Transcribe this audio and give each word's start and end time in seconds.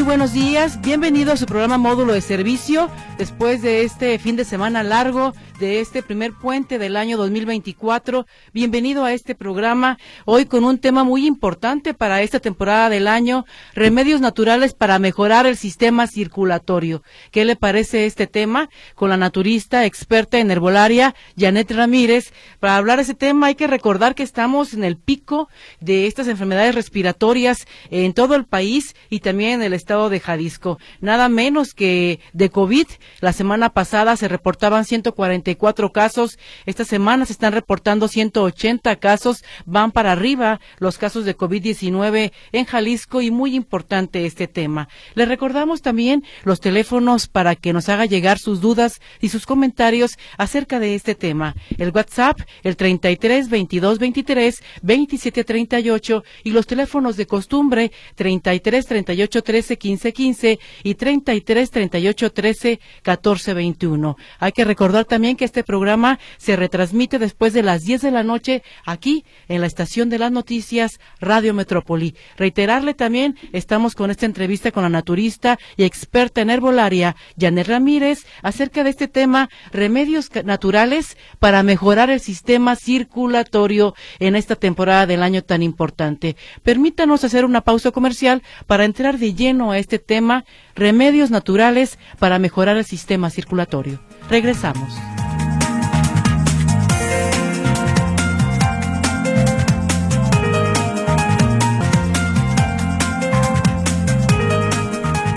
Muy 0.00 0.06
buenos 0.06 0.32
días. 0.32 0.80
Bienvenido 0.80 1.30
a 1.30 1.36
su 1.36 1.44
programa 1.44 1.76
Módulo 1.76 2.14
de 2.14 2.22
Servicio. 2.22 2.88
Después 3.18 3.60
de 3.60 3.82
este 3.82 4.18
fin 4.18 4.34
de 4.34 4.46
semana 4.46 4.82
largo, 4.82 5.34
de 5.58 5.80
este 5.80 6.02
primer 6.02 6.32
puente 6.32 6.78
del 6.78 6.96
año 6.96 7.18
2024, 7.18 8.26
bienvenido 8.54 9.04
a 9.04 9.12
este 9.12 9.34
programa. 9.34 9.98
Hoy 10.24 10.46
con 10.46 10.64
un 10.64 10.78
tema 10.78 11.04
muy 11.04 11.26
importante 11.26 11.92
para 11.92 12.22
esta 12.22 12.40
temporada 12.40 12.88
del 12.88 13.06
año, 13.06 13.44
remedios 13.74 14.22
naturales 14.22 14.72
para 14.72 14.98
mejorar 14.98 15.44
el 15.44 15.58
sistema 15.58 16.06
circulatorio. 16.06 17.02
¿Qué 17.30 17.44
le 17.44 17.56
parece 17.56 18.06
este 18.06 18.26
tema? 18.26 18.70
Con 18.94 19.10
la 19.10 19.18
naturista 19.18 19.84
experta 19.84 20.38
en 20.38 20.50
herbolaria, 20.50 21.14
Janet 21.36 21.70
Ramírez. 21.72 22.32
Para 22.58 22.76
hablar 22.76 22.96
de 22.96 23.02
ese 23.02 23.14
tema 23.14 23.48
hay 23.48 23.54
que 23.54 23.66
recordar 23.66 24.14
que 24.14 24.22
estamos 24.22 24.72
en 24.72 24.82
el 24.82 24.96
pico 24.96 25.50
de 25.80 26.06
estas 26.06 26.26
enfermedades 26.26 26.74
respiratorias 26.74 27.66
en 27.90 28.14
todo 28.14 28.34
el 28.34 28.46
país 28.46 28.96
y 29.10 29.20
también 29.20 29.60
en 29.60 29.62
el 29.62 29.74
estado 29.74 29.89
de 29.90 30.20
Jalisco. 30.20 30.78
Nada 31.00 31.28
menos 31.28 31.74
que 31.74 32.20
de 32.32 32.48
COVID 32.48 32.86
la 33.20 33.32
semana 33.32 33.70
pasada 33.70 34.16
se 34.16 34.28
reportaban 34.28 34.84
144 34.84 35.90
casos. 35.90 36.38
Esta 36.64 36.84
semana 36.84 37.26
se 37.26 37.32
están 37.32 37.52
reportando 37.52 38.06
180 38.06 38.94
casos. 38.96 39.42
Van 39.66 39.90
para 39.90 40.12
arriba 40.12 40.60
los 40.78 40.96
casos 40.96 41.24
de 41.24 41.36
COVID-19 41.36 42.30
en 42.52 42.64
Jalisco 42.66 43.20
y 43.20 43.32
muy 43.32 43.56
importante 43.56 44.26
este 44.26 44.46
tema. 44.46 44.88
Le 45.14 45.24
recordamos 45.26 45.82
también 45.82 46.22
los 46.44 46.60
teléfonos 46.60 47.26
para 47.26 47.56
que 47.56 47.72
nos 47.72 47.88
haga 47.88 48.04
llegar 48.04 48.38
sus 48.38 48.60
dudas 48.60 49.00
y 49.20 49.30
sus 49.30 49.44
comentarios 49.44 50.18
acerca 50.38 50.78
de 50.78 50.94
este 50.94 51.16
tema. 51.16 51.56
El 51.78 51.90
WhatsApp, 51.90 52.38
el 52.62 52.76
33 52.76 53.48
22 53.48 53.98
23 53.98 54.62
27 54.82 55.42
38 55.42 56.24
y 56.44 56.50
los 56.52 56.68
teléfonos 56.68 57.16
de 57.16 57.26
costumbre 57.26 57.90
33 58.14 58.86
38 58.86 59.42
13 59.42 59.79
15 59.80 60.12
15 60.12 60.60
y 60.84 60.94
33 60.94 61.70
38 61.70 62.32
13 62.32 62.68
1421. 63.04 64.16
Hay 64.38 64.52
que 64.52 64.64
recordar 64.64 65.06
también 65.06 65.36
que 65.36 65.44
este 65.44 65.64
programa 65.64 66.20
se 66.38 66.54
retransmite 66.54 67.18
después 67.18 67.52
de 67.52 67.64
las 67.64 67.82
10 67.82 68.02
de 68.02 68.10
la 68.12 68.22
noche 68.22 68.62
aquí 68.84 69.24
en 69.48 69.60
la 69.62 69.66
estación 69.66 70.08
de 70.08 70.18
las 70.18 70.30
noticias 70.30 71.00
Radio 71.20 71.52
Metrópoli. 71.54 72.14
Reiterarle 72.36 72.94
también, 72.94 73.36
estamos 73.52 73.96
con 73.96 74.12
esta 74.12 74.26
entrevista 74.26 74.70
con 74.70 74.84
la 74.84 74.88
naturista 74.88 75.58
y 75.76 75.84
experta 75.84 76.42
en 76.42 76.50
herbolaria, 76.50 77.16
Janet 77.38 77.66
Ramírez, 77.66 78.26
acerca 78.42 78.84
de 78.84 78.90
este 78.90 79.08
tema, 79.08 79.48
remedios 79.72 80.30
naturales 80.44 81.16
para 81.38 81.62
mejorar 81.62 82.10
el 82.10 82.20
sistema 82.20 82.76
circulatorio 82.76 83.94
en 84.18 84.36
esta 84.36 84.56
temporada 84.56 85.06
del 85.06 85.22
año 85.22 85.42
tan 85.42 85.62
importante. 85.62 86.36
Permítanos 86.62 87.24
hacer 87.24 87.44
una 87.44 87.62
pausa 87.62 87.90
comercial 87.90 88.42
para 88.66 88.84
entrar 88.84 89.18
de 89.18 89.34
lleno 89.34 89.69
a 89.72 89.78
este 89.78 89.98
tema, 89.98 90.44
remedios 90.74 91.30
naturales 91.30 91.98
para 92.18 92.38
mejorar 92.38 92.76
el 92.76 92.84
sistema 92.84 93.30
circulatorio. 93.30 94.00
Regresamos. 94.28 94.94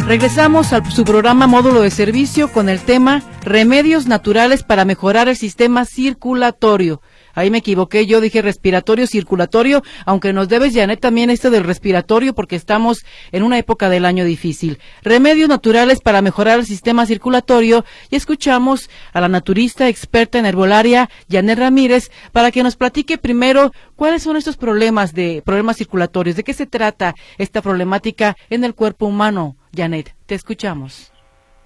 Regresamos 0.05 0.73
a 0.73 0.83
su 0.91 1.05
programa 1.05 1.47
módulo 1.47 1.81
de 1.81 1.89
servicio 1.89 2.51
con 2.51 2.67
el 2.67 2.81
tema 2.81 3.23
Remedios 3.41 4.05
naturales 4.05 4.61
para 4.61 4.83
mejorar 4.83 5.29
el 5.29 5.37
sistema 5.37 5.85
circulatorio. 5.85 7.01
Ahí 7.33 7.49
me 7.49 7.59
equivoqué, 7.59 8.05
yo 8.05 8.21
dije 8.21 8.41
respiratorio, 8.41 9.07
circulatorio, 9.07 9.83
aunque 10.05 10.33
nos 10.33 10.49
debes, 10.49 10.73
Janet, 10.73 10.99
también 10.99 11.29
esto 11.29 11.49
del 11.49 11.63
respiratorio 11.63 12.33
porque 12.33 12.55
estamos 12.55 13.05
en 13.31 13.43
una 13.43 13.57
época 13.57 13.89
del 13.89 14.05
año 14.05 14.25
difícil. 14.25 14.79
Remedios 15.01 15.49
naturales 15.49 15.99
para 16.01 16.21
mejorar 16.21 16.59
el 16.59 16.65
sistema 16.65 17.05
circulatorio 17.05 17.85
y 18.09 18.15
escuchamos 18.15 18.89
a 19.13 19.21
la 19.21 19.29
naturista 19.29 19.87
experta 19.87 20.39
en 20.39 20.45
herbolaria, 20.45 21.09
Janet 21.29 21.59
Ramírez, 21.59 22.11
para 22.31 22.51
que 22.51 22.63
nos 22.63 22.75
platique 22.75 23.17
primero 23.17 23.71
cuáles 23.95 24.23
son 24.23 24.37
estos 24.37 24.57
problemas 24.57 25.13
de 25.13 25.41
problemas 25.45 25.77
circulatorios, 25.77 26.35
de 26.35 26.43
qué 26.43 26.53
se 26.53 26.65
trata 26.65 27.15
esta 27.37 27.61
problemática 27.61 28.35
en 28.49 28.63
el 28.63 28.75
cuerpo 28.75 29.05
humano. 29.05 29.55
Janet, 29.75 30.15
te 30.25 30.35
escuchamos. 30.35 31.12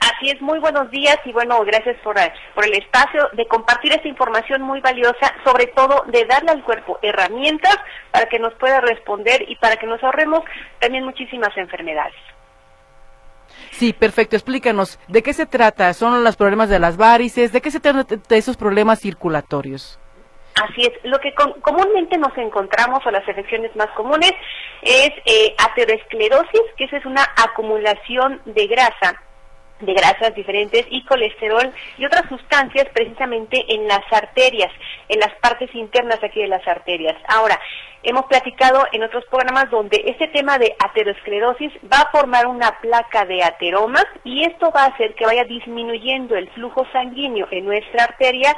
Así 0.08 0.30
es, 0.30 0.42
muy 0.42 0.60
buenos 0.60 0.90
días 0.90 1.18
y 1.26 1.34
bueno, 1.34 1.60
gracias 1.66 1.98
por, 2.02 2.16
por 2.56 2.66
el 2.66 2.74
espacio 2.74 3.28
de 3.34 3.46
compartir 3.48 3.92
esta 3.92 4.08
información 4.08 4.62
muy 4.62 4.80
valiosa, 4.80 5.34
sobre 5.44 5.68
todo 5.68 6.06
de 6.08 6.24
darle 6.26 6.52
al 6.52 6.64
cuerpo 6.64 6.98
herramientas 7.02 7.78
para 8.12 8.28
que 8.28 8.40
nos 8.40 8.54
pueda 8.54 8.80
responder 8.80 9.44
y 9.50 9.58
para 9.58 9.76
que 9.76 9.86
nos 9.86 10.02
ahorremos 10.02 10.44
también 10.80 11.04
muchísimas 11.04 11.56
enfermedades. 11.58 12.16
Sí, 13.72 13.92
perfecto. 13.92 14.38
Explícanos, 14.38 14.98
¿de 15.10 15.22
qué 15.22 15.34
se 15.34 15.46
trata? 15.46 15.94
¿Son 15.94 16.24
los 16.24 16.38
problemas 16.38 16.70
de 16.70 16.80
las 16.80 16.96
varices? 16.96 17.52
¿De 17.52 17.62
qué 17.62 17.70
se 17.70 17.82
trata 17.82 18.16
de 18.16 18.38
esos 18.38 18.56
problemas 18.56 19.02
circulatorios? 19.02 20.00
Así 20.56 20.82
es, 20.82 20.94
lo 21.04 21.20
que 21.20 21.34
comúnmente 21.62 22.18
nos 22.18 22.36
encontramos 22.38 23.06
o 23.06 23.12
las 23.12 23.28
afecciones 23.28 23.76
más 23.76 23.90
comunes 23.90 24.32
es 24.82 25.12
eh, 25.26 25.54
aterosclerosis, 25.58 26.62
que 26.78 26.86
esa 26.86 26.98
es 26.98 27.06
una 27.06 27.24
acumulación 27.36 28.42
de 28.46 28.68
grasa 28.68 29.22
de 29.80 29.94
grasas 29.94 30.34
diferentes 30.36 30.86
y 30.90 31.04
colesterol 31.06 31.72
y 31.98 32.06
otras 32.06 32.28
sustancias 32.30 32.88
precisamente 32.94 33.64
en 33.74 33.88
las 33.88 34.02
arterias, 34.12 34.72
en 35.10 35.20
las 35.20 35.34
partes 35.42 35.74
internas 35.76 36.24
aquí 36.24 36.42
de 36.42 36.48
las 36.48 36.68
arterias. 36.68 37.16
Ahora, 37.28 37.60
hemos 38.04 38.26
platicado 38.26 38.86
en 38.92 39.04
otros 39.04 39.26
programas 39.26 39.70
donde 39.70 40.02
este 40.06 40.28
tema 40.28 40.58
de 40.58 40.76
aterosclerosis 40.84 41.74
va 41.92 42.02
a 42.02 42.12
formar 42.12 42.48
una 42.48 42.80
placa 42.80 43.26
de 43.26 43.44
ateroma 43.44 44.04
y 44.24 44.44
esto 44.44 44.72
va 44.72 44.84
a 44.84 44.88
hacer 44.88 45.14
que 45.16 45.26
vaya 45.26 45.44
disminuyendo 45.44 46.36
el 46.36 46.50
flujo 46.52 46.86
sanguíneo 46.92 47.48
en 47.52 47.66
nuestra 47.66 48.06
arteria 48.06 48.56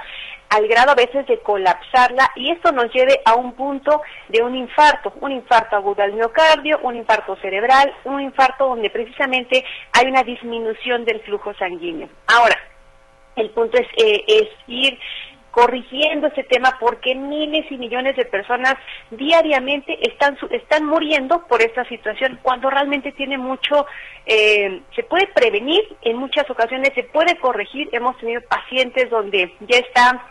al 0.49 0.67
grado 0.67 0.91
a 0.91 0.95
veces 0.95 1.25
de 1.27 1.39
colapsarla 1.39 2.31
y 2.35 2.51
esto 2.51 2.71
nos 2.71 2.91
lleve 2.93 3.21
a 3.25 3.35
un 3.35 3.53
punto 3.53 4.01
de 4.29 4.41
un 4.41 4.55
infarto, 4.55 5.13
un 5.21 5.31
infarto 5.31 5.75
agudo 5.75 6.01
al 6.01 6.13
miocardio, 6.13 6.79
un 6.83 6.95
infarto 6.95 7.35
cerebral, 7.37 7.93
un 8.05 8.19
infarto 8.21 8.67
donde 8.67 8.89
precisamente 8.89 9.63
hay 9.93 10.07
una 10.07 10.23
disminución 10.23 11.05
del 11.05 11.21
flujo 11.21 11.53
sanguíneo. 11.53 12.09
Ahora, 12.27 12.57
el 13.35 13.51
punto 13.51 13.77
es, 13.77 13.87
eh, 13.97 14.23
es 14.27 14.49
ir 14.67 14.99
corrigiendo 15.51 16.27
ese 16.27 16.43
tema 16.43 16.77
porque 16.79 17.15
miles 17.15 17.65
y 17.71 17.77
millones 17.77 18.15
de 18.15 18.25
personas 18.25 18.75
diariamente 19.09 19.97
están 20.07 20.37
están 20.51 20.85
muriendo 20.85 21.45
por 21.47 21.61
esta 21.61 21.83
situación 21.85 22.39
cuando 22.43 22.69
realmente 22.69 23.11
tiene 23.13 23.37
mucho 23.37 23.87
eh, 24.25 24.81
se 24.95 25.03
puede 25.03 25.27
prevenir 25.27 25.81
en 26.03 26.17
muchas 26.17 26.47
ocasiones 26.49 26.91
se 26.93 27.03
puede 27.03 27.37
corregir 27.39 27.89
hemos 27.91 28.15
tenido 28.19 28.41
pacientes 28.41 29.09
donde 29.09 29.55
ya 29.61 29.79
está 29.79 30.23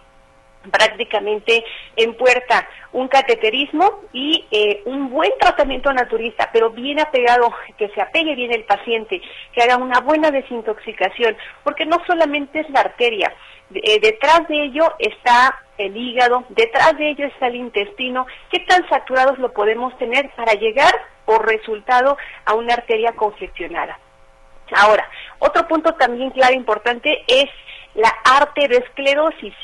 prácticamente 0.71 1.65
en 1.97 2.15
puerta. 2.15 2.69
Un 2.93 3.09
cateterismo 3.09 4.01
y 4.13 4.47
eh, 4.51 4.83
un 4.87 5.11
buen 5.11 5.31
tratamiento 5.39 5.93
naturista, 5.93 6.49
pero 6.53 6.71
bien 6.71 6.99
apegado, 7.01 7.53
que 7.77 7.89
se 7.91 8.01
apegue 8.01 8.35
bien 8.35 8.53
el 8.53 8.65
paciente, 8.65 9.21
que 9.53 9.63
haga 9.63 9.77
una 9.77 10.01
buena 10.01 10.31
desintoxicación, 10.31 11.37
porque 11.65 11.85
no 11.85 11.99
solamente 12.07 12.61
es 12.61 12.71
la 12.71 12.81
arteria, 12.81 13.33
eh, 13.75 14.01
detrás 14.01 14.49
de 14.49 14.65
ello 14.65 14.95
está 14.99 15.63
el 15.77 15.95
hígado, 15.97 16.45
detrás 16.49 16.97
de 16.97 17.11
ello 17.11 17.27
está 17.27 17.49
el 17.49 17.57
intestino, 17.57 18.27
qué 18.51 18.61
tan 18.61 18.89
saturados 18.89 19.39
lo 19.39 19.53
podemos 19.53 19.97
tener 19.99 20.31
para 20.31 20.55
llegar 20.55 20.93
por 21.27 21.47
resultado 21.47 22.17
a 22.47 22.55
una 22.55 22.75
arteria 22.75 23.13
congestionada. 23.13 23.99
Ahora, 24.75 25.07
otro 25.39 25.67
punto 25.69 25.95
también 25.95 26.31
clave 26.31 26.55
importante 26.55 27.23
es 27.27 27.49
la 27.95 28.09
arteriosclerosis 28.25 29.55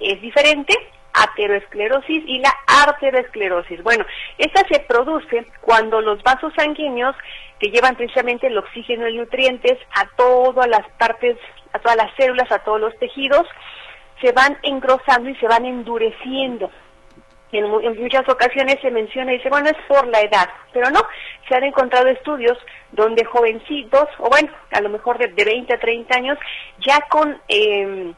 es 0.00 0.20
diferente 0.20 0.74
ateroesclerosis 1.14 2.24
y 2.26 2.38
la 2.40 2.52
arteriosclerosis. 2.66 3.82
Bueno, 3.82 4.04
esta 4.36 4.66
se 4.68 4.80
produce 4.80 5.46
cuando 5.60 6.00
los 6.00 6.22
vasos 6.22 6.52
sanguíneos 6.56 7.14
que 7.58 7.70
llevan 7.70 7.96
precisamente 7.96 8.48
el 8.48 8.58
oxígeno 8.58 9.08
y 9.08 9.16
nutrientes 9.16 9.78
a 9.94 10.06
todas 10.16 10.68
las 10.68 10.86
partes, 10.98 11.38
a 11.72 11.78
todas 11.78 11.96
las 11.96 12.14
células, 12.16 12.50
a 12.50 12.58
todos 12.58 12.80
los 12.80 12.98
tejidos, 12.98 13.46
se 14.20 14.32
van 14.32 14.58
engrosando 14.62 15.30
y 15.30 15.36
se 15.36 15.46
van 15.46 15.64
endureciendo. 15.64 16.70
En, 17.52 17.70
muchas 18.02 18.28
ocasiones 18.28 18.78
se 18.82 18.90
menciona 18.90 19.32
y 19.32 19.36
dice, 19.36 19.48
bueno, 19.48 19.68
es 19.68 19.76
por 19.86 20.08
la 20.08 20.20
edad, 20.20 20.48
pero 20.72 20.90
no, 20.90 21.00
se 21.48 21.54
han 21.54 21.62
encontrado 21.62 22.08
estudios 22.08 22.58
donde 22.90 23.24
jovencitos, 23.24 24.08
o 24.18 24.28
bueno, 24.28 24.50
a 24.72 24.80
lo 24.80 24.88
mejor 24.88 25.18
de, 25.18 25.28
de 25.28 25.44
20 25.44 25.72
a 25.72 25.78
30 25.78 26.16
años, 26.16 26.38
ya 26.80 27.00
con... 27.08 27.40
Eh, 27.48 28.12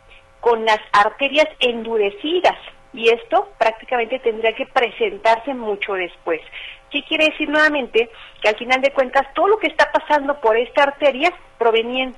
con 0.46 0.64
las 0.64 0.78
arterias 0.92 1.48
endurecidas 1.58 2.54
y 2.92 3.08
esto 3.08 3.48
prácticamente 3.58 4.20
tendría 4.20 4.52
que 4.52 4.64
presentarse 4.66 5.52
mucho 5.54 5.94
después. 5.94 6.40
¿Qué 6.88 7.02
quiere 7.02 7.30
decir 7.30 7.48
nuevamente? 7.48 8.08
Que 8.40 8.50
al 8.50 8.54
final 8.54 8.80
de 8.80 8.92
cuentas 8.92 9.26
todo 9.34 9.48
lo 9.48 9.58
que 9.58 9.66
está 9.66 9.90
pasando 9.90 10.40
por 10.40 10.56
esta 10.56 10.84
arteria, 10.84 11.32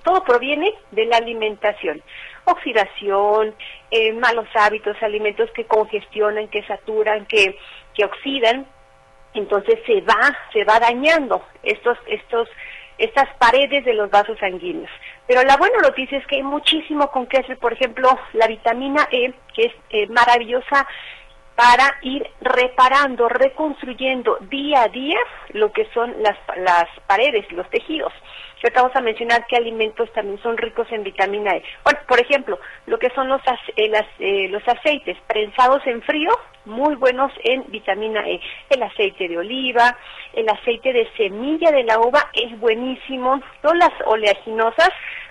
todo 0.04 0.22
proviene 0.24 0.74
de 0.90 1.06
la 1.06 1.16
alimentación. 1.16 2.02
Oxidación, 2.44 3.54
eh, 3.90 4.12
malos 4.12 4.48
hábitos, 4.54 5.02
alimentos 5.02 5.50
que 5.52 5.64
congestionan, 5.64 6.48
que 6.48 6.62
saturan, 6.64 7.24
que, 7.24 7.56
que 7.94 8.04
oxidan, 8.04 8.66
entonces 9.32 9.80
se 9.86 10.02
va, 10.02 10.36
se 10.52 10.64
va 10.64 10.78
dañando 10.78 11.46
estos, 11.62 11.96
estos, 12.06 12.46
estas 12.98 13.34
paredes 13.38 13.86
de 13.86 13.94
los 13.94 14.10
vasos 14.10 14.38
sanguíneos. 14.38 14.90
Pero 15.28 15.42
la 15.42 15.58
buena 15.58 15.78
noticia 15.80 16.16
es 16.16 16.26
que 16.26 16.36
hay 16.36 16.42
muchísimo 16.42 17.10
con 17.10 17.26
que 17.26 17.36
hacer, 17.36 17.58
por 17.58 17.74
ejemplo, 17.74 18.08
la 18.32 18.46
vitamina 18.46 19.06
E, 19.12 19.34
que 19.54 19.66
es 19.66 19.72
eh, 19.90 20.06
maravillosa 20.08 20.86
para 21.54 21.98
ir 22.00 22.26
reparando, 22.40 23.28
reconstruyendo 23.28 24.38
día 24.48 24.84
a 24.84 24.88
día 24.88 25.18
lo 25.50 25.70
que 25.70 25.86
son 25.92 26.14
las, 26.22 26.38
las 26.56 26.86
paredes, 27.06 27.44
los 27.52 27.68
tejidos. 27.68 28.12
Yo 28.62 28.70
vamos 28.74 28.94
a 28.96 29.00
mencionar 29.00 29.46
qué 29.46 29.56
alimentos 29.56 30.12
también 30.12 30.40
son 30.42 30.56
ricos 30.56 30.90
en 30.90 31.04
vitamina 31.04 31.52
E. 31.52 31.62
Bueno, 31.84 32.00
por 32.08 32.20
ejemplo, 32.20 32.58
lo 32.86 32.98
que 32.98 33.08
son 33.10 33.28
los, 33.28 33.40
eh, 33.76 33.92
eh, 34.18 34.48
los 34.48 34.66
aceites 34.66 35.16
prensados 35.28 35.80
en 35.86 36.02
frío, 36.02 36.30
muy 36.64 36.96
buenos 36.96 37.30
en 37.44 37.64
vitamina 37.68 38.26
E. 38.26 38.40
El 38.70 38.82
aceite 38.82 39.28
de 39.28 39.38
oliva, 39.38 39.96
el 40.32 40.48
aceite 40.48 40.92
de 40.92 41.08
semilla 41.16 41.70
de 41.70 41.84
la 41.84 42.00
uva 42.00 42.30
es 42.32 42.58
buenísimo. 42.58 43.40
Todas 43.62 43.78
las 43.78 43.92
oleaginosas, 44.06 44.90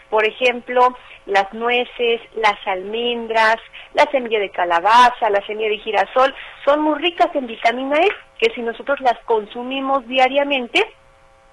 por 0.10 0.26
ejemplo, 0.26 0.96
las 1.26 1.52
nueces, 1.54 2.22
las 2.36 2.56
almendras, 2.66 3.58
la 3.94 4.10
semilla 4.10 4.40
de 4.40 4.52
calabaza, 4.52 5.30
la 5.30 5.46
semilla 5.46 5.70
de 5.70 5.80
girasol, 5.80 6.34
son 6.64 6.82
muy 6.82 6.98
ricas 7.00 7.28
en 7.36 7.48
vitamina 7.48 7.98
E, 8.00 8.08
que 8.40 8.54
si 8.54 8.62
nosotros 8.62 9.02
las 9.02 9.20
consumimos 9.26 10.08
diariamente, 10.08 10.82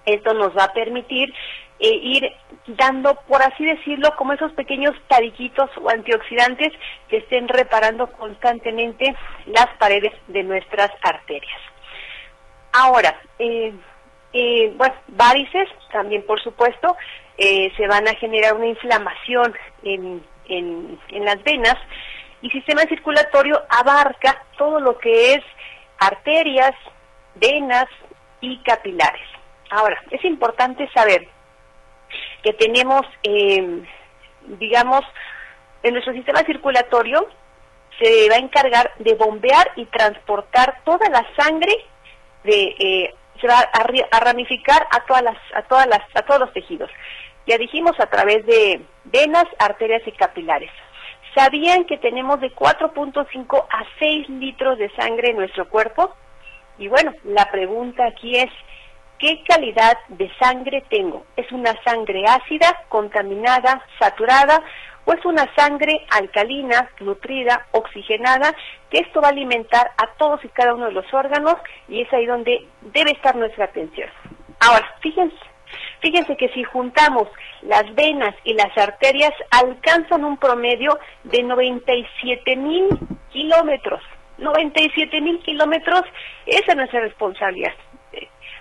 esto 0.06 0.34
nos 0.34 0.56
va 0.56 0.64
a 0.64 0.72
permitir 0.72 1.32
eh, 1.80 1.98
ir 2.02 2.32
dando, 2.66 3.14
por 3.28 3.42
así 3.42 3.64
decirlo, 3.64 4.14
como 4.16 4.32
esos 4.32 4.52
pequeños 4.52 4.94
tadiquitos 5.08 5.70
o 5.82 5.90
antioxidantes 5.90 6.72
que 7.08 7.18
estén 7.18 7.48
reparando 7.48 8.06
constantemente 8.12 9.14
las 9.46 9.66
paredes 9.78 10.12
de 10.28 10.44
nuestras 10.44 10.90
arterias. 11.02 11.60
Ahora, 12.72 13.20
eh, 13.38 13.72
eh, 14.32 14.72
bueno, 14.76 14.94
varices 15.08 15.68
también, 15.92 16.24
por 16.26 16.40
supuesto, 16.42 16.96
se 17.36 17.88
van 17.88 18.06
a 18.06 18.14
generar 18.14 18.54
una 18.54 18.66
inflamación 18.66 19.52
en, 19.82 20.22
en, 20.48 21.24
las 21.24 21.42
venas 21.42 21.76
y 22.42 22.50
sistema 22.50 22.82
circulatorio 22.82 23.60
abarca 23.68 24.44
todo 24.56 24.80
lo 24.80 24.98
que 24.98 25.34
es 25.34 25.42
arterias, 25.98 26.74
venas 27.34 27.86
y 28.40 28.58
capilares. 28.58 29.26
Ahora, 29.70 30.00
es 30.10 30.24
importante 30.24 30.88
saber 30.94 31.28
que 32.44 32.52
tenemos, 32.52 33.02
eh, 33.24 33.82
digamos, 34.58 35.00
en 35.82 35.94
nuestro 35.94 36.12
sistema 36.12 36.40
circulatorio 36.44 37.26
se 37.98 38.28
va 38.28 38.36
a 38.36 38.38
encargar 38.38 38.92
de 38.98 39.14
bombear 39.14 39.72
y 39.76 39.86
transportar 39.86 40.82
toda 40.84 41.08
la 41.10 41.26
sangre 41.36 41.72
de 42.44 42.74
eh, 42.78 43.14
se 43.40 43.48
va 43.48 43.58
a, 43.58 44.20
ramificar 44.20 44.86
a 44.90 45.04
todas 45.06 45.22
las 45.22 45.36
a 45.54 45.62
todas 45.62 45.86
las 45.86 46.00
a 46.14 46.22
todos 46.22 46.40
los 46.40 46.52
tejidos 46.52 46.90
ya 47.46 47.58
dijimos 47.58 47.92
a 47.98 48.06
través 48.06 48.44
de 48.46 48.80
venas, 49.04 49.44
arterias 49.58 50.02
y 50.06 50.12
capilares. 50.12 50.70
¿Sabían 51.34 51.84
que 51.84 51.98
tenemos 51.98 52.40
de 52.40 52.54
4.5 52.54 53.66
a 53.68 53.84
6 53.98 54.28
litros 54.28 54.78
de 54.78 54.90
sangre 54.94 55.30
en 55.30 55.36
nuestro 55.36 55.68
cuerpo? 55.68 56.14
Y 56.78 56.88
bueno, 56.88 57.12
la 57.24 57.50
pregunta 57.50 58.06
aquí 58.06 58.36
es, 58.36 58.50
¿qué 59.18 59.42
calidad 59.46 59.96
de 60.08 60.30
sangre 60.38 60.84
tengo? 60.88 61.24
¿Es 61.36 61.50
una 61.52 61.74
sangre 61.84 62.24
ácida, 62.26 62.84
contaminada, 62.88 63.84
saturada 63.98 64.62
o 65.06 65.12
es 65.12 65.24
una 65.24 65.46
sangre 65.54 66.06
alcalina, 66.10 66.88
nutrida, 67.00 67.66
oxigenada, 67.72 68.54
que 68.90 69.00
esto 69.00 69.20
va 69.20 69.28
a 69.28 69.32
alimentar 69.32 69.90
a 69.98 70.16
todos 70.16 70.42
y 70.44 70.48
cada 70.48 70.74
uno 70.74 70.86
de 70.86 70.92
los 70.92 71.12
órganos 71.12 71.56
y 71.88 72.00
es 72.00 72.12
ahí 72.12 72.26
donde 72.26 72.66
debe 72.80 73.10
estar 73.10 73.36
nuestra 73.36 73.66
atención. 73.66 74.08
Ahora, 74.60 74.86
fíjense, 75.00 75.36
Fíjense 76.00 76.36
que 76.36 76.50
si 76.50 76.62
juntamos 76.64 77.28
las 77.62 77.94
venas 77.94 78.34
y 78.44 78.52
las 78.52 78.76
arterias, 78.76 79.32
alcanzan 79.50 80.22
un 80.24 80.36
promedio 80.36 80.98
de 81.24 81.42
97 81.42 82.56
mil 82.56 82.88
kilómetros. 83.32 84.02
97 84.36 85.20
mil 85.22 85.38
kilómetros, 85.40 86.02
esa 86.44 86.72
es 86.72 86.76
nuestra 86.76 87.00
responsabilidad. 87.00 87.72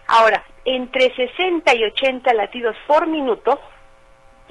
Ahora, 0.07 0.43
entre 0.65 1.13
60 1.15 1.75
y 1.75 1.83
80 1.83 2.33
latidos 2.33 2.75
por 2.87 3.07
minuto 3.07 3.59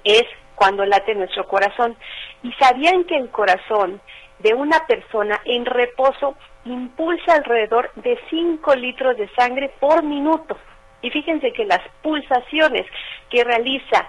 es 0.04 0.24
cuando 0.54 0.84
late 0.84 1.14
nuestro 1.14 1.46
corazón. 1.46 1.96
¿Y 2.42 2.52
sabían 2.54 3.04
que 3.04 3.16
el 3.16 3.30
corazón 3.30 4.00
de 4.38 4.54
una 4.54 4.86
persona 4.86 5.40
en 5.44 5.64
reposo 5.64 6.36
impulsa 6.64 7.34
alrededor 7.34 7.90
de 7.96 8.18
5 8.30 8.74
litros 8.76 9.16
de 9.16 9.28
sangre 9.34 9.72
por 9.80 10.02
minuto? 10.02 10.56
Y 11.00 11.10
fíjense 11.10 11.52
que 11.52 11.64
las 11.64 11.80
pulsaciones 12.02 12.86
que 13.28 13.44
realiza 13.44 14.08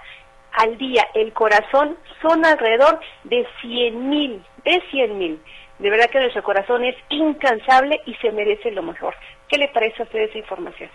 al 0.52 0.78
día 0.78 1.08
el 1.14 1.32
corazón 1.32 1.96
son 2.22 2.44
alrededor 2.46 3.00
de 3.24 3.46
100 3.60 4.08
mil, 4.08 4.44
de 4.64 4.82
100 4.90 5.18
mil. 5.18 5.42
De 5.78 5.90
verdad 5.90 6.08
que 6.08 6.20
nuestro 6.20 6.44
corazón 6.44 6.84
es 6.84 6.94
incansable 7.08 8.00
y 8.06 8.14
se 8.16 8.30
merece 8.30 8.70
lo 8.70 8.82
mejor. 8.82 9.14
¿Qué 9.48 9.58
le 9.58 9.68
parece 9.68 10.02
a 10.02 10.04
usted 10.04 10.20
esa 10.20 10.38
información? 10.38 10.88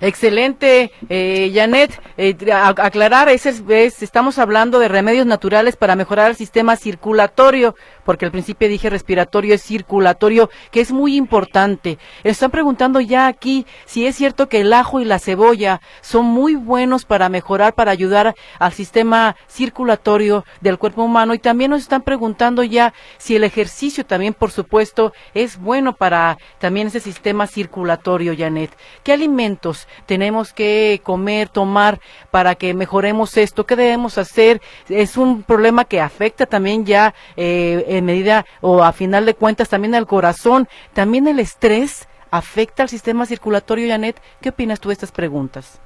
Excelente, 0.00 0.92
eh, 1.08 1.50
Janet. 1.54 2.00
Eh, 2.16 2.36
aclarar, 2.52 3.28
es, 3.28 3.46
estamos 3.46 4.38
hablando 4.38 4.78
de 4.78 4.88
remedios 4.88 5.26
naturales 5.26 5.76
para 5.76 5.96
mejorar 5.96 6.30
el 6.30 6.36
sistema 6.36 6.76
circulatorio, 6.76 7.74
porque 8.04 8.26
al 8.26 8.30
principio 8.30 8.68
dije 8.68 8.90
respiratorio 8.90 9.54
es 9.54 9.62
circulatorio, 9.62 10.50
que 10.70 10.80
es 10.80 10.92
muy 10.92 11.16
importante. 11.16 11.98
Están 12.24 12.50
preguntando 12.50 13.00
ya 13.00 13.26
aquí 13.26 13.66
si 13.86 14.06
es 14.06 14.16
cierto 14.16 14.48
que 14.48 14.60
el 14.60 14.72
ajo 14.72 15.00
y 15.00 15.04
la 15.04 15.18
cebolla 15.18 15.80
son 16.02 16.26
muy 16.26 16.54
buenos 16.56 17.04
para 17.04 17.28
mejorar, 17.28 17.74
para 17.74 17.90
ayudar 17.90 18.34
al 18.58 18.72
sistema 18.72 19.36
circulatorio 19.48 20.44
del 20.60 20.78
cuerpo 20.78 21.04
humano. 21.04 21.34
Y 21.34 21.38
también 21.38 21.70
nos 21.70 21.82
están 21.82 22.02
preguntando 22.02 22.62
ya 22.62 22.92
si 23.18 23.36
el 23.36 23.44
ejercicio 23.44 24.04
también, 24.04 24.34
por 24.34 24.50
supuesto, 24.50 25.12
es 25.34 25.58
bueno 25.58 25.94
para 25.96 26.38
también 26.58 26.88
ese 26.88 27.00
sistema 27.00 27.46
circulatorio, 27.46 28.34
Janet. 28.36 28.70
¿Qué 29.02 29.12
alimentos 29.12 29.85
tenemos 30.06 30.52
que 30.52 31.00
comer, 31.02 31.48
tomar 31.48 32.00
para 32.30 32.54
que 32.54 32.74
mejoremos 32.74 33.36
esto? 33.36 33.66
¿Qué 33.66 33.76
debemos 33.76 34.18
hacer? 34.18 34.60
Es 34.88 35.16
un 35.16 35.42
problema 35.42 35.84
que 35.84 36.00
afecta 36.00 36.46
también 36.46 36.84
ya 36.84 37.14
eh, 37.36 37.84
en 37.88 38.04
medida 38.04 38.44
o 38.60 38.82
a 38.82 38.92
final 38.92 39.26
de 39.26 39.34
cuentas 39.34 39.68
también 39.68 39.94
al 39.94 40.06
corazón, 40.06 40.68
también 40.92 41.26
el 41.28 41.38
estrés 41.38 42.08
afecta 42.30 42.82
al 42.82 42.88
sistema 42.88 43.26
circulatorio, 43.26 43.88
Janet. 43.88 44.20
¿Qué 44.40 44.50
opinas 44.50 44.80
tú 44.80 44.88
de 44.88 44.94
estas 44.94 45.12
preguntas? 45.12 45.80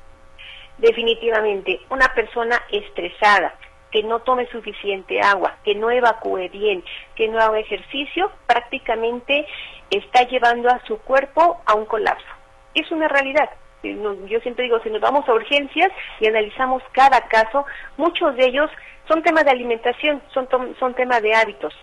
Definitivamente, 0.79 1.81
una 1.91 2.13
persona 2.15 2.63
estresada, 2.71 3.55
que 3.91 4.03
no 4.03 4.21
tome 4.21 4.47
suficiente 4.47 5.21
agua, 5.21 5.57
que 5.65 5.75
no 5.75 5.91
evacúe 5.91 6.49
bien, 6.51 6.85
que 7.17 7.29
no 7.29 7.41
haga 7.41 7.59
ejercicio, 7.59 8.31
prácticamente 8.47 9.47
está 9.91 10.23
llevando 10.29 10.69
a 10.71 10.81
su 10.87 10.99
cuerpo 10.99 11.61
a 11.67 11.75
un 11.75 11.87
colapso. 11.87 12.27
Es 12.75 12.91
una 12.93 13.09
realidad 13.09 13.51
yo 13.83 14.41
siempre 14.41 14.65
digo, 14.65 14.81
si 14.83 14.91
nos 14.91 15.01
vamos 15.01 15.29
a 15.29 15.35
urgencias 15.35 15.91
y 16.21 16.27
analizamos 16.27 16.83
cada 16.93 17.27
caso, 17.29 17.65
muchos 17.97 18.37
de 18.37 18.47
ellos 18.47 18.71
son 19.09 19.23
temas 19.23 19.45
de 19.45 19.51
alimentación, 19.51 20.23
son, 20.33 20.49
son 20.79 20.95
temas 20.95 21.23
de 21.23 21.35
hábitos. 21.35 21.75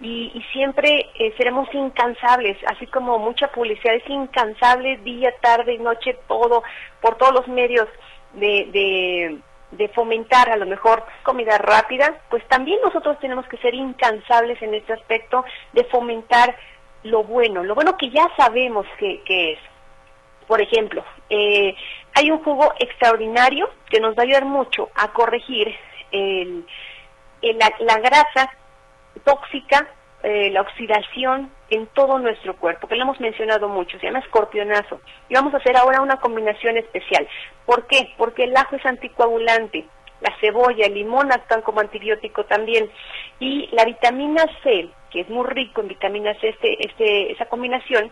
Y, 0.00 0.44
siempre 0.52 1.06
eh, 1.18 1.32
seremos 1.38 1.68
incansables, 1.72 2.58
así 2.66 2.86
como 2.86 3.18
mucha 3.18 3.48
publicidad 3.48 3.94
es 3.94 4.08
incansable 4.08 4.98
día, 4.98 5.32
tarde, 5.40 5.78
noche, 5.78 6.18
todo, 6.28 6.62
por 7.00 7.16
todos 7.16 7.32
los 7.32 7.48
medios 7.48 7.88
de, 8.34 8.68
de, 8.72 9.38
de 9.70 9.88
fomentar 9.88 10.50
a 10.50 10.56
lo 10.56 10.66
mejor 10.66 11.04
comida 11.22 11.56
rápida, 11.56 12.14
pues 12.28 12.46
también 12.48 12.78
nosotros 12.82 13.18
tenemos 13.20 13.46
que 13.48 13.56
ser 13.58 13.74
incansables 13.74 14.60
en 14.60 14.74
este 14.74 14.92
aspecto 14.92 15.44
de 15.72 15.84
fomentar 15.84 16.54
lo 17.02 17.24
bueno, 17.24 17.64
lo 17.64 17.74
bueno 17.74 17.96
que 17.96 18.10
ya 18.10 18.28
sabemos 18.36 18.86
que, 18.98 19.22
que 19.24 19.52
es. 19.52 19.58
Por 20.46 20.60
ejemplo, 20.60 21.04
eh, 21.30 21.74
hay 22.14 22.30
un 22.30 22.42
jugo 22.42 22.72
extraordinario 22.78 23.68
que 23.90 24.00
nos 24.00 24.16
va 24.16 24.22
a 24.22 24.24
ayudar 24.24 24.44
mucho 24.44 24.88
a 24.94 25.12
corregir 25.12 25.74
la, 27.42 27.98
grasa 27.98 28.50
tóxica, 29.24 29.86
eh, 30.22 30.50
la 30.50 30.62
oxidación 30.62 31.50
en 31.70 31.86
todo 31.88 32.18
nuestro 32.18 32.56
cuerpo, 32.56 32.86
que 32.86 32.96
lo 32.96 33.02
hemos 33.02 33.20
mencionado 33.20 33.68
mucho, 33.68 33.98
se 33.98 34.06
llama 34.06 34.20
escorpionazo. 34.20 35.00
Y 35.28 35.34
vamos 35.34 35.52
a 35.54 35.58
hacer 35.58 35.76
ahora 35.76 36.00
una 36.00 36.16
combinación 36.16 36.76
especial. 36.76 37.28
¿Por 37.64 37.86
qué? 37.86 38.12
Porque 38.16 38.44
el 38.44 38.56
ajo 38.56 38.76
es 38.76 38.86
anticoagulante, 38.86 39.86
la 40.20 40.34
cebolla, 40.40 40.86
el 40.86 40.94
limón 40.94 41.32
actúan 41.32 41.62
como 41.62 41.80
antibiótico 41.80 42.44
también. 42.44 42.90
Y 43.40 43.68
la 43.72 43.84
vitamina 43.84 44.44
C, 44.62 44.88
que 45.10 45.20
es 45.20 45.28
muy 45.28 45.46
rico 45.46 45.80
en 45.80 45.88
vitamina 45.88 46.34
C, 46.40 46.48
este, 46.48 46.86
este, 46.86 47.32
esa 47.32 47.46
combinación, 47.46 48.10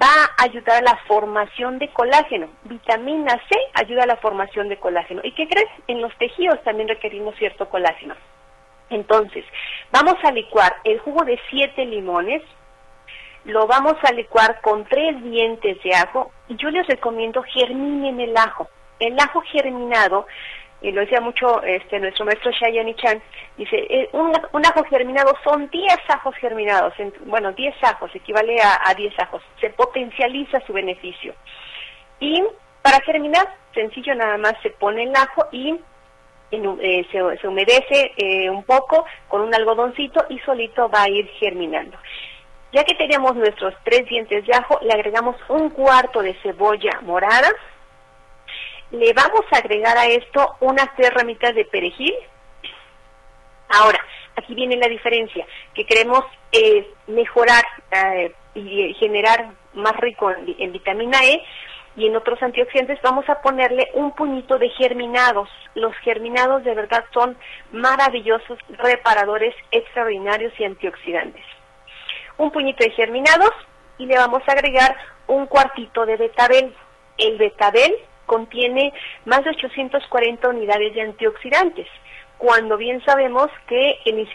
va 0.00 0.06
a 0.38 0.44
ayudar 0.44 0.78
a 0.78 0.92
la 0.92 0.96
formación 1.06 1.78
de 1.78 1.88
colágeno. 1.88 2.48
Vitamina 2.64 3.40
C 3.48 3.58
ayuda 3.74 4.04
a 4.04 4.06
la 4.06 4.16
formación 4.16 4.68
de 4.68 4.78
colágeno. 4.78 5.20
¿Y 5.24 5.32
qué 5.32 5.48
crees? 5.48 5.68
En 5.86 6.00
los 6.00 6.16
tejidos 6.16 6.62
también 6.62 6.88
requerimos 6.88 7.34
cierto 7.36 7.68
colágeno. 7.68 8.14
Entonces, 8.90 9.44
vamos 9.90 10.16
a 10.22 10.32
licuar 10.32 10.76
el 10.84 10.98
jugo 11.00 11.24
de 11.24 11.40
siete 11.50 11.84
limones, 11.86 12.42
lo 13.44 13.66
vamos 13.66 13.96
a 14.02 14.12
licuar 14.12 14.60
con 14.60 14.84
tres 14.84 15.20
dientes 15.24 15.82
de 15.82 15.94
ajo 15.94 16.30
y 16.48 16.56
yo 16.56 16.70
les 16.70 16.86
recomiendo 16.86 17.42
germinen 17.42 18.20
el 18.20 18.36
ajo. 18.36 18.68
El 19.00 19.18
ajo 19.18 19.40
germinado 19.40 20.26
y 20.82 20.90
lo 20.90 21.00
decía 21.00 21.20
mucho 21.20 21.62
este 21.62 22.00
nuestro 22.00 22.24
maestro 22.24 22.50
Shayani 22.50 22.94
Chan, 22.96 23.22
dice, 23.56 23.76
eh, 23.88 24.08
un, 24.12 24.66
ajo 24.66 24.84
germinado 24.84 25.32
son 25.44 25.70
10 25.70 25.96
ajos 26.08 26.34
germinados, 26.36 26.92
bueno, 27.26 27.52
10 27.52 27.74
ajos, 27.82 28.10
equivale 28.14 28.58
a, 28.60 28.92
10 28.92 29.18
ajos, 29.20 29.42
se 29.60 29.70
potencializa 29.70 30.60
su 30.66 30.72
beneficio. 30.72 31.34
Y 32.18 32.42
para 32.82 33.00
germinar, 33.04 33.46
sencillo, 33.72 34.14
nada 34.16 34.36
más 34.38 34.54
se 34.62 34.70
pone 34.70 35.04
el 35.04 35.14
ajo 35.14 35.46
y 35.52 35.78
eh, 36.50 37.06
se, 37.10 37.48
humedece 37.48 38.12
eh, 38.16 38.50
un 38.50 38.64
poco 38.64 39.06
con 39.28 39.40
un 39.40 39.54
algodoncito 39.54 40.26
y 40.28 40.38
solito 40.40 40.88
va 40.88 41.04
a 41.04 41.08
ir 41.08 41.28
germinando. 41.38 41.96
Ya 42.72 42.84
que 42.84 42.94
tenemos 42.94 43.36
nuestros 43.36 43.74
tres 43.84 44.06
dientes 44.06 44.46
de 44.46 44.54
ajo, 44.54 44.78
le 44.82 44.92
agregamos 44.92 45.36
un 45.48 45.70
cuarto 45.70 46.22
de 46.22 46.34
cebolla 46.42 47.00
morada, 47.02 47.50
le 48.92 49.12
vamos 49.14 49.44
a 49.50 49.56
agregar 49.56 49.96
a 49.96 50.06
esto 50.06 50.56
unas 50.60 50.94
tres 50.96 51.12
ramitas 51.12 51.54
de 51.54 51.64
perejil. 51.64 52.14
Ahora, 53.70 53.98
aquí 54.36 54.54
viene 54.54 54.76
la 54.76 54.88
diferencia, 54.88 55.46
que 55.74 55.86
queremos 55.86 56.24
eh, 56.52 56.86
mejorar 57.06 57.64
eh, 57.90 58.32
y 58.54 58.94
generar 58.94 59.52
más 59.72 59.96
rico 59.96 60.30
en, 60.30 60.72
vitamina 60.72 61.24
E 61.24 61.42
y 61.96 62.06
en 62.06 62.16
otros 62.16 62.42
antioxidantes, 62.42 63.00
vamos 63.02 63.28
a 63.28 63.40
ponerle 63.40 63.88
un 63.94 64.12
puñito 64.12 64.58
de 64.58 64.68
germinados. 64.70 65.48
Los 65.74 65.94
germinados 65.98 66.64
de 66.64 66.74
verdad 66.74 67.04
son 67.12 67.36
maravillosos, 67.70 68.58
reparadores 68.68 69.54
extraordinarios 69.70 70.52
y 70.58 70.64
antioxidantes. 70.64 71.44
Un 72.36 72.50
puñito 72.50 72.84
de 72.84 72.90
germinados 72.90 73.52
y 73.96 74.06
le 74.06 74.16
vamos 74.16 74.42
a 74.46 74.52
agregar 74.52 74.96
un 75.26 75.46
cuartito 75.46 76.04
de 76.04 76.16
betabel. 76.16 76.74
El 77.18 77.38
betabel 77.38 77.94
contiene 78.32 78.94
más 79.26 79.44
de 79.44 79.50
840 79.50 80.48
unidades 80.48 80.94
de 80.94 81.02
antioxidantes, 81.02 81.86
cuando 82.38 82.78
bien 82.78 83.04
sabemos 83.04 83.48
que 83.66 83.98
el, 84.06 84.26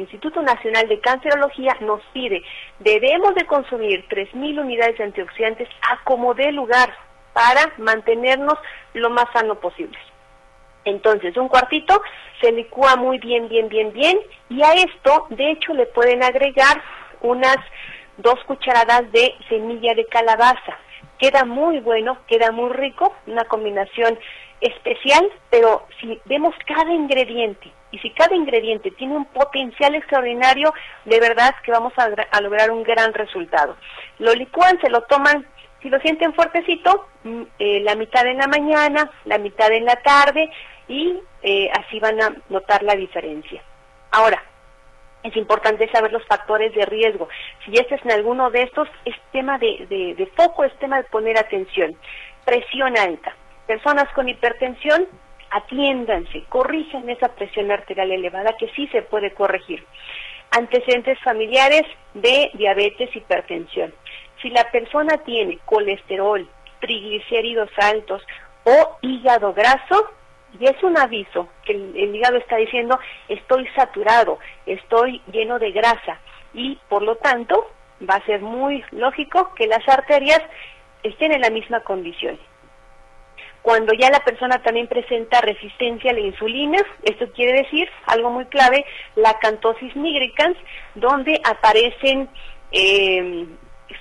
Instituto 0.00 0.42
Nacional 0.42 0.88
de 0.88 0.98
Cancerología 0.98 1.76
nos 1.80 2.02
pide, 2.12 2.42
debemos 2.80 3.32
de 3.36 3.46
consumir 3.46 4.04
3.000 4.08 4.60
unidades 4.60 4.98
de 4.98 5.04
antioxidantes 5.04 5.68
a 5.88 6.02
como 6.02 6.34
dé 6.34 6.50
lugar 6.50 6.92
para 7.32 7.72
mantenernos 7.78 8.58
lo 8.92 9.08
más 9.10 9.26
sano 9.32 9.54
posible. 9.60 9.98
Entonces, 10.84 11.36
un 11.36 11.46
cuartito 11.46 12.02
se 12.40 12.50
licúa 12.50 12.96
muy 12.96 13.18
bien, 13.18 13.48
bien, 13.48 13.68
bien, 13.68 13.92
bien, 13.92 14.18
y 14.48 14.64
a 14.64 14.72
esto, 14.72 15.26
de 15.30 15.52
hecho, 15.52 15.74
le 15.74 15.86
pueden 15.86 16.24
agregar 16.24 16.82
unas 17.20 17.58
dos 18.16 18.42
cucharadas 18.46 19.10
de 19.12 19.32
semilla 19.48 19.94
de 19.94 20.06
calabaza 20.06 20.76
queda 21.18 21.44
muy 21.44 21.80
bueno, 21.80 22.18
queda 22.26 22.50
muy 22.50 22.70
rico, 22.70 23.14
una 23.26 23.44
combinación 23.44 24.18
especial, 24.60 25.30
pero 25.50 25.86
si 26.00 26.20
vemos 26.24 26.54
cada 26.66 26.92
ingrediente 26.92 27.70
y 27.90 27.98
si 27.98 28.10
cada 28.10 28.34
ingrediente 28.34 28.90
tiene 28.92 29.16
un 29.16 29.26
potencial 29.26 29.94
extraordinario, 29.94 30.72
de 31.04 31.20
verdad 31.20 31.54
que 31.64 31.70
vamos 31.70 31.92
a, 31.96 32.40
lograr 32.40 32.70
un 32.70 32.82
gran 32.82 33.12
resultado. 33.12 33.76
Lo 34.18 34.34
licúan, 34.34 34.80
se 34.80 34.90
lo 34.90 35.02
toman, 35.02 35.46
si 35.82 35.90
lo 35.90 36.00
sienten 36.00 36.34
fuertecito, 36.34 37.06
mm, 37.24 37.42
eh, 37.58 37.80
la 37.80 37.94
mitad 37.94 38.26
en 38.26 38.38
la 38.38 38.46
mañana, 38.46 39.10
la 39.26 39.38
mitad 39.38 39.70
en 39.70 39.84
la 39.84 39.96
tarde 39.96 40.50
y 40.88 41.18
eh, 41.42 41.70
así 41.72 42.00
van 42.00 42.20
a 42.22 42.34
notar 42.48 42.82
la 42.82 42.94
diferencia. 42.94 43.62
Ahora, 44.10 44.42
es 45.24 45.34
importante 45.36 45.90
saber 45.90 46.12
los 46.12 46.24
factores 46.26 46.72
de 46.74 46.84
riesgo. 46.84 47.28
Si 47.64 47.72
ya 47.72 47.80
estás 47.80 48.04
en 48.04 48.12
alguno 48.12 48.50
de 48.50 48.62
estos, 48.62 48.88
es 49.06 49.16
tema 49.32 49.58
de, 49.58 50.28
foco, 50.36 50.64
es 50.64 50.78
tema 50.78 50.98
de 50.98 51.04
poner 51.04 51.38
atención. 51.38 51.96
Presión 52.44 52.96
alta. 52.98 53.34
Personas 53.66 54.06
con 54.14 54.28
hipertensión, 54.28 55.08
atiéndanse, 55.50 56.44
corrijan 56.50 57.08
esa 57.08 57.34
presión 57.34 57.70
arterial 57.72 58.12
elevada 58.12 58.54
que 58.58 58.68
sí 58.76 58.86
se 58.88 59.00
puede 59.00 59.32
corregir. 59.32 59.82
Antecedentes 60.50 61.18
familiares 61.20 61.84
de 62.12 62.50
diabetes, 62.52 63.16
hipertensión. 63.16 63.94
Si 64.42 64.50
la 64.50 64.70
persona 64.70 65.16
tiene 65.24 65.58
colesterol, 65.64 66.46
triglicéridos 66.80 67.70
altos 67.78 68.22
o 68.64 68.98
hígado 69.00 69.54
graso, 69.54 70.10
y 70.58 70.66
es 70.66 70.82
un 70.82 70.96
aviso 70.96 71.48
que 71.64 71.72
el, 71.72 72.14
hígado 72.14 72.36
está 72.36 72.56
diciendo, 72.56 72.98
estoy 73.28 73.66
saturado, 73.74 74.38
estoy 74.66 75.20
lleno 75.32 75.58
de 75.58 75.72
grasa 75.72 76.18
y 76.52 76.78
por 76.88 77.02
lo 77.02 77.16
tanto 77.16 77.70
va 78.08 78.16
a 78.16 78.26
ser 78.26 78.40
muy 78.40 78.84
lógico 78.92 79.52
que 79.54 79.66
las 79.66 79.86
arterias 79.88 80.40
estén 81.02 81.32
en 81.32 81.40
la 81.40 81.50
misma 81.50 81.80
condición. 81.80 82.38
Cuando 83.62 83.94
ya 83.94 84.10
la 84.10 84.20
persona 84.20 84.62
también 84.62 84.88
presenta 84.88 85.40
resistencia 85.40 86.10
a 86.10 86.14
la 86.14 86.20
insulina, 86.20 86.78
esto 87.02 87.26
quiere 87.32 87.62
decir 87.62 87.88
algo 88.06 88.30
muy 88.30 88.44
clave, 88.46 88.84
la 89.16 89.38
cantosis 89.38 89.96
nigricans, 89.96 90.58
donde 90.94 91.40
aparecen 91.44 92.28
eh, 92.72 93.46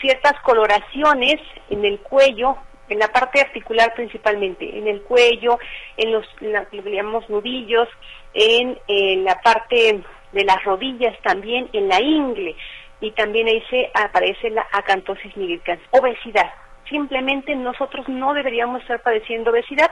ciertas 0.02 0.40
coloraciones 0.42 1.40
en 1.70 1.86
el 1.86 2.00
cuello 2.00 2.58
en 2.90 3.00
la 3.00 3.08
parte 3.10 3.42
articular 3.42 3.94
principalmente, 3.94 4.78
en 4.78 4.88
el 4.88 5.02
cuello, 5.02 5.58
en 5.98 6.12
los 6.12 6.25
lo 6.42 6.90
llamamos 6.90 7.30
nudillos, 7.30 7.88
en, 8.34 8.78
la 9.24 9.40
parte 9.42 10.02
de 10.32 10.44
las 10.44 10.63
rodillas 10.63 11.18
también, 11.22 11.70
en 11.74 11.88
la 11.88 12.02
ingle, 12.02 12.56
y 13.00 13.12
también 13.12 13.48
ahí 13.48 13.62
se 13.70 13.92
aparece 13.94 14.50
la 14.50 14.66
acantosis 14.72 15.36
nigricans, 15.38 15.82
obesidad. 15.92 16.52
Simplemente 16.90 17.56
nosotros 17.56 18.08
no 18.08 18.34
deberíamos 18.34 18.82
estar 18.82 19.02
padeciendo 19.02 19.52
obesidad 19.52 19.92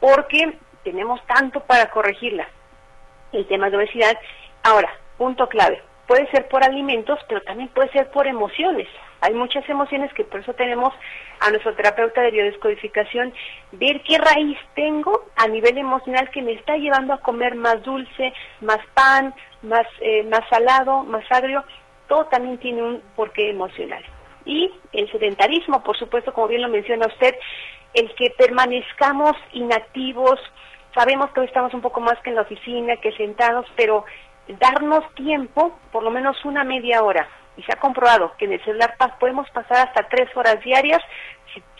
porque 0.00 0.56
tenemos 0.84 1.24
tanto 1.26 1.60
para 1.60 1.90
corregirla. 1.90 2.48
El 3.32 3.46
tema 3.46 3.68
de 3.68 3.76
obesidad. 3.76 4.16
Ahora, 4.62 4.90
punto 5.18 5.48
clave, 5.48 5.82
puede 6.08 6.28
ser 6.30 6.48
por 6.48 6.64
alimentos, 6.64 7.20
pero 7.28 7.42
también 7.42 7.68
puede 7.68 7.90
ser 7.90 8.10
por 8.10 8.26
emociones. 8.26 8.88
Hay 9.20 9.34
muchas 9.34 9.68
emociones 9.68 10.12
que 10.14 10.24
por 10.24 10.40
eso 10.40 10.54
tenemos 10.54 10.92
a 11.38 11.50
nuestro 11.50 11.74
terapeuta 11.74 12.22
de 12.22 12.30
biodescodificación, 12.30 13.32
ver 13.72 14.00
qué 14.02 14.16
raíz 14.16 14.58
tengo 14.74 15.26
a 15.36 15.46
nivel 15.46 15.76
emocional 15.76 16.30
que 16.30 16.40
me 16.40 16.52
está 16.52 16.76
llevando 16.76 17.12
a 17.12 17.20
comer 17.20 17.54
más 17.54 17.82
dulce, 17.82 18.32
más 18.62 18.80
pan, 18.94 19.34
más, 19.62 19.86
eh, 20.00 20.22
más 20.24 20.48
salado, 20.48 21.04
más 21.04 21.24
agrio. 21.30 21.62
Todo 22.08 22.24
también 22.26 22.56
tiene 22.58 22.82
un 22.82 23.02
porqué 23.14 23.50
emocional. 23.50 24.02
Y 24.46 24.72
el 24.94 25.12
sedentarismo, 25.12 25.82
por 25.82 25.98
supuesto, 25.98 26.32
como 26.32 26.48
bien 26.48 26.62
lo 26.62 26.68
menciona 26.68 27.06
usted, 27.06 27.34
el 27.92 28.14
que 28.14 28.30
permanezcamos 28.30 29.36
inactivos, 29.52 30.40
sabemos 30.94 31.30
que 31.32 31.40
hoy 31.40 31.46
estamos 31.46 31.74
un 31.74 31.82
poco 31.82 32.00
más 32.00 32.18
que 32.22 32.30
en 32.30 32.36
la 32.36 32.42
oficina, 32.42 32.96
que 32.96 33.12
sentados, 33.12 33.66
pero 33.76 34.06
darnos 34.48 35.04
tiempo, 35.14 35.78
por 35.92 36.02
lo 36.02 36.10
menos 36.10 36.44
una 36.44 36.64
media 36.64 37.02
hora, 37.02 37.28
y 37.56 37.62
se 37.62 37.72
ha 37.72 37.80
comprobado 37.80 38.32
que 38.38 38.44
en 38.44 38.52
el 38.52 38.64
celular 38.64 38.94
podemos 39.18 39.48
pasar 39.50 39.88
hasta 39.88 40.08
tres 40.08 40.28
horas 40.36 40.60
diarias. 40.62 41.02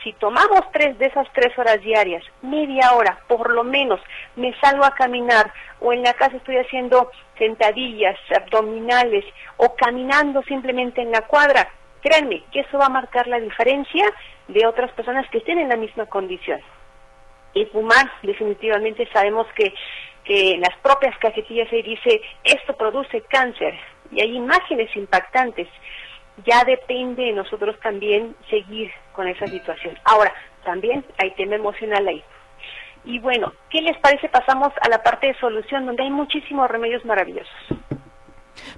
Si, 0.02 0.12
tomamos 0.14 0.62
tres 0.72 0.98
de 0.98 1.06
esas 1.06 1.30
tres 1.34 1.56
horas 1.58 1.80
diarias, 1.82 2.24
media 2.40 2.92
hora 2.94 3.18
por 3.28 3.50
lo 3.50 3.62
menos, 3.62 4.00
me 4.36 4.54
salgo 4.60 4.84
a 4.84 4.94
caminar 4.94 5.52
o 5.80 5.92
en 5.92 6.02
la 6.02 6.14
casa 6.14 6.38
estoy 6.38 6.56
haciendo 6.56 7.10
sentadillas, 7.36 8.16
abdominales 8.34 9.24
o 9.58 9.74
caminando 9.76 10.42
simplemente 10.44 11.02
en 11.02 11.12
la 11.12 11.22
cuadra, 11.22 11.68
créanme 12.00 12.42
que 12.52 12.60
eso 12.60 12.78
va 12.78 12.86
a 12.86 12.90
marcar 12.90 13.26
la 13.28 13.38
diferencia 13.38 14.04
de 14.48 14.66
otras 14.66 14.90
personas 14.92 15.28
que 15.30 15.38
estén 15.38 15.58
en 15.58 15.68
la 15.68 15.76
misma 15.76 16.06
condición. 16.06 16.60
Y 17.54 17.66
fumar, 17.66 18.10
definitivamente 18.22 19.08
sabemos 19.12 19.46
que, 19.54 19.72
que 20.28 20.52
en 20.52 20.60
las 20.60 20.76
propias 20.82 21.16
cajetillas 21.18 21.70
se 21.70 21.82
dice 21.82 22.20
esto 22.44 22.76
produce 22.76 23.22
cáncer, 23.22 23.74
y 24.12 24.20
hay 24.20 24.36
imágenes 24.36 24.94
impactantes. 24.94 25.66
Ya 26.44 26.62
depende 26.64 27.24
de 27.24 27.32
nosotros 27.32 27.76
también 27.80 28.36
seguir 28.48 28.92
con 29.12 29.26
esa 29.26 29.46
situación. 29.46 29.98
Ahora, 30.04 30.32
también 30.64 31.04
hay 31.16 31.30
tema 31.32 31.56
emocional 31.56 32.06
ahí. 32.06 32.22
Y 33.04 33.18
bueno, 33.20 33.52
¿qué 33.70 33.80
les 33.80 33.96
parece? 33.98 34.28
Pasamos 34.28 34.68
a 34.82 34.88
la 34.88 35.02
parte 35.02 35.28
de 35.28 35.34
solución, 35.38 35.86
donde 35.86 36.02
hay 36.02 36.10
muchísimos 36.10 36.70
remedios 36.70 37.04
maravillosos. 37.04 37.56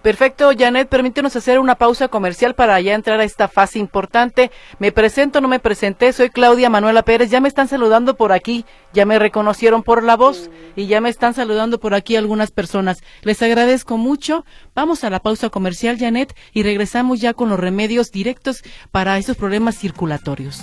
Perfecto, 0.03 0.51
Janet, 0.59 0.89
permítenos 0.89 1.37
hacer 1.37 1.59
una 1.59 1.75
pausa 1.75 2.09
comercial 2.09 2.55
para 2.55 2.81
ya 2.81 2.95
entrar 2.95 3.21
a 3.21 3.25
esta 3.25 3.49
fase 3.49 3.79
importante. 3.79 4.51
Me 4.79 4.93
presento, 4.93 5.41
no 5.41 5.49
me 5.49 5.61
presenté, 5.61 6.13
soy 6.13 6.31
Claudia 6.31 6.71
Manuela 6.71 7.03
Pérez. 7.03 7.31
Ya 7.31 7.41
me 7.41 7.49
están 7.49 7.69
saludando 7.69 8.17
por 8.17 8.33
aquí, 8.33 8.65
ya 8.93 9.05
me 9.05 9.19
reconocieron 9.19 9.83
por 9.83 10.03
la 10.03 10.17
voz 10.17 10.51
y 10.77 10.87
ya 10.87 11.01
me 11.01 11.09
están 11.09 11.35
saludando 11.35 11.81
por 11.81 11.95
aquí 11.95 12.17
algunas 12.17 12.51
personas. 12.51 13.03
Les 13.23 13.43
agradezco 13.43 13.97
mucho. 13.97 14.45
Vamos 14.75 15.05
a 15.05 15.11
la 15.11 15.21
pausa 15.21 15.51
comercial, 15.51 15.99
Janet, 15.99 16.35
y 16.53 16.63
regresamos 16.63 17.21
ya 17.21 17.35
con 17.35 17.49
los 17.49 17.61
remedios 17.61 18.11
directos 18.11 18.63
para 18.91 19.19
esos 19.19 19.37
problemas 19.37 19.79
circulatorios. 19.79 20.63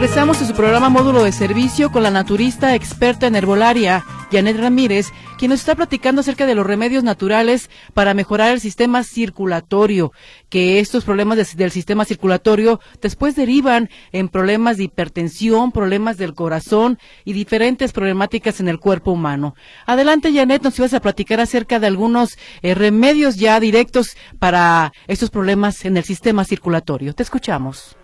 Regresamos 0.00 0.40
a 0.40 0.46
su 0.46 0.54
programa 0.54 0.88
Módulo 0.88 1.24
de 1.24 1.30
Servicio 1.30 1.92
con 1.92 2.02
la 2.02 2.10
naturista 2.10 2.74
experta 2.74 3.26
en 3.26 3.36
herbolaria, 3.36 4.02
Janet 4.32 4.56
Ramírez, 4.56 5.12
quien 5.38 5.50
nos 5.50 5.60
está 5.60 5.74
platicando 5.74 6.22
acerca 6.22 6.46
de 6.46 6.54
los 6.54 6.66
remedios 6.66 7.04
naturales 7.04 7.68
para 7.92 8.14
mejorar 8.14 8.50
el 8.50 8.60
sistema 8.62 9.04
circulatorio, 9.04 10.12
que 10.48 10.80
estos 10.80 11.04
problemas 11.04 11.54
del 11.54 11.70
sistema 11.70 12.06
circulatorio 12.06 12.80
después 13.02 13.36
derivan 13.36 13.90
en 14.10 14.30
problemas 14.30 14.78
de 14.78 14.84
hipertensión, 14.84 15.70
problemas 15.70 16.16
del 16.16 16.32
corazón 16.32 16.98
y 17.26 17.34
diferentes 17.34 17.92
problemáticas 17.92 18.58
en 18.60 18.68
el 18.68 18.80
cuerpo 18.80 19.12
humano. 19.12 19.54
Adelante, 19.84 20.32
Janet, 20.32 20.62
nos 20.62 20.78
ibas 20.78 20.94
a 20.94 21.00
platicar 21.00 21.40
acerca 21.40 21.78
de 21.78 21.88
algunos 21.88 22.38
eh, 22.62 22.74
remedios 22.74 23.36
ya 23.36 23.60
directos 23.60 24.16
para 24.38 24.94
estos 25.08 25.28
problemas 25.28 25.84
en 25.84 25.98
el 25.98 26.04
sistema 26.04 26.46
circulatorio. 26.46 27.14
Te 27.14 27.22
escuchamos. 27.22 27.99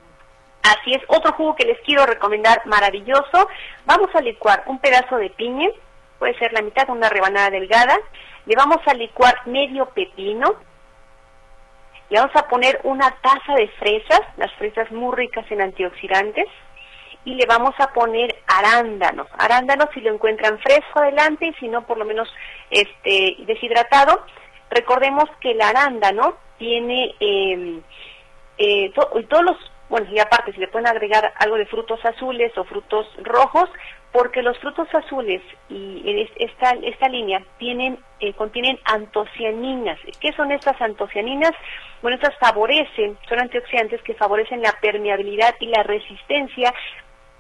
Así 0.67 0.95
es, 0.95 1.03
otro 1.07 1.33
jugo 1.35 1.55
que 1.55 1.65
les 1.65 1.81
quiero 1.83 2.05
recomendar 2.07 2.67
maravilloso. 2.67 3.49
Vamos 3.85 4.13
a 4.15 4.21
licuar 4.21 4.65
un 4.67 4.81
pedazo 4.81 5.17
de 5.17 5.31
piña, 5.31 5.69
puede 6.19 6.37
ser 6.39 6.53
la 6.53 6.61
mitad 6.61 6.87
de 6.87 6.93
una 6.93 7.09
rebanada 7.09 7.51
delgada. 7.51 7.97
Le 8.47 8.57
vamos 8.57 8.79
a 8.87 8.95
licuar 8.95 9.47
medio 9.47 9.87
pepino. 9.91 10.55
Le 12.11 12.19
vamos 12.19 12.35
a 12.35 12.49
poner 12.49 12.81
una 12.83 13.13
taza 13.21 13.55
de 13.55 13.69
fresas, 13.79 14.21
las 14.39 14.53
fresas 14.55 14.91
muy 14.91 15.15
ricas 15.15 15.49
en 15.53 15.61
antioxidantes. 15.61 16.49
Y 17.25 17.35
le 17.35 17.47
vamos 17.47 17.75
a 17.79 17.93
poner 17.93 18.35
arándanos. 18.49 19.29
Arándanos 19.39 19.89
si 19.95 20.01
lo 20.01 20.13
encuentran 20.13 20.59
fresco 20.59 20.99
adelante 20.99 21.47
y 21.47 21.55
si 21.55 21.69
no 21.69 21.87
por 21.87 21.97
lo 21.97 22.05
menos 22.05 22.29
este 22.71 23.37
deshidratado. 23.47 24.25
Recordemos 24.71 25.27
que 25.41 25.53
el 25.53 25.61
arándano 25.61 26.35
tiene 26.59 27.15
em, 27.21 27.83
eh, 28.59 28.93
todos 28.95 29.45
los 29.45 29.57
bueno, 29.89 30.09
y 30.11 30.19
aparte, 30.19 30.53
si 30.53 30.59
le 30.59 30.69
pueden 30.69 30.89
agregar 30.89 31.33
algo 31.37 31.57
de 31.57 31.67
frutos 31.67 32.05
azules 32.05 32.57
o 32.59 32.65
frutos 32.65 33.07
rojos, 33.23 33.71
porque 34.13 34.43
los 34.43 34.59
frutos 34.59 34.89
azules 34.95 35.43
y 35.69 36.29
esta, 36.37 36.71
esta 36.83 37.09
línea 37.09 37.43
tienen, 37.59 37.99
eh, 38.19 38.33
contienen 38.33 38.79
antocianinas. 38.85 39.99
¿Qué 40.21 40.33
son 40.33 40.51
estas 40.53 40.81
antocianinas? 40.81 41.53
Bueno, 42.03 42.17
estas 42.17 42.37
favorecen, 42.39 43.19
son 43.29 43.41
antioxidantes 43.41 44.03
que 44.03 44.15
favorecen 44.15 44.63
la 44.63 44.73
permeabilidad 44.81 45.55
y 45.61 45.67
la 45.67 45.83
resistencia 45.83 46.73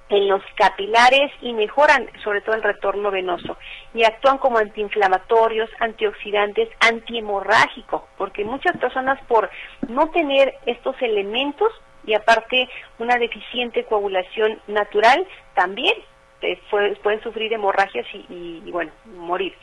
en 0.09 0.29
los 0.29 0.43
capilares 0.55 1.33
y 1.41 1.53
mejoran 1.53 2.09
sobre 2.23 2.41
todo 2.41 2.55
el 2.55 2.63
retorno 2.63 3.11
venoso 3.11 3.57
y 3.93 4.05
actúan 4.05 4.39
como 4.39 4.59
antiinflamatorios, 4.59 5.69
antioxidantes, 5.81 6.69
antihemorrágico, 6.81 8.07
porque 8.17 8.45
muchas 8.45 8.77
personas 8.77 9.19
por 9.27 9.51
no 9.89 10.11
tener 10.11 10.55
estos 10.67 10.95
elementos 11.03 11.73
y 12.07 12.15
aparte 12.15 12.69
una 12.99 13.17
deficiente 13.17 13.85
coagulación 13.85 14.61
natural 14.69 15.27
también 15.55 15.95
eh, 16.43 16.61
pueden 17.03 17.23
sufrir 17.23 17.53
hemorragias 17.53 18.07
y, 18.13 18.71
bueno, 18.71 18.93
morir. 19.17 19.55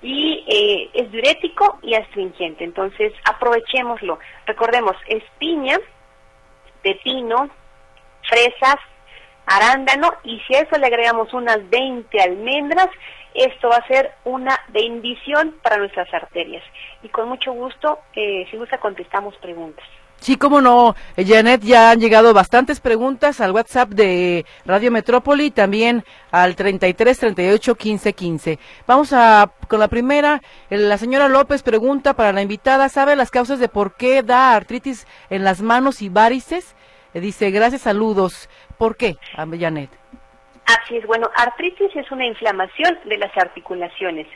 Y 0.00 0.44
eh, 0.48 0.90
es 0.94 1.12
diurético 1.12 1.78
y 1.82 1.94
astringente, 1.94 2.64
entonces 2.64 3.12
aprovechémoslo. 3.24 4.18
Recordemos, 4.46 4.96
es 5.06 5.22
piña, 5.38 5.78
pepino, 6.82 7.50
fresas, 8.28 8.76
arándano 9.46 10.14
y 10.24 10.40
si 10.40 10.54
a 10.54 10.60
eso 10.60 10.78
le 10.78 10.86
agregamos 10.86 11.32
unas 11.34 11.68
20 11.68 12.20
almendras, 12.20 12.88
esto 13.34 13.68
va 13.68 13.76
a 13.76 13.86
ser 13.86 14.12
una 14.24 14.58
bendición 14.68 15.56
para 15.62 15.78
nuestras 15.78 16.12
arterias. 16.12 16.64
Y 17.02 17.08
con 17.08 17.28
mucho 17.28 17.52
gusto, 17.52 18.00
eh, 18.14 18.46
si 18.50 18.56
gusta, 18.56 18.78
contestamos 18.78 19.36
preguntas. 19.36 19.86
Sí, 20.22 20.36
cómo 20.36 20.60
no, 20.60 20.94
eh, 21.16 21.24
Janet, 21.26 21.62
ya 21.62 21.90
han 21.90 21.98
llegado 21.98 22.32
bastantes 22.32 22.78
preguntas 22.78 23.40
al 23.40 23.50
WhatsApp 23.50 23.88
de 23.88 24.46
Radio 24.64 24.92
Metrópoli 24.92 25.50
también 25.50 26.04
al 26.30 26.54
33 26.54 27.18
38 27.18 27.74
15 27.74 28.12
15. 28.12 28.58
Vamos 28.86 29.12
a 29.12 29.50
con 29.66 29.80
la 29.80 29.88
primera. 29.88 30.40
La 30.70 30.96
señora 30.96 31.26
López 31.26 31.64
pregunta 31.64 32.14
para 32.14 32.32
la 32.32 32.40
invitada, 32.40 32.88
¿sabe 32.88 33.16
las 33.16 33.32
causas 33.32 33.58
de 33.58 33.66
por 33.68 33.96
qué 33.96 34.22
da 34.22 34.54
artritis 34.54 35.08
en 35.28 35.42
las 35.42 35.60
manos 35.60 36.02
y 36.02 36.08
varices? 36.08 36.76
Eh, 37.14 37.20
dice, 37.20 37.50
gracias, 37.50 37.82
saludos. 37.82 38.48
¿Por 38.78 38.96
qué, 38.96 39.16
Janet? 39.34 39.90
Así 40.66 40.98
es, 40.98 41.04
bueno, 41.04 41.28
artritis 41.34 41.90
es 41.96 42.08
una 42.12 42.26
inflamación 42.26 42.96
de 43.06 43.18
las 43.18 43.36
articulaciones. 43.36 44.28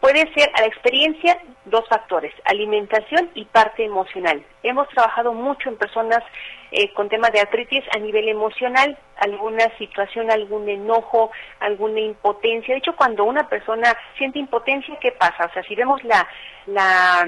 Puede 0.00 0.30
ser 0.34 0.50
a 0.54 0.60
la 0.60 0.66
experiencia 0.66 1.38
dos 1.64 1.88
factores, 1.88 2.32
alimentación 2.44 3.30
y 3.34 3.44
parte 3.46 3.84
emocional. 3.84 4.44
Hemos 4.62 4.88
trabajado 4.90 5.32
mucho 5.32 5.68
en 5.68 5.76
personas 5.76 6.22
eh, 6.70 6.92
con 6.92 7.08
temas 7.08 7.32
de 7.32 7.40
artritis 7.40 7.82
a 7.94 7.98
nivel 7.98 8.28
emocional, 8.28 8.98
alguna 9.16 9.64
situación, 9.78 10.30
algún 10.30 10.68
enojo, 10.68 11.30
alguna 11.60 12.00
impotencia. 12.00 12.74
De 12.74 12.78
hecho, 12.78 12.94
cuando 12.94 13.24
una 13.24 13.48
persona 13.48 13.96
siente 14.18 14.38
impotencia, 14.38 14.96
¿qué 15.00 15.12
pasa? 15.12 15.46
O 15.46 15.52
sea, 15.52 15.62
si 15.62 15.74
vemos 15.74 16.02
la, 16.04 16.26
la 16.66 17.26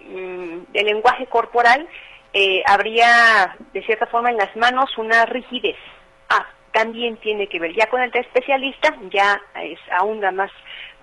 mm, 0.00 0.66
el 0.72 0.86
lenguaje 0.86 1.26
corporal, 1.26 1.88
eh, 2.32 2.62
habría 2.66 3.56
de 3.72 3.82
cierta 3.82 4.06
forma 4.06 4.30
en 4.30 4.36
las 4.36 4.54
manos 4.56 4.96
una 4.98 5.26
rigidez. 5.26 5.76
Ah, 6.28 6.46
también 6.72 7.16
tiene 7.16 7.48
que 7.48 7.58
ver. 7.58 7.74
Ya 7.74 7.86
con 7.86 8.02
el 8.02 8.14
especialista 8.14 8.94
ya 9.10 9.40
es 9.62 9.78
aún 9.98 10.20
más 10.34 10.50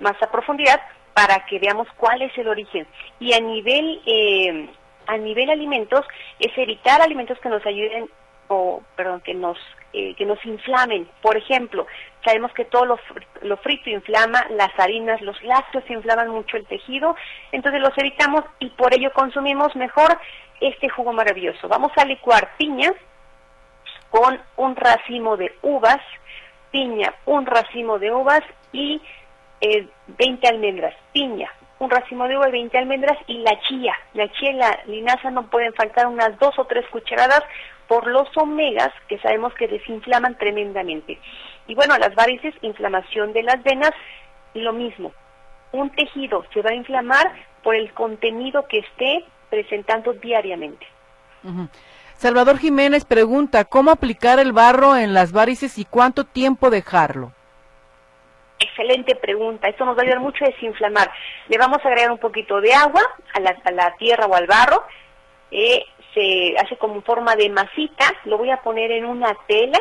más 0.03 0.21
a 0.21 0.31
profundidad 0.31 0.79
para 1.13 1.45
que 1.45 1.59
veamos 1.59 1.87
cuál 1.97 2.21
es 2.21 2.37
el 2.37 2.47
origen. 2.47 2.85
Y 3.19 3.33
a 3.33 3.39
nivel, 3.39 4.01
eh, 4.05 4.69
a 5.07 5.17
nivel 5.17 5.49
alimentos, 5.49 6.05
es 6.39 6.55
evitar 6.57 7.01
alimentos 7.01 7.39
que 7.39 7.49
nos 7.49 7.65
ayuden 7.65 8.09
o, 8.47 8.81
perdón, 8.95 9.21
que 9.21 9.33
nos, 9.33 9.57
eh, 9.93 10.13
que 10.15 10.25
nos 10.25 10.43
inflamen. 10.45 11.07
Por 11.21 11.37
ejemplo, 11.37 11.87
sabemos 12.25 12.51
que 12.53 12.65
todo 12.65 12.85
lo, 12.85 12.99
lo 13.41 13.57
frito 13.57 13.89
inflama, 13.89 14.45
las 14.51 14.77
harinas, 14.77 15.21
los 15.21 15.41
lácteos 15.43 15.89
inflaman 15.89 16.29
mucho 16.29 16.57
el 16.57 16.65
tejido, 16.67 17.15
entonces 17.51 17.81
los 17.81 17.97
evitamos 17.97 18.43
y 18.59 18.69
por 18.71 18.93
ello 18.93 19.11
consumimos 19.13 19.75
mejor 19.75 20.19
este 20.59 20.89
jugo 20.89 21.13
maravilloso. 21.13 21.67
Vamos 21.67 21.91
a 21.97 22.05
licuar 22.05 22.55
piña 22.57 22.91
con 24.09 24.39
un 24.57 24.75
racimo 24.75 25.37
de 25.37 25.53
uvas, 25.61 25.99
piña, 26.71 27.13
un 27.25 27.45
racimo 27.45 27.99
de 27.99 28.11
uvas 28.11 28.41
y 28.71 29.01
20 30.17 30.47
almendras, 30.47 30.93
piña, 31.13 31.49
un 31.79 31.89
racimo 31.89 32.27
de 32.27 32.37
uva 32.37 32.49
y 32.49 32.53
20 32.53 32.77
almendras 32.77 33.17
y 33.27 33.39
la 33.39 33.59
chía. 33.61 33.93
La 34.13 34.31
chía 34.31 34.51
y 34.51 34.55
la 34.55 34.79
linaza 34.87 35.31
no 35.31 35.49
pueden 35.49 35.73
faltar 35.73 36.07
unas 36.07 36.37
dos 36.39 36.57
o 36.57 36.65
tres 36.65 36.85
cucharadas 36.89 37.43
por 37.87 38.07
los 38.07 38.27
omegas 38.37 38.91
que 39.07 39.19
sabemos 39.19 39.53
que 39.53 39.67
desinflaman 39.67 40.37
tremendamente. 40.37 41.19
Y 41.67 41.75
bueno, 41.75 41.97
las 41.97 42.15
varices, 42.15 42.53
inflamación 42.61 43.33
de 43.33 43.43
las 43.43 43.61
venas, 43.63 43.91
lo 44.53 44.73
mismo. 44.73 45.11
Un 45.71 45.89
tejido 45.89 46.45
se 46.53 46.61
va 46.61 46.71
a 46.71 46.75
inflamar 46.75 47.31
por 47.63 47.75
el 47.75 47.93
contenido 47.93 48.67
que 48.67 48.79
esté 48.79 49.25
presentando 49.49 50.13
diariamente. 50.13 50.85
Salvador 52.15 52.57
Jiménez 52.57 53.05
pregunta, 53.05 53.65
¿cómo 53.65 53.91
aplicar 53.91 54.39
el 54.39 54.53
barro 54.53 54.95
en 54.95 55.13
las 55.13 55.31
varices 55.31 55.77
y 55.77 55.85
cuánto 55.85 56.23
tiempo 56.23 56.69
dejarlo? 56.69 57.33
Excelente 58.63 59.15
pregunta. 59.15 59.67
Esto 59.67 59.83
nos 59.83 59.97
va 59.97 60.01
a 60.01 60.03
ayudar 60.03 60.21
mucho 60.21 60.45
a 60.45 60.47
desinflamar. 60.47 61.11
Le 61.49 61.57
vamos 61.57 61.79
a 61.83 61.87
agregar 61.89 62.11
un 62.11 62.17
poquito 62.17 62.61
de 62.61 62.73
agua 62.73 63.01
a 63.33 63.71
la, 63.71 63.95
tierra 63.97 64.25
o 64.25 64.33
al 64.33 64.47
barro. 64.47 64.83
Eh, 65.51 65.83
se 66.13 66.55
hace 66.57 66.77
como 66.77 67.01
forma 67.01 67.35
de 67.35 67.49
masita. 67.49 68.05
Lo 68.23 68.37
voy 68.37 68.51
a 68.51 68.61
poner 68.61 68.89
en 68.93 69.03
una 69.03 69.35
tela 69.47 69.79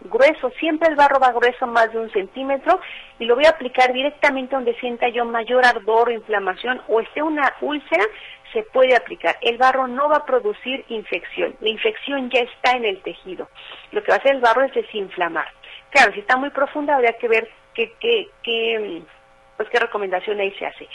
grueso. 0.00 0.50
Siempre 0.58 0.88
el 0.88 0.96
barro 0.96 1.20
va 1.20 1.30
grueso 1.30 1.68
más 1.68 1.92
de 1.92 1.98
un 1.98 2.10
centímetro 2.10 2.80
y 3.20 3.24
lo 3.26 3.36
voy 3.36 3.44
a 3.46 3.50
aplicar 3.50 3.92
directamente 3.92 4.56
donde 4.56 4.74
sienta 4.80 5.08
yo 5.08 5.24
mayor 5.24 5.64
ardor 5.64 6.08
o 6.08 6.12
inflamación 6.12 6.82
o 6.88 7.00
esté 7.00 7.22
una 7.22 7.54
úlcera. 7.60 8.04
Se 8.52 8.64
puede 8.64 8.96
aplicar. 8.96 9.36
El 9.42 9.58
barro 9.58 9.86
no 9.86 10.08
va 10.08 10.16
a 10.16 10.26
producir 10.26 10.84
infección. 10.88 11.54
La 11.60 11.68
infección 11.68 12.30
ya 12.30 12.40
está 12.40 12.76
en 12.76 12.84
el 12.84 13.00
tejido. 13.02 13.48
Lo 13.92 14.02
que 14.02 14.10
va 14.10 14.16
a 14.16 14.18
hacer 14.18 14.34
el 14.34 14.40
barro 14.40 14.64
es 14.64 14.74
desinflamar. 14.74 15.46
Claro, 15.90 16.12
si 16.12 16.18
está 16.18 16.36
muy 16.36 16.50
profunda 16.50 16.96
habría 16.96 17.12
que 17.12 17.28
ver 17.28 17.48
qué, 17.74 17.92
qué, 18.00 18.28
qué, 18.42 19.02
pues 19.56 19.68
qué 19.68 19.78
recomendación 19.78 20.40
ahí 20.40 20.52
se 20.52 20.66
hace. 20.66 20.88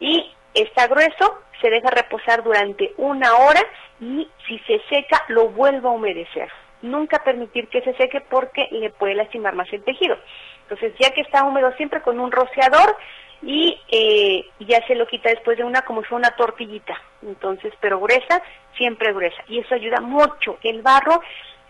Y 0.00 0.30
está 0.54 0.86
grueso, 0.86 1.40
se 1.60 1.70
deja 1.70 1.90
reposar 1.90 2.42
durante 2.42 2.92
una 2.96 3.34
hora 3.36 3.60
y 4.00 4.28
si 4.46 4.58
se 4.60 4.80
seca 4.88 5.22
lo 5.28 5.48
vuelvo 5.48 5.88
a 5.88 5.92
humedecer. 5.92 6.50
Nunca 6.82 7.24
permitir 7.24 7.68
que 7.68 7.82
se 7.82 7.94
seque 7.94 8.20
porque 8.20 8.68
le 8.70 8.90
puede 8.90 9.14
lastimar 9.14 9.54
más 9.54 9.72
el 9.72 9.82
tejido. 9.82 10.16
Entonces 10.62 10.92
ya 10.98 11.10
que 11.10 11.22
está 11.22 11.44
húmedo 11.44 11.72
siempre 11.76 12.02
con 12.02 12.20
un 12.20 12.30
rociador 12.30 12.96
y 13.42 13.78
eh, 13.88 14.44
ya 14.60 14.84
se 14.86 14.94
lo 14.94 15.06
quita 15.06 15.30
después 15.30 15.56
de 15.58 15.64
una 15.64 15.82
como 15.82 16.02
si 16.02 16.08
fuera 16.08 16.28
una 16.28 16.36
tortillita. 16.36 17.00
Entonces, 17.22 17.72
pero 17.80 18.00
gruesa, 18.00 18.42
siempre 18.76 19.12
gruesa. 19.12 19.42
Y 19.48 19.58
eso 19.58 19.74
ayuda 19.74 20.00
mucho. 20.00 20.58
El 20.62 20.82
barro, 20.82 21.20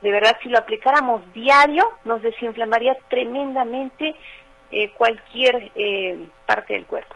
de 0.01 0.11
verdad, 0.11 0.37
si 0.43 0.49
lo 0.49 0.59
aplicáramos 0.59 1.23
diario, 1.33 1.91
nos 2.05 2.23
desinflamaría 2.23 2.97
tremendamente 3.09 4.15
eh, 4.71 4.91
cualquier 4.93 5.71
eh, 5.75 6.27
parte 6.47 6.75
del 6.75 6.87
cuerpo. 6.87 7.15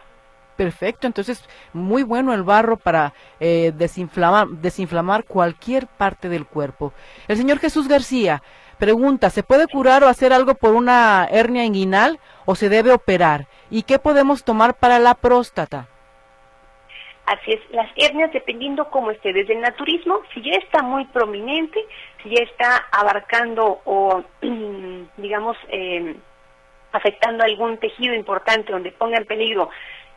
Perfecto, 0.55 1.07
entonces 1.07 1.43
muy 1.73 2.03
bueno 2.03 2.33
el 2.33 2.43
barro 2.43 2.77
para 2.77 3.13
eh, 3.39 3.71
desinflamar, 3.75 4.47
desinflamar 4.47 5.23
cualquier 5.23 5.87
parte 5.87 6.29
del 6.29 6.45
cuerpo. 6.45 6.93
El 7.27 7.37
señor 7.37 7.59
Jesús 7.59 7.87
García 7.87 8.43
pregunta, 8.77 9.29
¿se 9.29 9.43
puede 9.43 9.67
curar 9.67 10.03
o 10.03 10.07
hacer 10.07 10.33
algo 10.33 10.55
por 10.55 10.73
una 10.73 11.27
hernia 11.31 11.65
inguinal 11.65 12.19
o 12.45 12.55
se 12.55 12.69
debe 12.69 12.91
operar? 12.91 13.47
¿Y 13.69 13.83
qué 13.83 13.99
podemos 13.99 14.43
tomar 14.43 14.75
para 14.75 14.99
la 14.99 15.15
próstata? 15.15 15.87
Así 17.25 17.53
es, 17.53 17.61
las 17.69 17.89
hernias 17.95 18.33
dependiendo 18.33 18.89
cómo 18.89 19.11
esté, 19.11 19.31
desde 19.33 19.53
el 19.53 19.61
naturismo, 19.61 20.19
si 20.33 20.41
ya 20.41 20.57
está 20.57 20.81
muy 20.81 21.05
prominente, 21.05 21.79
si 22.21 22.29
ya 22.29 22.43
está 22.43 22.87
abarcando 22.91 23.81
o, 23.85 24.23
digamos, 25.17 25.57
eh, 25.69 26.15
afectando 26.91 27.43
algún 27.43 27.77
tejido 27.77 28.13
importante 28.13 28.71
donde 28.71 28.91
ponga 28.91 29.17
en 29.17 29.25
peligro 29.25 29.69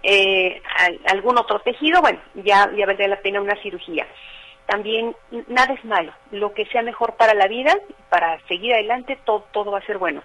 eh, 0.02 0.60
algún 1.06 1.38
otro 1.38 1.60
tejido, 1.60 2.02
bueno, 2.02 2.20
ya, 2.34 2.70
ya 2.76 2.87
valdría 2.87 3.08
la 3.08 3.20
pena 3.20 3.40
una 3.40 3.60
cirugía. 3.62 4.06
También 4.66 5.14
nada 5.48 5.74
es 5.74 5.84
malo, 5.84 6.12
lo 6.30 6.52
que 6.52 6.66
sea 6.66 6.82
mejor 6.82 7.16
para 7.16 7.34
la 7.34 7.48
vida, 7.48 7.74
para 8.10 8.38
seguir 8.46 8.74
adelante, 8.74 9.18
todo, 9.24 9.46
todo 9.52 9.70
va 9.70 9.78
a 9.78 9.87
ser 9.87 9.98
bueno. 9.98 10.22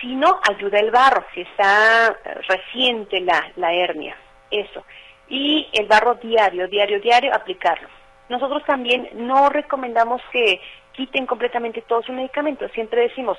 Si 0.00 0.14
no, 0.14 0.40
ayuda 0.48 0.78
el 0.78 0.90
barro, 0.90 1.24
si 1.34 1.42
está 1.42 2.16
reciente 2.48 3.20
la, 3.20 3.52
la 3.56 3.72
hernia, 3.74 4.16
eso. 4.50 4.84
Y 5.28 5.68
el 5.72 5.86
barro 5.86 6.14
diario, 6.14 6.66
diario, 6.68 7.00
diario, 7.00 7.34
aplicarlo. 7.34 7.88
Nosotros 8.30 8.64
también 8.64 9.10
no 9.14 9.50
recomendamos 9.50 10.22
que 10.32 10.60
quiten 10.92 11.26
completamente 11.26 11.82
todos 11.82 12.06
sus 12.06 12.14
medicamentos, 12.14 12.70
siempre 12.72 13.02
decimos, 13.02 13.38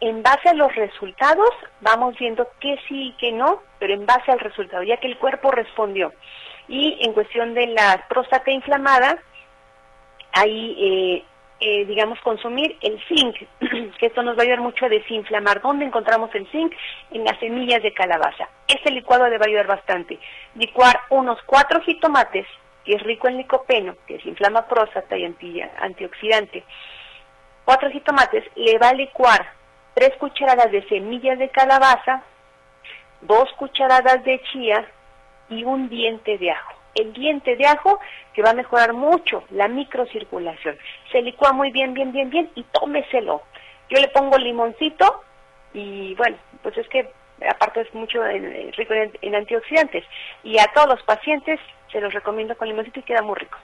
en 0.00 0.22
base 0.22 0.48
a 0.48 0.54
los 0.54 0.74
resultados 0.74 1.50
vamos 1.80 2.16
viendo 2.18 2.48
qué 2.60 2.78
sí 2.88 3.08
y 3.08 3.12
qué 3.18 3.32
no, 3.32 3.62
pero 3.78 3.94
en 3.94 4.06
base 4.06 4.30
al 4.30 4.40
resultado, 4.40 4.82
ya 4.82 4.98
que 4.98 5.06
el 5.06 5.18
cuerpo 5.18 5.50
respondió. 5.50 6.12
Y 6.68 6.98
en 7.00 7.12
cuestión 7.12 7.54
de 7.54 7.68
la 7.68 8.04
próstata 8.08 8.50
inflamada, 8.50 9.18
ahí, 10.32 10.76
eh, 10.78 11.24
eh, 11.60 11.84
digamos, 11.86 12.20
consumir 12.20 12.76
el 12.82 13.00
zinc, 13.06 13.36
que 13.98 14.06
esto 14.06 14.22
nos 14.22 14.36
va 14.36 14.40
a 14.40 14.42
ayudar 14.42 14.60
mucho 14.60 14.84
a 14.84 14.88
desinflamar. 14.88 15.62
¿Dónde 15.62 15.86
encontramos 15.86 16.34
el 16.34 16.46
zinc? 16.50 16.74
En 17.12 17.24
las 17.24 17.38
semillas 17.38 17.82
de 17.82 17.94
calabaza. 17.94 18.48
Este 18.66 18.90
licuado 18.90 19.28
le 19.28 19.38
va 19.38 19.44
a 19.44 19.48
ayudar 19.48 19.66
bastante. 19.66 20.18
Licuar 20.56 21.00
unos 21.10 21.38
cuatro 21.46 21.80
jitomates, 21.80 22.46
que 22.84 22.94
es 22.94 23.02
rico 23.02 23.28
en 23.28 23.38
licopeno, 23.38 23.94
que 24.06 24.14
desinflama 24.14 24.66
próstata 24.66 25.16
y 25.16 25.24
antioxidante. 25.78 26.64
Cuatro 27.64 27.90
jitomates, 27.90 28.44
le 28.56 28.76
va 28.78 28.90
a 28.90 28.94
licuar 28.94 29.56
tres 29.96 30.14
cucharadas 30.18 30.70
de 30.70 30.86
semillas 30.88 31.38
de 31.38 31.48
calabaza, 31.48 32.22
dos 33.22 33.50
cucharadas 33.54 34.22
de 34.24 34.42
chía 34.52 34.86
y 35.48 35.64
un 35.64 35.88
diente 35.88 36.36
de 36.36 36.50
ajo. 36.50 36.74
El 36.94 37.14
diente 37.14 37.56
de 37.56 37.66
ajo 37.66 37.98
que 38.34 38.42
va 38.42 38.50
a 38.50 38.54
mejorar 38.54 38.92
mucho 38.92 39.44
la 39.50 39.68
microcirculación. 39.68 40.76
Se 41.10 41.22
licúa 41.22 41.52
muy 41.52 41.70
bien, 41.70 41.94
bien, 41.94 42.12
bien, 42.12 42.28
bien 42.28 42.50
y 42.54 42.62
tómeselo. 42.64 43.40
Yo 43.88 43.98
le 43.98 44.08
pongo 44.08 44.36
limoncito 44.36 45.22
y 45.72 46.14
bueno, 46.16 46.36
pues 46.62 46.76
es 46.76 46.86
que 46.90 47.08
aparte 47.48 47.80
es 47.80 47.94
mucho 47.94 48.22
rico 48.22 48.92
en, 48.92 49.12
en 49.22 49.34
antioxidantes. 49.34 50.04
Y 50.44 50.58
a 50.58 50.66
todos 50.74 50.88
los 50.88 51.02
pacientes 51.04 51.58
se 51.90 52.02
los 52.02 52.12
recomiendo 52.12 52.54
con 52.54 52.68
limoncito 52.68 53.00
y 53.00 53.04
queda 53.04 53.22
muy 53.22 53.36
rico. 53.36 53.56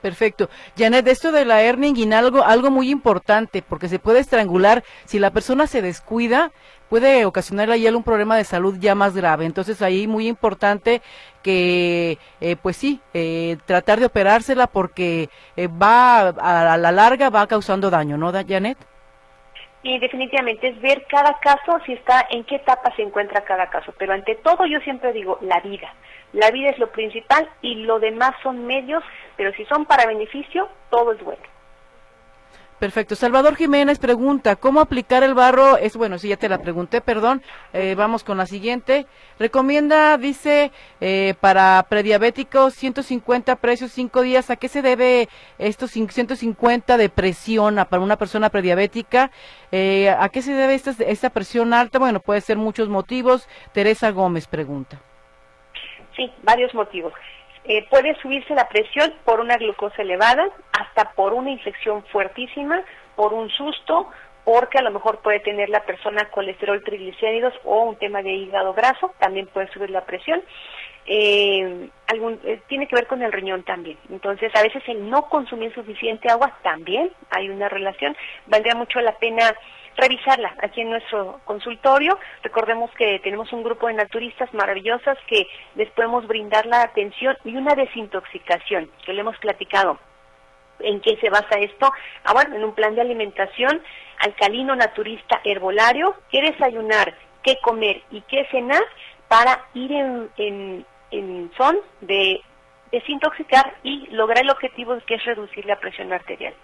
Perfecto. 0.00 0.48
Janet, 0.76 1.06
esto 1.08 1.32
de 1.32 1.44
la 1.44 1.62
hernia 1.62 1.88
inguinal, 1.88 2.26
algo, 2.26 2.44
algo 2.44 2.70
muy 2.70 2.90
importante, 2.90 3.62
porque 3.62 3.88
se 3.88 3.98
puede 3.98 4.20
estrangular. 4.20 4.84
Si 5.04 5.18
la 5.18 5.30
persona 5.30 5.66
se 5.66 5.82
descuida, 5.82 6.52
puede 6.88 7.24
ocasionarle 7.24 7.74
ahí 7.74 7.88
un 7.88 8.02
problema 8.02 8.36
de 8.36 8.44
salud 8.44 8.76
ya 8.78 8.94
más 8.94 9.14
grave. 9.14 9.46
Entonces 9.46 9.82
ahí 9.82 10.06
muy 10.06 10.28
importante 10.28 11.02
que, 11.42 12.18
eh, 12.40 12.56
pues 12.56 12.76
sí, 12.76 13.00
eh, 13.14 13.56
tratar 13.66 14.00
de 14.00 14.06
operársela 14.06 14.66
porque 14.66 15.30
eh, 15.56 15.68
va 15.68 16.28
a, 16.28 16.76
la 16.76 16.92
larga 16.92 17.30
va 17.30 17.46
causando 17.46 17.90
daño, 17.90 18.16
¿no, 18.16 18.32
Janet? 18.32 18.78
Y 19.86 20.00
definitivamente 20.00 20.66
es 20.66 20.80
ver 20.80 21.06
cada 21.08 21.38
caso, 21.38 21.78
si 21.86 21.92
está, 21.92 22.26
en 22.30 22.42
qué 22.42 22.56
etapa 22.56 22.92
se 22.96 23.02
encuentra 23.02 23.44
cada 23.44 23.70
caso. 23.70 23.94
Pero 23.96 24.14
ante 24.14 24.34
todo 24.34 24.66
yo 24.66 24.80
siempre 24.80 25.12
digo, 25.12 25.38
la 25.42 25.60
vida. 25.60 25.94
La 26.32 26.50
vida 26.50 26.70
es 26.70 26.78
lo 26.80 26.90
principal 26.90 27.48
y 27.62 27.76
lo 27.84 28.00
demás 28.00 28.32
son 28.42 28.66
medios, 28.66 29.04
pero 29.36 29.52
si 29.52 29.64
son 29.66 29.86
para 29.86 30.06
beneficio, 30.06 30.68
todo 30.90 31.12
es 31.12 31.22
bueno. 31.22 31.42
Perfecto. 32.78 33.14
Salvador 33.14 33.56
Jiménez 33.56 33.98
pregunta, 33.98 34.54
¿cómo 34.54 34.80
aplicar 34.80 35.22
el 35.22 35.32
barro? 35.32 35.78
Es 35.78 35.96
bueno, 35.96 36.18
sí, 36.18 36.28
ya 36.28 36.36
te 36.36 36.48
la 36.48 36.58
pregunté, 36.58 37.00
perdón. 37.00 37.40
Eh, 37.72 37.94
vamos 37.96 38.22
con 38.22 38.36
la 38.36 38.44
siguiente. 38.44 39.06
Recomienda, 39.38 40.18
dice, 40.18 40.72
eh, 41.00 41.34
para 41.40 41.86
prediabéticos 41.88 42.74
150 42.74 43.56
precios 43.56 43.92
5 43.92 44.20
días. 44.20 44.50
¿A 44.50 44.56
qué 44.56 44.68
se 44.68 44.82
debe 44.82 45.30
estos 45.58 45.90
150 45.92 46.98
de 46.98 47.08
presión 47.08 47.76
para 47.88 48.02
una 48.02 48.16
persona 48.16 48.50
prediabética? 48.50 49.30
Eh, 49.72 50.10
¿A 50.10 50.28
qué 50.28 50.42
se 50.42 50.52
debe 50.52 50.74
esta, 50.74 50.90
esta 51.04 51.30
presión 51.30 51.72
alta? 51.72 51.98
Bueno, 51.98 52.20
puede 52.20 52.42
ser 52.42 52.58
muchos 52.58 52.90
motivos. 52.90 53.48
Teresa 53.72 54.10
Gómez 54.10 54.46
pregunta. 54.48 55.00
Sí, 56.14 56.30
varios 56.42 56.74
motivos. 56.74 57.14
Eh, 57.68 57.84
puede 57.90 58.14
subirse 58.20 58.54
la 58.54 58.68
presión 58.68 59.12
por 59.24 59.40
una 59.40 59.56
glucosa 59.56 60.02
elevada, 60.02 60.48
hasta 60.78 61.12
por 61.12 61.32
una 61.32 61.50
infección 61.50 62.04
fuertísima, 62.12 62.82
por 63.16 63.32
un 63.34 63.50
susto, 63.50 64.08
porque 64.44 64.78
a 64.78 64.82
lo 64.82 64.92
mejor 64.92 65.18
puede 65.18 65.40
tener 65.40 65.68
la 65.68 65.84
persona 65.84 66.30
colesterol 66.30 66.80
triglicéridos 66.84 67.52
o 67.64 67.82
un 67.82 67.96
tema 67.96 68.22
de 68.22 68.32
hígado 68.32 68.72
graso, 68.74 69.12
también 69.18 69.48
puede 69.48 69.66
subir 69.72 69.90
la 69.90 70.04
presión. 70.04 70.40
Eh, 71.06 71.88
eh, 72.44 72.60
tiene 72.68 72.86
que 72.86 72.94
ver 72.94 73.08
con 73.08 73.22
el 73.22 73.32
riñón 73.32 73.64
también. 73.64 73.98
Entonces, 74.10 74.54
a 74.54 74.62
veces 74.62 74.84
el 74.86 75.10
no 75.10 75.22
consumir 75.28 75.74
suficiente 75.74 76.30
agua 76.30 76.56
también 76.62 77.10
hay 77.30 77.48
una 77.48 77.68
relación. 77.68 78.16
Valdría 78.46 78.76
mucho 78.76 79.00
la 79.00 79.16
pena 79.18 79.52
revisarla 79.96 80.54
aquí 80.62 80.80
en 80.80 80.90
nuestro 80.90 81.40
consultorio. 81.44 82.18
Recordemos 82.42 82.90
que 82.92 83.18
tenemos 83.20 83.52
un 83.52 83.62
grupo 83.62 83.86
de 83.86 83.94
naturistas 83.94 84.52
maravillosas 84.54 85.18
que 85.26 85.46
les 85.74 85.90
podemos 85.90 86.26
brindar 86.26 86.66
la 86.66 86.82
atención 86.82 87.36
y 87.44 87.56
una 87.56 87.74
desintoxicación, 87.74 88.90
que 89.04 89.12
le 89.12 89.20
hemos 89.20 89.36
platicado. 89.38 89.98
¿En 90.80 91.00
qué 91.00 91.16
se 91.16 91.30
basa 91.30 91.58
esto? 91.58 91.90
Ah, 92.24 92.34
bueno, 92.34 92.56
en 92.56 92.64
un 92.64 92.74
plan 92.74 92.94
de 92.94 93.00
alimentación 93.00 93.82
alcalino 94.18 94.76
naturista 94.76 95.40
herbolario, 95.44 96.14
qué 96.30 96.42
desayunar, 96.42 97.14
qué 97.42 97.58
comer 97.62 98.02
y 98.10 98.20
qué 98.22 98.46
cenar 98.50 98.82
para 99.28 99.66
ir 99.74 99.92
en, 99.92 100.84
en 101.10 101.50
son 101.56 101.78
de 102.00 102.42
desintoxicar 102.92 103.74
y 103.82 104.06
lograr 104.08 104.44
el 104.44 104.50
objetivo 104.50 104.96
que 105.06 105.14
es 105.14 105.24
reducir 105.24 105.66
la 105.66 105.78
presión 105.80 106.12
arterial. 106.12 106.54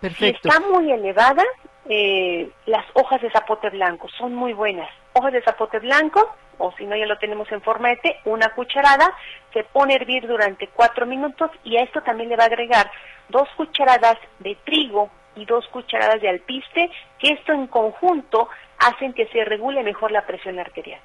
Perfecto. 0.00 0.40
Si 0.42 0.48
está 0.48 0.68
muy 0.68 0.90
elevada, 0.90 1.44
eh, 1.92 2.48
las 2.66 2.86
hojas 2.94 3.20
de 3.20 3.32
zapote 3.32 3.68
blanco 3.68 4.08
son 4.16 4.32
muy 4.32 4.52
buenas. 4.52 4.88
Hojas 5.12 5.32
de 5.32 5.42
zapote 5.42 5.80
blanco, 5.80 6.36
o 6.58 6.72
si 6.78 6.86
no 6.86 6.94
ya 6.94 7.04
lo 7.04 7.18
tenemos 7.18 7.50
en 7.50 7.60
forma 7.62 7.88
de 7.88 8.16
una 8.26 8.50
cucharada, 8.50 9.12
se 9.52 9.64
pone 9.64 9.94
a 9.94 9.96
hervir 9.96 10.28
durante 10.28 10.68
cuatro 10.68 11.04
minutos 11.04 11.50
y 11.64 11.76
a 11.76 11.82
esto 11.82 12.00
también 12.02 12.28
le 12.28 12.36
va 12.36 12.44
a 12.44 12.46
agregar 12.46 12.88
dos 13.28 13.48
cucharadas 13.56 14.18
de 14.38 14.56
trigo 14.64 15.10
y 15.34 15.44
dos 15.46 15.66
cucharadas 15.72 16.20
de 16.20 16.28
alpiste, 16.28 16.92
que 17.18 17.32
esto 17.32 17.52
en 17.52 17.66
conjunto 17.66 18.48
hacen 18.78 19.12
que 19.12 19.26
se 19.26 19.44
regule 19.44 19.82
mejor 19.82 20.12
la 20.12 20.24
presión 20.24 20.60
arterial. 20.60 21.00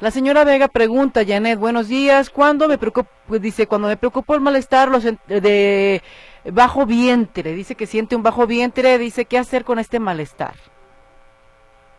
La 0.00 0.10
señora 0.10 0.44
Vega 0.44 0.68
pregunta, 0.68 1.26
Janet, 1.26 1.58
buenos 1.58 1.88
días, 1.88 2.30
¿cuándo 2.30 2.68
me 2.68 2.78
preocupo? 2.78 3.10
Pues 3.28 3.42
dice, 3.42 3.66
cuando 3.66 3.88
me 3.88 3.98
preocupó 3.98 4.34
el 4.34 4.40
malestar 4.40 4.88
los 4.88 5.04
de 5.04 6.02
bajo 6.44 6.86
vientre, 6.86 7.52
dice 7.52 7.74
que 7.74 7.86
siente 7.86 8.16
un 8.16 8.22
bajo 8.22 8.46
vientre, 8.46 8.98
dice, 8.98 9.24
¿qué 9.24 9.38
hacer 9.38 9.64
con 9.64 9.78
este 9.78 9.98
malestar? 9.98 10.54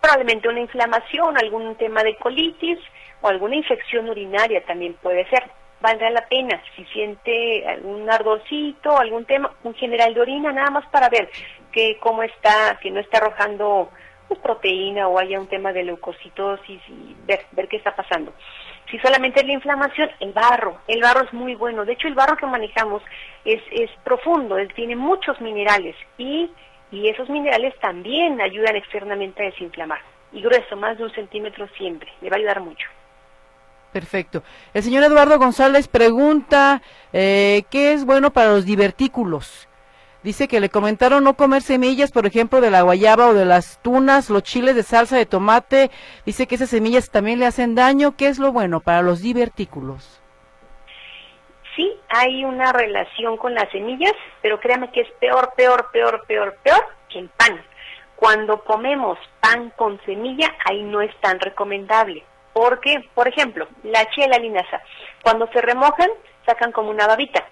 Probablemente 0.01 0.47
una 0.47 0.60
inflamación, 0.60 1.38
algún 1.38 1.75
tema 1.75 2.03
de 2.03 2.15
colitis 2.17 2.79
o 3.21 3.27
alguna 3.27 3.55
infección 3.55 4.10
urinaria 4.10 4.63
también 4.65 4.93
puede 5.01 5.27
ser. 5.29 5.43
Valdrá 5.81 6.10
la 6.10 6.27
pena 6.27 6.62
si 6.75 6.86
siente 6.86 7.67
algún 7.67 8.10
ardorcito, 8.10 8.97
algún 8.97 9.25
tema, 9.25 9.51
un 9.63 9.73
general 9.75 10.13
de 10.13 10.21
orina, 10.21 10.51
nada 10.51 10.69
más 10.69 10.86
para 10.88 11.10
ver 11.10 11.29
que 11.71 11.97
cómo 11.99 12.23
está, 12.23 12.77
que 12.81 12.91
no 12.91 12.99
está 12.99 13.17
arrojando 13.17 13.89
pues, 14.27 14.39
proteína 14.39 15.08
o 15.08 15.19
haya 15.19 15.39
un 15.39 15.47
tema 15.47 15.73
de 15.73 15.84
leucocitosis 15.84 16.81
y 16.88 17.15
ver, 17.25 17.41
ver 17.51 17.67
qué 17.67 17.77
está 17.77 17.95
pasando. 17.95 18.34
Si 18.95 19.01
solamente 19.01 19.43
la 19.43 19.51
inflamación, 19.51 20.10
el 20.21 20.31
barro. 20.31 20.77
El 20.88 21.01
barro 21.01 21.25
es 21.25 21.34
muy 21.34 21.53
bueno. 21.53 21.84
De 21.84 21.91
hecho, 21.91 22.08
el 22.08 22.13
barro 22.13 22.38
que 22.38 22.45
manejamos 22.45 23.03
es, 23.43 23.62
es 23.69 23.89
profundo, 24.05 24.55
tiene 24.73 24.95
muchos 24.95 25.41
minerales 25.41 25.97
y, 26.17 26.49
y 26.91 27.10
esos 27.10 27.29
minerales 27.29 27.77
también 27.81 28.39
ayudan 28.39 28.77
externamente 28.77 29.43
a 29.43 29.47
desinflamar. 29.47 29.99
Y 30.31 30.41
grueso, 30.41 30.77
más 30.77 30.97
de 30.97 31.03
un 31.03 31.12
centímetro 31.12 31.67
siempre. 31.77 32.10
Le 32.21 32.29
va 32.29 32.38
a 32.38 32.39
ayudar 32.39 32.62
mucho. 32.62 32.88
Perfecto. 33.91 34.43
El 34.73 34.84
señor 34.84 35.03
Eduardo 35.03 35.38
González 35.39 35.89
pregunta, 35.89 36.81
eh, 37.12 37.63
¿qué 37.69 37.91
es 37.91 38.05
bueno 38.05 38.31
para 38.31 38.51
los 38.51 38.65
divertículos? 38.65 39.67
Dice 40.25 40.47
que 40.47 40.59
le 40.59 40.69
comentaron 40.69 41.23
no 41.23 41.35
comer 41.35 41.61
semillas, 41.61 42.11
por 42.11 42.25
ejemplo, 42.25 42.59
de 42.59 42.71
la 42.71 42.81
guayaba 42.81 43.27
o 43.27 43.35
de 43.35 43.45
las 43.45 43.79
tunas, 43.83 44.31
los 44.31 44.41
chiles 44.41 44.75
de 44.75 44.81
salsa 44.81 45.17
de 45.17 45.27
tomate. 45.27 45.91
Dice 46.25 46.47
que 46.47 46.55
esas 46.55 46.71
semillas 46.71 47.11
también 47.11 47.38
le 47.38 47.45
hacen 47.45 47.75
daño. 47.75 48.15
¿Qué 48.17 48.27
es 48.27 48.39
lo 48.39 48.51
bueno 48.51 48.79
para 48.79 49.03
los 49.03 49.21
divertículos? 49.21 50.19
Sí, 51.75 51.93
hay 52.09 52.43
una 52.43 52.73
relación 52.73 53.38
con 53.38 53.53
las 53.53 53.69
semillas, 53.69 54.13
pero 54.41 54.59
créame 54.59 54.91
que 54.91 55.01
es 55.01 55.11
peor, 55.19 55.53
peor, 55.55 55.91
peor, 55.93 56.25
peor, 56.25 56.57
peor 56.63 56.83
que 57.07 57.19
el 57.19 57.29
pan. 57.29 57.63
Cuando 58.15 58.63
comemos 58.63 59.19
pan 59.41 59.71
con 59.75 60.01
semilla, 60.07 60.51
ahí 60.67 60.81
no 60.81 61.01
es 61.01 61.15
tan 61.21 61.39
recomendable 61.39 62.23
porque, 62.51 63.07
por 63.13 63.27
ejemplo, 63.27 63.67
la 63.83 64.09
chía 64.09 64.25
y 64.25 64.29
la 64.29 64.39
linaza, 64.39 64.81
cuando 65.21 65.45
se 65.51 65.61
remojan, 65.61 66.09
sacan 66.47 66.71
como 66.71 66.89
una 66.89 67.05
babita, 67.05 67.45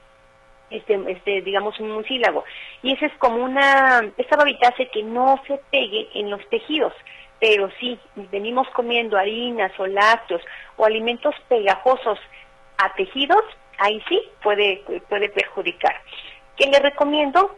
este, 0.74 1.00
este, 1.08 1.42
digamos 1.42 1.80
un 1.80 1.92
mucílago, 1.92 2.44
y 2.82 2.94
esa 2.94 3.06
es 3.06 3.14
como 3.18 3.38
una, 3.38 4.12
esta 4.18 4.36
babita 4.36 4.70
hace 4.70 4.90
que 4.90 5.04
no 5.04 5.42
se 5.48 5.60
pegue 5.72 6.10
en 6.14 6.30
los 6.30 6.48
tejidos, 6.50 6.94
pero 7.40 7.70
si 7.80 8.00
venimos 8.32 8.68
comiendo 8.70 9.18
harinas 9.18 9.72
o 9.78 9.86
lácteos 9.86 10.42
o 10.78 10.86
alimentos 10.86 11.36
pegajosos 11.50 12.18
a 12.78 12.94
tejidos, 12.94 13.44
ahí 13.78 14.02
sí 14.08 14.22
puede, 14.42 14.84
puede 15.10 15.30
perjudicar. 15.30 15.96
¿Qué 16.56 16.68
le 16.68 16.80
recomiendo? 16.80 17.56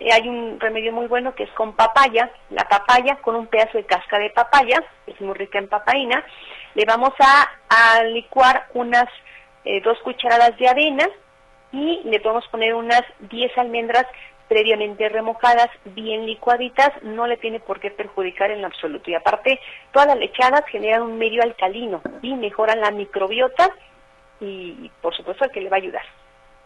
Eh, 0.00 0.12
hay 0.12 0.28
un 0.28 0.58
remedio 0.58 0.92
muy 0.92 1.06
bueno 1.06 1.34
que 1.34 1.44
es 1.44 1.50
con 1.50 1.74
papaya, 1.74 2.30
la 2.48 2.64
papaya 2.68 3.16
con 3.16 3.36
un 3.36 3.46
pedazo 3.46 3.78
de 3.78 3.84
casca 3.84 4.18
de 4.18 4.30
papaya, 4.30 4.82
es 5.06 5.20
muy 5.20 5.34
rica 5.34 5.58
en 5.58 5.68
papaína, 5.68 6.24
le 6.74 6.84
vamos 6.86 7.12
a, 7.20 7.48
licuar 8.04 8.66
unas 8.74 9.06
eh, 9.64 9.80
dos 9.82 9.98
cucharadas 10.00 10.56
de 10.58 10.68
avena 10.68 11.06
y 11.72 12.00
le 12.04 12.20
podemos 12.20 12.46
poner 12.48 12.74
unas 12.74 13.02
10 13.30 13.56
almendras 13.58 14.06
previamente 14.48 15.08
remojadas, 15.08 15.68
bien 15.84 16.26
licuaditas, 16.26 16.90
no 17.02 17.28
le 17.28 17.36
tiene 17.36 17.60
por 17.60 17.78
qué 17.78 17.92
perjudicar 17.92 18.50
en 18.50 18.64
absoluto. 18.64 19.08
Y 19.08 19.14
aparte, 19.14 19.60
todas 19.92 20.08
las 20.08 20.18
lechadas 20.18 20.64
generan 20.66 21.02
un 21.02 21.18
medio 21.18 21.40
alcalino 21.42 22.02
y 22.20 22.34
mejoran 22.34 22.80
la 22.80 22.90
microbiota 22.90 23.70
y, 24.40 24.90
por 25.00 25.14
supuesto, 25.14 25.48
que 25.50 25.60
le 25.60 25.70
va 25.70 25.76
a 25.76 25.78
ayudar. 25.78 26.02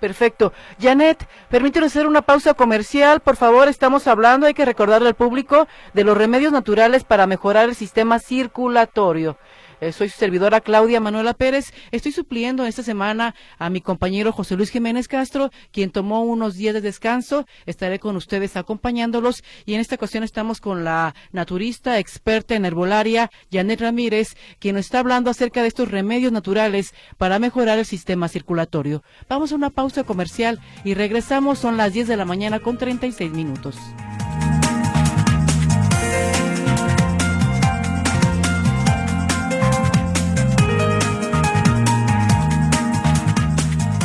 Perfecto. 0.00 0.52
Janet, 0.80 1.26
permítanos 1.48 1.92
hacer 1.92 2.06
una 2.06 2.22
pausa 2.22 2.54
comercial. 2.54 3.20
Por 3.20 3.36
favor, 3.36 3.68
estamos 3.68 4.06
hablando, 4.06 4.46
hay 4.46 4.54
que 4.54 4.64
recordarle 4.64 5.08
al 5.08 5.14
público, 5.14 5.66
de 5.92 6.04
los 6.04 6.16
remedios 6.16 6.52
naturales 6.52 7.04
para 7.04 7.26
mejorar 7.26 7.68
el 7.68 7.74
sistema 7.74 8.18
circulatorio. 8.18 9.36
Eh, 9.84 9.92
soy 9.92 10.08
su 10.08 10.16
servidora 10.16 10.62
Claudia 10.62 10.98
Manuela 10.98 11.34
Pérez. 11.34 11.74
Estoy 11.90 12.10
supliendo 12.10 12.64
esta 12.64 12.82
semana 12.82 13.34
a 13.58 13.68
mi 13.68 13.82
compañero 13.82 14.32
José 14.32 14.56
Luis 14.56 14.70
Jiménez 14.70 15.08
Castro, 15.08 15.50
quien 15.72 15.90
tomó 15.90 16.22
unos 16.22 16.54
días 16.54 16.72
de 16.72 16.80
descanso. 16.80 17.44
Estaré 17.66 17.98
con 17.98 18.16
ustedes 18.16 18.56
acompañándolos 18.56 19.44
y 19.66 19.74
en 19.74 19.80
esta 19.80 19.96
ocasión 19.96 20.24
estamos 20.24 20.62
con 20.62 20.84
la 20.84 21.14
naturista 21.32 21.98
experta 21.98 22.54
en 22.54 22.64
herbolaria, 22.64 23.30
Janet 23.52 23.82
Ramírez, 23.82 24.36
quien 24.58 24.76
nos 24.76 24.86
está 24.86 25.00
hablando 25.00 25.28
acerca 25.30 25.60
de 25.60 25.68
estos 25.68 25.90
remedios 25.90 26.32
naturales 26.32 26.94
para 27.18 27.38
mejorar 27.38 27.78
el 27.78 27.84
sistema 27.84 28.28
circulatorio. 28.28 29.02
Vamos 29.28 29.52
a 29.52 29.56
una 29.56 29.68
pausa 29.68 30.04
comercial 30.04 30.60
y 30.82 30.94
regresamos. 30.94 31.58
Son 31.58 31.76
las 31.76 31.92
10 31.92 32.08
de 32.08 32.16
la 32.16 32.24
mañana 32.24 32.58
con 32.58 32.78
36 32.78 33.30
minutos. 33.32 33.76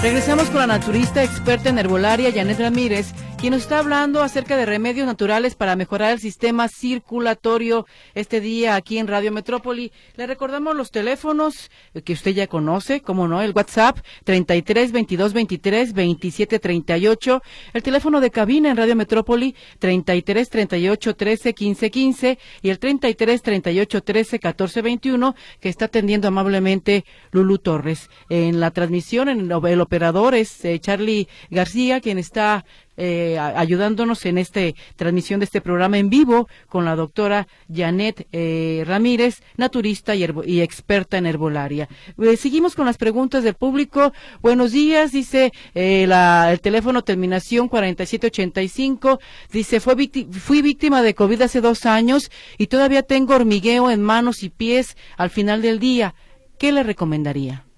Regresamos 0.01 0.49
con 0.49 0.59
la 0.59 0.67
naturista 0.67 1.21
experta 1.23 1.67
en 1.67 1.77
herbolaria, 1.77 2.31
Janet 2.33 2.57
Ramírez, 2.57 3.07
quien 3.39 3.51
nos 3.51 3.61
está 3.61 3.79
hablando 3.79 4.21
acerca 4.21 4.57
de 4.57 4.65
remedios 4.65 5.07
naturales 5.07 5.55
para 5.55 5.77
mejorar 5.77 6.11
el 6.11 6.19
sistema 6.19 6.67
circulatorio 6.67 7.85
este 8.13 8.41
día 8.41 8.75
aquí 8.75 8.97
en 8.97 9.07
Radio 9.07 9.31
Metrópoli. 9.31 9.93
Le 10.17 10.27
recordamos 10.27 10.75
los 10.75 10.91
teléfonos 10.91 11.71
que 12.03 12.11
usted 12.11 12.31
ya 12.31 12.47
conoce, 12.47 12.99
como 12.99 13.29
no, 13.29 13.41
el 13.41 13.53
WhatsApp 13.55 13.99
33 14.25 14.91
22 14.91 15.31
23 15.31 15.93
27 15.93 16.59
38, 16.59 17.41
el 17.73 17.83
teléfono 17.83 18.19
de 18.19 18.29
cabina 18.29 18.71
en 18.71 18.77
Radio 18.77 18.97
Metrópoli 18.97 19.55
33 19.79 20.49
38 20.49 21.15
13 21.15 21.53
15 21.53 21.91
15 21.91 22.39
y 22.61 22.69
el 22.69 22.79
33 22.79 23.41
38 23.41 24.03
13 24.03 24.39
14 24.39 24.81
21 24.81 25.35
que 25.61 25.69
está 25.69 25.85
atendiendo 25.85 26.27
amablemente 26.27 27.05
Lulu 27.31 27.59
Torres. 27.59 28.09
En 28.27 28.59
la 28.59 28.71
transmisión, 28.71 29.29
en 29.29 29.49
el 29.49 29.81
operador 29.81 30.35
es 30.35 30.65
eh, 30.65 30.77
Charlie 30.79 31.29
García, 31.49 32.01
quien 32.01 32.17
está 32.17 32.65
eh, 33.01 33.39
ayudándonos 33.39 34.25
en 34.25 34.37
esta 34.37 34.59
transmisión 34.97 35.39
de 35.39 35.45
este 35.45 35.61
programa 35.61 35.97
en 35.97 36.09
vivo 36.09 36.49
con 36.67 36.83
la 36.83 36.97
doctora 36.97 37.47
Janet 37.73 38.27
eh, 38.33 38.83
Ramírez, 38.85 39.41
naturista 39.55 40.15
y, 40.15 40.61
experta 40.61 41.17
en 41.17 41.25
herbolaria. 41.25 41.87
Eh, 42.17 42.35
seguimos 42.35 42.75
con 42.75 42.85
las 42.85 42.97
preguntas 42.97 43.45
del 43.45 43.53
público. 43.53 44.11
Buenos 44.41 44.73
días, 44.73 45.13
dice 45.13 45.53
el 45.73 46.59
teléfono 46.59 47.01
terminación 47.03 47.69
4785. 47.69 49.19
Dice, 49.49 49.79
fue 49.79 49.95
fui 50.31 50.61
víctima 50.61 51.01
de 51.01 51.13
COVID 51.13 51.41
hace 51.43 51.61
dos 51.61 51.85
años 51.85 52.29
y 52.57 52.67
todavía 52.67 53.03
tengo 53.03 53.33
hormigueo 53.33 53.89
en 53.91 54.01
manos 54.01 54.43
y 54.43 54.49
pies 54.49 54.97
al 55.15 55.29
final 55.29 55.61
del 55.61 55.79
día. 55.79 56.15
¿Qué 56.57 56.73
le 56.73 56.83
recomendaría? 56.83 57.68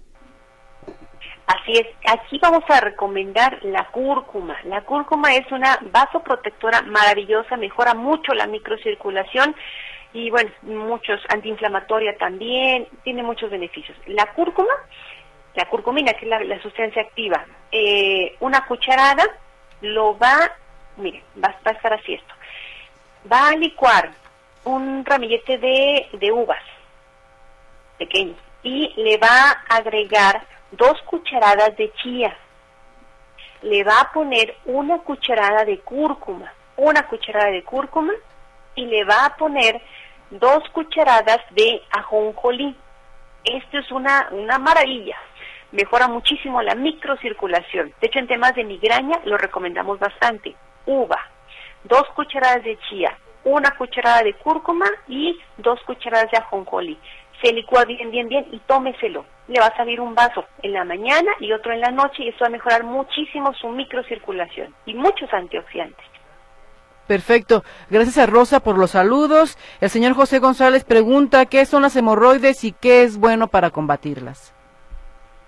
Así 1.51 1.73
es, 1.73 1.87
aquí 2.07 2.39
vamos 2.41 2.63
a 2.69 2.79
recomendar 2.79 3.59
la 3.63 3.83
cúrcuma. 3.87 4.57
La 4.63 4.81
cúrcuma 4.81 5.35
es 5.35 5.51
una 5.51 5.77
vasoprotectora 5.81 6.81
maravillosa, 6.83 7.57
mejora 7.57 7.93
mucho 7.93 8.33
la 8.33 8.47
microcirculación 8.47 9.53
y 10.13 10.29
bueno, 10.29 10.49
muchos 10.61 11.19
antiinflamatoria 11.27 12.15
también, 12.17 12.87
tiene 13.03 13.21
muchos 13.21 13.49
beneficios. 13.49 13.97
La 14.07 14.27
cúrcuma, 14.27 14.73
la 15.55 15.65
curcumina, 15.65 16.13
que 16.13 16.25
es 16.25 16.47
la, 16.47 16.61
sustancia 16.61 17.01
activa, 17.01 17.45
eh, 17.69 18.33
una 18.39 18.65
cucharada 18.65 19.25
lo 19.81 20.17
va, 20.17 20.53
mire, 20.95 21.21
va, 21.43 21.53
a 21.65 21.71
estar 21.71 21.93
así 21.93 22.13
esto, 22.13 22.33
va 23.29 23.49
a 23.49 23.55
licuar 23.57 24.11
un 24.63 25.03
ramillete 25.03 25.57
de, 25.57 26.07
de 26.13 26.31
uvas 26.31 26.63
pequeños 27.97 28.37
y 28.63 28.93
le 28.95 29.17
va 29.17 29.63
a 29.67 29.75
agregar 29.75 30.45
dos 30.71 31.01
cucharadas 31.03 31.75
de 31.77 31.91
chía. 31.93 32.35
Le 33.61 33.83
va 33.83 34.01
a 34.01 34.11
poner 34.11 34.55
una 34.65 34.99
cucharada 34.99 35.65
de 35.65 35.79
cúrcuma, 35.79 36.51
una 36.77 37.07
cucharada 37.07 37.51
de 37.51 37.63
cúrcuma 37.63 38.13
y 38.75 38.85
le 38.85 39.03
va 39.03 39.25
a 39.25 39.35
poner 39.35 39.81
dos 40.31 40.67
cucharadas 40.69 41.39
de 41.51 41.81
ajonjolí. 41.91 42.75
Esto 43.43 43.77
es 43.77 43.91
una, 43.91 44.29
una 44.31 44.57
maravilla. 44.57 45.17
Mejora 45.71 46.07
muchísimo 46.07 46.61
la 46.61 46.75
microcirculación. 46.75 47.93
De 48.01 48.07
hecho, 48.07 48.19
en 48.19 48.27
temas 48.27 48.55
de 48.55 48.63
migraña 48.63 49.19
lo 49.25 49.37
recomendamos 49.37 49.99
bastante. 49.99 50.55
Uva, 50.85 51.19
dos 51.83 52.03
cucharadas 52.15 52.63
de 52.63 52.77
chía, 52.89 53.17
una 53.43 53.71
cucharada 53.77 54.23
de 54.23 54.33
cúrcuma 54.33 54.85
y 55.07 55.39
dos 55.57 55.79
cucharadas 55.85 56.31
de 56.31 56.37
ajonjolí 56.37 56.99
se 57.41 57.51
licúa 57.53 57.85
bien, 57.85 58.11
bien, 58.11 58.27
bien 58.29 58.45
y 58.51 58.59
tómeselo. 58.59 59.25
Le 59.47 59.59
va 59.59 59.67
a 59.67 59.77
salir 59.77 59.99
un 59.99 60.15
vaso 60.15 60.45
en 60.61 60.73
la 60.73 60.83
mañana 60.83 61.31
y 61.39 61.51
otro 61.51 61.73
en 61.73 61.81
la 61.81 61.91
noche 61.91 62.23
y 62.23 62.29
eso 62.29 62.39
va 62.41 62.47
a 62.47 62.51
mejorar 62.51 62.83
muchísimo 62.83 63.53
su 63.53 63.67
microcirculación 63.69 64.73
y 64.85 64.93
muchos 64.93 65.33
antioxidantes. 65.33 66.05
Perfecto. 67.07 67.63
Gracias 67.89 68.17
a 68.17 68.25
Rosa 68.25 68.61
por 68.61 68.77
los 68.77 68.91
saludos. 68.91 69.57
El 69.81 69.89
señor 69.89 70.13
José 70.13 70.39
González 70.39 70.85
pregunta 70.85 71.45
qué 71.45 71.65
son 71.65 71.81
las 71.81 71.95
hemorroides 71.95 72.63
y 72.63 72.71
qué 72.71 73.03
es 73.03 73.17
bueno 73.17 73.47
para 73.47 73.71
combatirlas. 73.71 74.53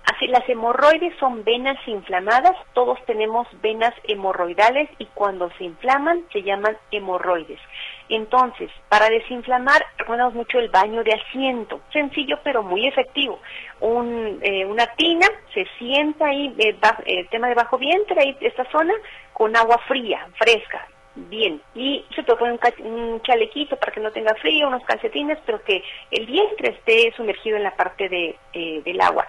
Así, 0.04 0.26
las 0.26 0.46
hemorroides 0.48 1.16
son 1.18 1.44
venas 1.44 1.78
inflamadas, 1.86 2.54
todos 2.74 2.98
tenemos 3.06 3.46
venas 3.62 3.94
hemorroidales 4.04 4.90
y 4.98 5.06
cuando 5.06 5.50
se 5.56 5.64
inflaman 5.64 6.24
se 6.30 6.42
llaman 6.42 6.76
hemorroides. 6.90 7.60
Entonces, 8.08 8.70
para 8.90 9.08
desinflamar, 9.08 9.82
recomendamos 9.96 10.34
mucho 10.34 10.58
el 10.58 10.68
baño 10.68 11.02
de 11.02 11.14
asiento, 11.14 11.80
sencillo 11.90 12.38
pero 12.44 12.62
muy 12.62 12.86
efectivo. 12.86 13.40
Eh, 13.80 14.66
una 14.66 14.86
tina, 14.96 15.26
se 15.54 15.66
sienta 15.78 16.26
ahí, 16.26 16.54
el 16.58 16.74
eh, 16.74 16.78
eh, 17.06 17.24
tema 17.30 17.48
de 17.48 17.54
bajo 17.54 17.78
vientre, 17.78 18.20
ahí 18.20 18.36
esta 18.40 18.70
zona, 18.70 18.92
con 19.32 19.56
agua 19.56 19.78
fría, 19.88 20.26
fresca. 20.38 20.86
bien. 21.16 21.60
Y 21.74 22.04
se 22.14 22.22
puede 22.24 22.38
poner 22.38 22.74
un, 22.80 23.22
chalequito 23.22 23.76
para 23.76 23.92
que 23.92 24.00
no 24.00 24.10
tenga 24.10 24.34
frío, 24.34 24.68
unos 24.68 24.84
calcetines, 24.84 25.38
pero 25.46 25.62
que 25.62 25.82
el 26.10 26.26
vientre 26.26 26.70
esté 26.70 27.12
sumergido 27.16 27.56
en 27.56 27.62
la 27.62 27.74
parte 27.74 28.08
de, 28.08 28.36
eh, 28.52 28.82
del 28.84 29.00
agua. 29.00 29.26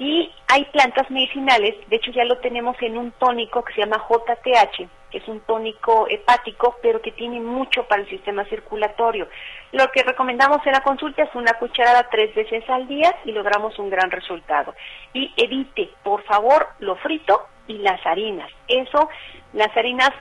Y 0.00 0.32
hay 0.48 0.64
plantas 0.72 1.10
medicinales, 1.10 1.74
de 1.90 1.96
hecho 1.96 2.10
ya 2.10 2.24
lo 2.24 2.38
tenemos 2.38 2.74
en 2.80 2.96
un 2.96 3.10
tónico 3.12 3.62
que 3.62 3.74
se 3.74 3.82
llama 3.82 4.02
JTH, 4.08 4.88
que 5.10 5.18
es 5.18 5.28
un 5.28 5.40
tónico 5.40 6.06
hepático, 6.08 6.76
pero 6.80 7.02
que 7.02 7.12
tiene 7.12 7.38
mucho 7.38 7.84
para 7.84 8.00
el 8.00 8.08
sistema 8.08 8.46
circulatorio. 8.46 9.28
Lo 9.72 9.90
que 9.90 10.02
recomendamos 10.02 10.66
en 10.66 10.72
la 10.72 10.82
consulta 10.82 11.24
es 11.24 11.34
una 11.34 11.52
cucharada 11.52 12.08
tres 12.10 12.34
veces 12.34 12.64
al 12.70 12.88
día 12.88 13.14
y 13.26 13.32
logramos 13.32 13.78
un 13.78 13.90
gran 13.90 14.10
resultado. 14.10 14.74
Y 15.12 15.34
evite, 15.36 15.90
por 16.02 16.22
favor, 16.22 16.66
lo 16.78 16.96
frito 16.96 17.42
y 17.66 17.76
las 17.76 18.00
harinas. 18.06 18.50
Eso, 18.68 19.10
las 19.52 19.76
harinas 19.76 20.12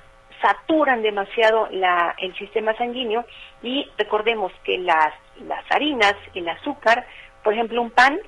saturan 0.42 1.02
demasiado 1.02 1.70
el 2.18 2.36
sistema 2.36 2.76
sanguíneo 2.76 3.24
y 3.64 3.90
recordemos 3.98 4.52
que 4.66 4.78
las, 4.78 5.14
las 5.48 5.64
harinas, 5.72 6.16
el 6.36 6.50
azúcar, 6.50 7.08
por 7.44 7.54
ejemplo, 7.54 7.82
un 7.82 7.92
pan 7.92 8.20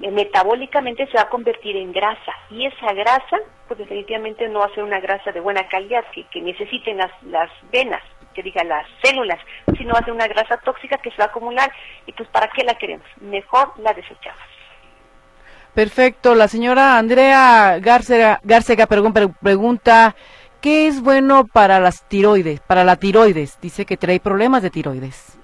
metabólicamente 0.00 1.06
se 1.06 1.16
va 1.16 1.22
a 1.22 1.28
convertir 1.28 1.76
en 1.76 1.92
grasa. 1.92 2.32
Y 2.50 2.66
esa 2.66 2.92
grasa 2.92 3.38
pues 3.66 3.78
definitivamente 3.78 4.48
no 4.48 4.60
va 4.60 4.66
a 4.66 4.74
ser 4.74 4.82
una 4.82 5.00
grasa 5.00 5.30
de 5.30 5.40
buena 5.40 5.68
calidad 5.68 6.04
que, 6.12 6.24
que 6.24 6.40
necesiten 6.40 6.96
las, 6.96 7.10
las 7.24 7.50
venas 7.70 8.02
que 8.34 8.42
diga 8.42 8.62
las 8.64 8.86
células 9.02 9.38
sino 9.76 9.92
va 9.92 10.00
a 10.00 10.04
ser 10.04 10.14
una 10.14 10.28
grasa 10.28 10.56
tóxica 10.58 10.96
que 10.98 11.10
se 11.10 11.18
va 11.18 11.24
a 11.24 11.28
acumular. 11.28 11.70
Y 12.06 12.12
pues 12.12 12.28
para 12.30 12.48
qué 12.48 12.64
la 12.64 12.74
queremos 12.74 13.06
mejor 13.20 13.72
la 13.78 13.92
desechamos. 13.92 14.40
Perfecto. 15.74 16.34
La 16.34 16.48
señora 16.48 16.98
Andrea 16.98 17.78
Garcega, 17.80 18.40
Garcega 18.42 18.86
pregunta 18.86 20.16
¿qué 20.60 20.88
es 20.88 21.00
bueno 21.00 21.46
para 21.46 21.78
las 21.78 22.08
tiroides 22.08 22.60
para 22.60 22.84
la 22.84 22.96
tiroides. 22.96 23.60
Dice 23.60 23.86
que 23.86 23.96
trae 23.96 24.18
problemas 24.18 24.62
de 24.62 24.70
tiroides 24.70 25.38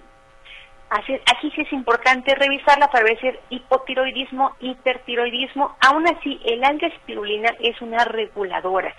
aquí 0.96 1.50
sí 1.54 1.62
es 1.62 1.72
importante 1.72 2.34
revisarla 2.34 2.88
para 2.90 3.04
ver 3.04 3.18
si 3.20 3.28
es 3.28 3.36
hipotiroidismo, 3.50 4.54
hipertiroidismo. 4.60 5.76
Aún 5.80 6.06
así, 6.06 6.40
el 6.44 6.62
alga 6.64 6.88
espirulina 6.88 7.50
es 7.60 7.80
una 7.82 8.04
reguladora, 8.04 8.94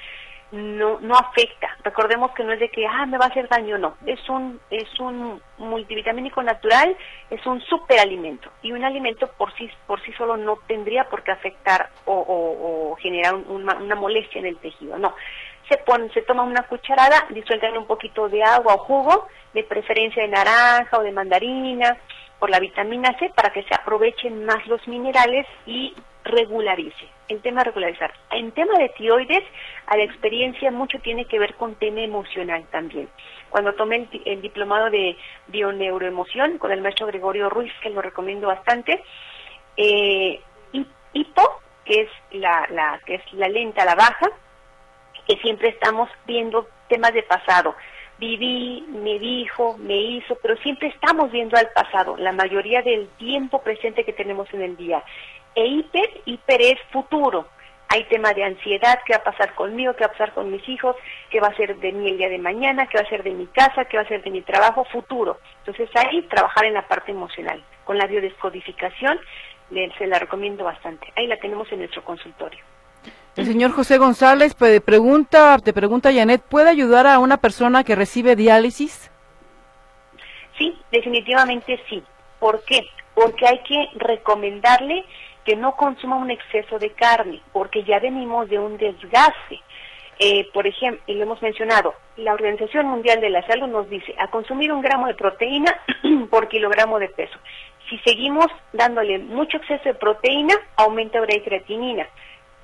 no, 0.52 1.00
afecta. 1.18 1.70
Recordemos 1.84 2.32
que 2.32 2.44
no 2.44 2.54
es 2.54 2.60
de 2.60 2.70
que, 2.70 2.86
ah, 2.86 3.06
me 3.06 3.18
va 3.18 3.26
a 3.26 3.30
hacer 3.30 3.48
daño, 3.50 3.78
no. 3.78 3.96
Es 4.06 4.28
un, 4.30 4.60
es 4.70 5.00
un 5.00 5.42
multivitamínico 5.58 6.42
natural, 6.44 6.96
es 7.30 7.46
un 7.46 7.62
superalimento. 7.62 8.50
Y 8.62 8.72
un 8.72 8.84
alimento 8.84 9.28
por 9.38 9.54
sí, 9.56 9.70
por 9.88 10.02
sí 10.04 10.12
solo 10.14 10.38
no 10.38 10.58
tendría 10.68 11.06
por 11.06 11.24
qué 11.24 11.32
afectar 11.32 11.90
o, 12.06 12.96
generar 13.02 13.36
una 13.36 13.96
molestia 13.96 14.40
en 14.40 14.48
el 14.48 14.58
tejido, 14.58 14.98
no 14.98 15.14
se 15.70 15.78
pone, 15.78 16.10
se 16.14 16.22
toma 16.22 16.44
una 16.44 16.64
cucharada, 16.64 17.26
disuelven 17.30 17.78
un 17.78 17.88
poquito 17.88 18.30
de 18.30 18.44
agua 18.44 18.76
o 18.76 18.80
jugo, 18.80 19.28
de 19.54 19.64
preferencia 19.64 20.24
de 20.24 20.30
naranja 20.30 20.98
o 20.98 21.04
de 21.04 21.12
mandarina, 21.12 21.98
por 22.40 22.50
la 22.50 22.60
vitamina 22.60 23.18
C, 23.18 23.32
para 23.36 23.52
que 23.52 23.64
se 23.64 23.74
aprovechen 23.74 24.46
más 24.46 24.66
los 24.68 24.86
minerales 24.88 25.48
y 25.66 25.94
regularice. 26.24 27.08
El 27.28 27.42
tema 27.42 27.64
regularizar. 27.64 28.14
En 28.32 28.52
tema 28.52 28.78
de 28.78 28.90
tiroides, 28.90 29.44
a 29.88 29.98
la 29.98 30.04
experiencia 30.04 30.70
mucho 30.72 31.00
tiene 31.00 31.26
que 31.26 31.40
ver 31.40 31.56
con 31.56 31.76
tema 31.76 32.02
emocional 32.02 32.66
también. 32.72 33.10
Cuando 33.50 33.74
tomé 33.74 34.08
el, 34.26 34.42
diplomado 34.42 34.90
de 34.90 35.18
bioneuroemoción 35.48 36.58
con 36.58 36.72
el 36.72 36.82
maestro 36.82 37.08
Gregorio 37.08 37.50
Ruiz, 37.50 37.72
que 37.82 37.90
lo 37.90 38.02
recomiendo 38.02 38.48
bastante, 38.48 39.04
eh, 39.78 40.42
hipo, 41.14 41.62
que 41.86 42.02
es 42.02 42.10
la, 42.32 42.68
la, 42.70 43.00
que 43.06 43.16
es 43.16 43.34
la 43.34 43.48
lenta, 43.48 43.86
la 43.86 43.96
baja, 43.96 44.30
que 45.28 45.38
siempre 45.38 45.70
estamos 45.70 46.10
viendo 46.26 46.68
temas 46.88 47.14
de 47.14 47.24
pasado. 47.24 47.76
Viví, 48.18 48.86
me 48.90 49.20
dijo, 49.20 49.78
me 49.78 49.98
hizo, 49.98 50.38
pero 50.42 50.56
siempre 50.58 50.88
estamos 50.88 51.32
viendo 51.32 51.58
al 51.58 51.70
pasado, 51.76 52.16
la 52.16 52.32
mayoría 52.32 52.82
del 52.82 53.10
tiempo 53.18 53.62
presente 53.62 54.06
que 54.06 54.14
tenemos 54.14 54.48
en 54.54 54.62
el 54.62 54.78
día. 54.78 55.04
E 55.54 55.66
hiper, 55.66 56.22
hiper 56.26 56.62
es 56.62 56.80
futuro. 56.92 57.48
Hay 57.88 58.04
tema 58.06 58.34
de 58.34 58.44
ansiedad, 58.44 59.00
qué 59.06 59.14
va 59.14 59.20
a 59.20 59.24
pasar 59.24 59.54
conmigo, 59.54 59.94
qué 59.94 60.06
va 60.06 60.08
a 60.08 60.12
pasar 60.12 60.34
con 60.34 60.52
mis 60.52 60.68
hijos, 60.68 60.96
qué 61.30 61.40
va 61.40 61.50
a 61.50 61.56
ser 61.56 61.78
de 61.78 61.92
mí 61.92 62.10
el 62.10 62.18
día 62.18 62.30
de 62.30 62.40
mañana, 62.40 62.88
qué 62.88 62.98
va 62.98 63.04
a 63.04 63.10
ser 63.10 63.22
de 63.22 63.32
mi 63.32 63.46
casa, 63.48 63.86
qué 63.86 63.98
va 63.98 64.04
a 64.04 64.08
ser 64.08 64.24
de 64.24 64.32
mi 64.32 64.42
trabajo, 64.42 64.86
futuro. 64.86 65.40
Entonces 65.60 65.90
ahí 65.96 66.24
trabajar 66.24 66.66
en 66.66 66.74
la 66.74 66.88
parte 66.88 67.12
emocional. 67.12 67.64
Con 67.84 67.98
la 67.98 68.08
biodescodificación 68.08 69.20
se 69.98 70.08
la 70.08 70.20
recomiendo 70.20 70.64
bastante. 70.64 71.12
Ahí 71.16 71.28
la 71.28 71.38
tenemos 71.38 71.72
en 71.72 71.80
nuestro 71.80 72.04
consultorio. 72.04 72.64
El 73.36 73.46
señor 73.46 73.72
José 73.72 73.98
González 73.98 74.56
pregunta, 74.56 75.58
te 75.60 75.74
pregunta 75.74 76.14
Janet, 76.14 76.42
¿puede 76.42 76.70
ayudar 76.70 77.06
a 77.06 77.20
una 77.20 77.36
persona 77.36 77.84
que 77.84 77.94
recibe 77.94 78.38
diálisis? 78.38 79.12
Sí, 80.58 80.74
definitivamente 80.90 81.78
sí. 81.90 82.02
¿Por 82.40 82.64
qué? 82.64 82.88
Porque 83.14 83.46
hay 83.46 83.60
que 83.64 83.90
recomendarle 83.96 85.04
que 85.44 85.58
no 85.58 85.76
consuma 85.76 86.16
un 86.16 86.32
exceso 86.32 86.80
de 86.80 86.92
carne, 86.92 87.42
porque 87.52 87.84
ya 87.84 88.00
venimos 88.00 88.48
de 88.48 88.58
un 88.58 88.78
desgaste. 88.78 89.62
Eh, 90.18 90.48
por 90.54 90.66
ejemplo, 90.66 91.04
y 91.08 91.16
lo 91.16 91.24
hemos 91.24 91.42
mencionado, 91.42 91.94
la 92.16 92.34
Organización 92.34 92.88
Mundial 92.88 93.20
de 93.20 93.32
la 93.32 93.46
Salud 93.48 93.68
nos 93.68 93.90
dice 93.90 94.16
a 94.18 94.30
consumir 94.30 94.72
un 94.72 94.82
gramo 94.82 95.08
de 95.08 95.14
proteína 95.14 95.78
por 96.30 96.48
kilogramo 96.48 97.00
de 97.00 97.10
peso. 97.10 97.38
Si 97.90 97.98
seguimos 98.00 98.48
dándole 98.72 99.20
mucho 99.20 99.58
exceso 99.58 99.84
de 99.84 99.94
proteína, 99.94 100.56
aumenta 100.78 101.20
la 101.20 101.28
creatinina 101.44 102.08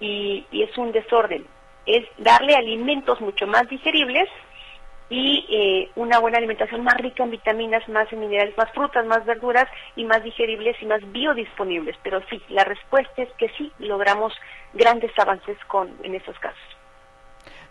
y, 0.02 0.46
es 0.52 0.78
un 0.78 0.92
desorden. 0.92 1.46
Es 1.86 2.06
darle 2.18 2.56
alimentos 2.56 3.22
mucho 3.22 3.48
más 3.48 3.70
digeribles 3.70 4.28
y 5.10 5.46
eh, 5.50 5.92
una 5.96 6.20
buena 6.20 6.38
alimentación 6.38 6.84
más 6.84 6.96
rica 6.96 7.24
en 7.24 7.32
vitaminas, 7.32 7.88
más 7.90 8.12
en 8.12 8.20
minerales, 8.20 8.58
más 8.58 8.72
frutas, 8.72 9.06
más 9.06 9.26
verduras 9.26 9.68
y 9.96 10.04
más 10.06 10.24
digeribles 10.24 10.76
y 10.82 10.86
más 10.86 11.02
biodisponibles. 11.12 11.96
Pero 12.04 12.22
sí, 12.30 12.42
la 12.50 12.64
respuesta 12.64 13.22
es 13.22 13.30
que 13.38 13.50
sí, 13.58 13.72
logramos 13.80 14.34
grandes 14.74 15.12
avances 15.18 15.58
con, 15.68 15.90
en 16.04 16.16
estos 16.16 16.38
casos. 16.40 16.60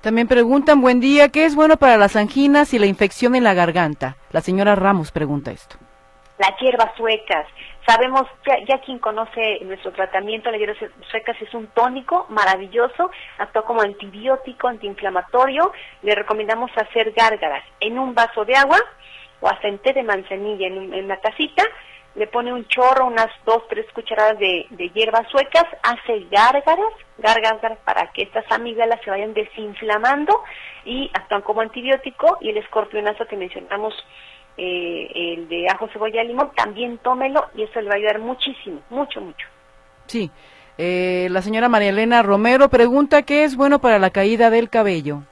También 0.01 0.29
preguntan, 0.29 0.81
buen 0.81 1.01
día, 1.01 1.29
¿qué 1.29 1.45
es 1.45 1.55
bueno 1.55 1.77
para 1.77 1.99
las 1.99 2.17
anginas 2.17 2.73
y 2.73 2.79
la 2.79 2.87
infección 2.87 3.35
en 3.35 3.45
la 3.45 3.53
garganta? 3.53 4.17
La 4.33 4.41
señora 4.41 4.75
Ramos 4.75 5.13
pregunta 5.13 5.51
esto. 5.51 5.77
Las 6.39 6.59
hierbas 6.59 6.91
suecas, 6.97 7.47
Sabemos, 7.87 8.27
ya, 8.69 8.79
quien 8.81 8.99
conoce 8.99 9.61
nuestro 9.65 9.93
tratamiento, 9.93 10.51
la 10.51 10.59
hierbas 10.59 10.79
suecas 11.11 11.41
es 11.41 11.53
un 11.55 11.67
tónico 11.69 12.27
maravilloso, 12.29 13.11
actúa 13.39 13.65
como 13.65 13.81
antibiótico, 13.81 14.69
antiinflamatorio. 14.69 15.73
Le 16.03 16.15
recomendamos 16.15 16.71
hacer 16.77 17.13
gárgaras 17.13 17.65
en 17.81 17.99
un 17.99 18.15
vaso 18.15 18.45
de 18.45 18.55
agua 18.55 18.79
o 19.41 19.49
hasta 19.49 19.69
en 19.69 19.79
té 19.79 19.93
de 19.93 20.03
manzanilla 20.03 20.67
en, 20.67 20.93
en 20.93 21.09
la 21.09 21.17
tacita. 21.17 21.65
Le 22.17 22.27
pone 22.27 22.53
un 22.53 22.67
chorro, 22.67 23.07
unas 23.07 23.29
dos, 23.47 23.67
tres 23.69 23.87
cucharadas 23.93 24.39
de, 24.39 24.67
hierbas 24.95 25.29
suecas, 25.31 25.65
hace 25.83 26.27
gárgaras, 26.31 26.93
gárgaras 27.19 27.79
para 27.85 28.11
que 28.13 28.23
estas 28.23 28.45
amígdalas 28.51 29.01
se 29.05 29.11
vayan 29.11 29.33
desinflamando 29.33 30.43
y 30.85 31.09
actúan 31.15 31.43
como 31.43 31.61
antibiótico 31.61 32.39
y 32.41 32.51
el 32.51 32.57
escorpionazo 32.59 33.27
que 33.27 33.37
mencionamos 33.37 33.95
eh, 34.63 35.11
el 35.15 35.49
de 35.49 35.69
ajo, 35.71 35.89
cebolla, 35.89 36.23
limón, 36.23 36.51
también 36.55 36.99
tómelo 36.99 37.47
y 37.55 37.63
eso 37.63 37.81
le 37.81 37.89
va 37.89 37.95
a 37.95 37.97
ayudar 37.97 38.19
muchísimo, 38.19 38.83
mucho, 38.91 39.23
mucho. 39.23 39.47
Sí. 40.05 40.31
Eh, 40.77 41.29
la 41.31 41.41
señora 41.41 41.71
María 41.71 41.89
Elena 41.89 42.23
Romero 42.23 42.69
pregunta 42.69 43.23
qué 43.23 43.45
es 43.45 43.57
bueno 43.57 43.79
para 43.79 43.99
la 43.99 44.11
caída 44.11 44.51
del 44.51 44.69
cabello. 44.69 45.23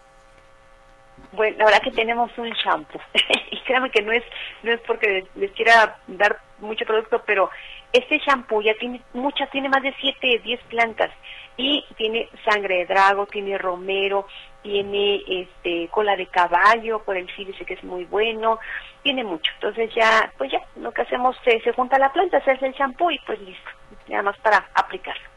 Bueno, 1.33 1.59
la 1.59 1.67
verdad 1.67 1.83
que 1.83 1.91
tenemos 1.91 2.31
un 2.38 2.49
shampoo 2.53 3.01
y 3.51 3.61
créanme 3.61 3.91
que 3.91 4.01
no 4.01 4.12
es 4.12 4.25
no 4.62 4.73
es 4.73 4.81
porque 4.87 5.27
les 5.35 5.51
quiera 5.53 5.99
dar 6.07 6.38
mucho 6.61 6.87
producto, 6.87 7.23
pero 7.27 7.51
este 7.93 8.19
shampoo 8.21 8.62
ya 8.62 8.73
tiene 8.81 9.03
muchas, 9.12 9.51
tiene 9.51 9.69
más 9.69 9.83
de 9.83 9.95
7, 10.01 10.41
10 10.43 10.61
plantas 10.71 11.11
y 11.59 11.85
tiene 11.97 12.31
sangre 12.47 12.79
de 12.79 12.87
drago, 12.87 13.27
tiene 13.27 13.59
romero, 13.59 14.27
tiene 14.62 15.23
este 15.27 15.88
cola 15.88 16.16
de 16.16 16.27
caballo, 16.27 17.01
por 17.05 17.16
el 17.16 17.29
sí 17.35 17.44
dice 17.44 17.64
que 17.64 17.75
es 17.75 17.85
muy 17.85 18.05
bueno, 18.05 18.59
tiene 19.03 19.25
mucho. 19.25 19.51
Entonces 19.55 19.90
ya, 19.94 20.33
pues 20.37 20.51
ya, 20.53 20.61
lo 20.77 20.92
que 20.92 21.03
hacemos 21.03 21.37
se, 21.44 21.61
se 21.61 21.73
junta 21.73 21.99
la 21.99 22.12
planta, 22.12 22.42
se 22.44 22.51
hace 22.51 22.66
el 22.66 22.75
champú 22.75 23.11
y 23.11 23.18
pues 23.21 23.40
listo, 23.40 23.71
nada 24.09 24.23
más 24.23 24.38
para 24.38 24.68
aplicarlo. 24.75 25.29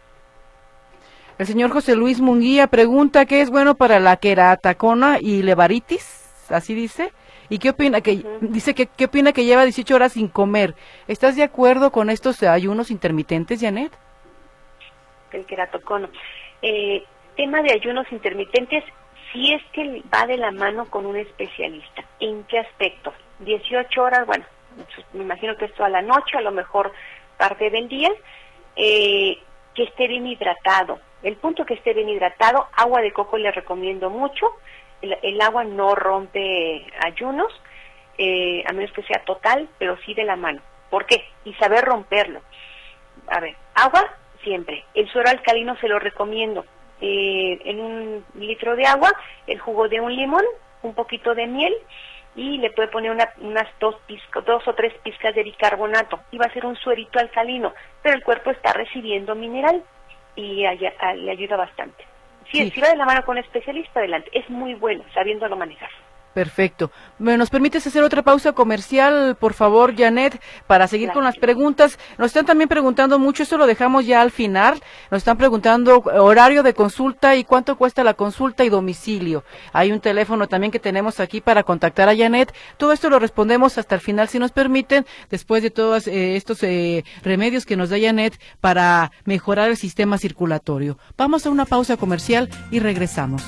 El 1.37 1.47
señor 1.47 1.71
José 1.71 1.95
Luis 1.95 2.19
Munguía 2.19 2.67
pregunta 2.67 3.25
qué 3.25 3.41
es 3.41 3.49
bueno 3.49 3.75
para 3.75 3.99
la 3.99 4.17
queratacona 4.17 5.17
y 5.19 5.41
levaritis, 5.41 6.45
así 6.49 6.73
dice. 6.73 7.11
¿Y 7.49 7.59
qué 7.59 7.71
opina 7.71 7.99
que 7.99 8.23
dice 8.39 8.73
que 8.73 8.85
qué 8.87 9.05
opina 9.05 9.33
que 9.33 9.43
lleva 9.43 9.65
18 9.65 9.93
horas 9.93 10.13
sin 10.13 10.29
comer? 10.29 10.73
¿Estás 11.09 11.35
de 11.35 11.43
acuerdo 11.43 11.91
con 11.91 12.09
estos 12.09 12.43
ayunos 12.43 12.91
intermitentes, 12.91 13.59
Janet? 13.59 13.91
El 15.33 15.45
queratocono. 15.45 16.09
Eh, 16.61 17.03
tema 17.35 17.61
de 17.61 17.73
ayunos 17.73 18.05
intermitentes, 18.11 18.83
si 19.31 19.53
es 19.53 19.63
que 19.73 20.03
va 20.13 20.25
de 20.25 20.37
la 20.37 20.51
mano 20.51 20.85
con 20.89 21.05
un 21.05 21.15
especialista. 21.15 22.03
¿En 22.19 22.43
qué 22.45 22.59
aspecto? 22.59 23.13
18 23.39 24.01
horas, 24.01 24.25
bueno, 24.25 24.45
me 25.13 25.23
imagino 25.23 25.55
que 25.57 25.65
esto 25.65 25.83
a 25.83 25.89
la 25.89 26.01
noche, 26.01 26.37
a 26.37 26.41
lo 26.41 26.51
mejor 26.51 26.91
parte 27.37 27.69
del 27.69 27.87
día, 27.87 28.11
eh, 28.75 29.37
que 29.73 29.83
esté 29.83 30.07
bien 30.07 30.27
hidratado. 30.27 30.99
El 31.23 31.35
punto 31.37 31.65
que 31.65 31.75
esté 31.75 31.93
bien 31.93 32.09
hidratado, 32.09 32.67
agua 32.73 33.01
de 33.01 33.13
coco 33.13 33.37
le 33.37 33.51
recomiendo 33.51 34.09
mucho, 34.09 34.47
el, 35.01 35.41
agua 35.41 35.63
no 35.63 35.95
rompe 35.95 36.85
ayunos, 37.03 37.51
eh, 38.17 38.63
a 38.67 38.73
menos 38.73 38.91
que 38.91 39.03
sea 39.03 39.23
total, 39.25 39.67
pero 39.77 39.97
sí 40.05 40.13
de 40.13 40.23
la 40.23 40.35
mano. 40.35 40.61
¿Por 40.89 41.05
qué? 41.05 41.23
Y 41.45 41.53
saber 41.55 41.85
romperlo. 41.85 42.41
A 43.27 43.39
ver, 43.39 43.55
agua 43.75 44.03
siempre. 44.43 44.83
El 44.93 45.09
suero 45.09 45.29
alcalino 45.29 45.75
se 45.77 45.87
lo 45.87 45.99
recomiendo. 45.99 46.65
Eh, 47.01 47.59
en 47.65 47.79
un 47.79 48.25
litro 48.35 48.75
de 48.75 48.85
agua, 48.85 49.11
el 49.47 49.59
jugo 49.59 49.89
de 49.89 49.99
un 49.99 50.15
limón, 50.15 50.43
un 50.83 50.93
poquito 50.93 51.33
de 51.33 51.47
miel 51.47 51.73
y 52.35 52.57
le 52.59 52.71
puede 52.71 52.87
poner 52.87 53.11
unas 53.11 53.67
dos, 53.79 53.95
dos 54.45 54.67
o 54.67 54.73
tres 54.73 54.93
pizcas 55.03 55.35
de 55.35 55.43
bicarbonato 55.43 56.19
y 56.31 56.37
va 56.37 56.45
a 56.45 56.53
ser 56.53 56.65
un 56.65 56.75
suerito 56.77 57.19
alcalino, 57.19 57.73
pero 58.01 58.15
el 58.15 58.23
cuerpo 58.23 58.51
está 58.51 58.71
recibiendo 58.73 59.35
mineral 59.35 59.83
y 60.35 60.63
le 60.63 61.31
ayuda 61.31 61.57
bastante. 61.57 62.05
Si, 62.51 62.57
sí. 62.57 62.71
si 62.71 62.81
va 62.81 62.89
de 62.89 62.97
la 62.97 63.05
mano 63.05 63.25
con 63.25 63.37
un 63.37 63.43
especialista, 63.43 63.99
adelante. 63.99 64.29
Es 64.33 64.49
muy 64.49 64.73
bueno 64.75 65.03
sabiéndolo 65.13 65.57
manejar. 65.57 65.89
Perfecto. 66.33 66.91
¿Nos 67.19 67.49
permites 67.49 67.85
hacer 67.85 68.03
otra 68.03 68.21
pausa 68.21 68.53
comercial, 68.53 69.35
por 69.35 69.53
favor, 69.53 69.95
Janet, 69.97 70.41
para 70.65 70.87
seguir 70.87 71.11
con 71.11 71.25
las 71.25 71.37
preguntas? 71.37 71.99
Nos 72.17 72.27
están 72.27 72.45
también 72.45 72.69
preguntando 72.69 73.19
mucho, 73.19 73.43
esto 73.43 73.57
lo 73.57 73.67
dejamos 73.67 74.05
ya 74.05 74.21
al 74.21 74.31
final. 74.31 74.81
Nos 75.09 75.19
están 75.19 75.37
preguntando 75.37 75.99
horario 75.99 76.63
de 76.63 76.73
consulta 76.73 77.35
y 77.35 77.43
cuánto 77.43 77.77
cuesta 77.77 78.03
la 78.03 78.13
consulta 78.13 78.63
y 78.63 78.69
domicilio. 78.69 79.43
Hay 79.73 79.91
un 79.91 79.99
teléfono 79.99 80.47
también 80.47 80.71
que 80.71 80.79
tenemos 80.79 81.19
aquí 81.19 81.41
para 81.41 81.63
contactar 81.63 82.07
a 82.07 82.15
Janet. 82.15 82.53
Todo 82.77 82.93
esto 82.93 83.09
lo 83.09 83.19
respondemos 83.19 83.77
hasta 83.77 83.95
el 83.95 84.01
final, 84.01 84.29
si 84.29 84.39
nos 84.39 84.51
permiten, 84.51 85.05
después 85.29 85.63
de 85.63 85.69
todos 85.69 86.07
eh, 86.07 86.37
estos 86.37 86.63
eh, 86.63 87.03
remedios 87.23 87.65
que 87.65 87.75
nos 87.75 87.89
da 87.89 87.97
Janet 87.99 88.39
para 88.61 89.11
mejorar 89.25 89.69
el 89.69 89.77
sistema 89.77 90.17
circulatorio. 90.17 90.97
Vamos 91.17 91.45
a 91.45 91.49
una 91.49 91.65
pausa 91.65 91.97
comercial 91.97 92.49
y 92.71 92.79
regresamos. 92.79 93.43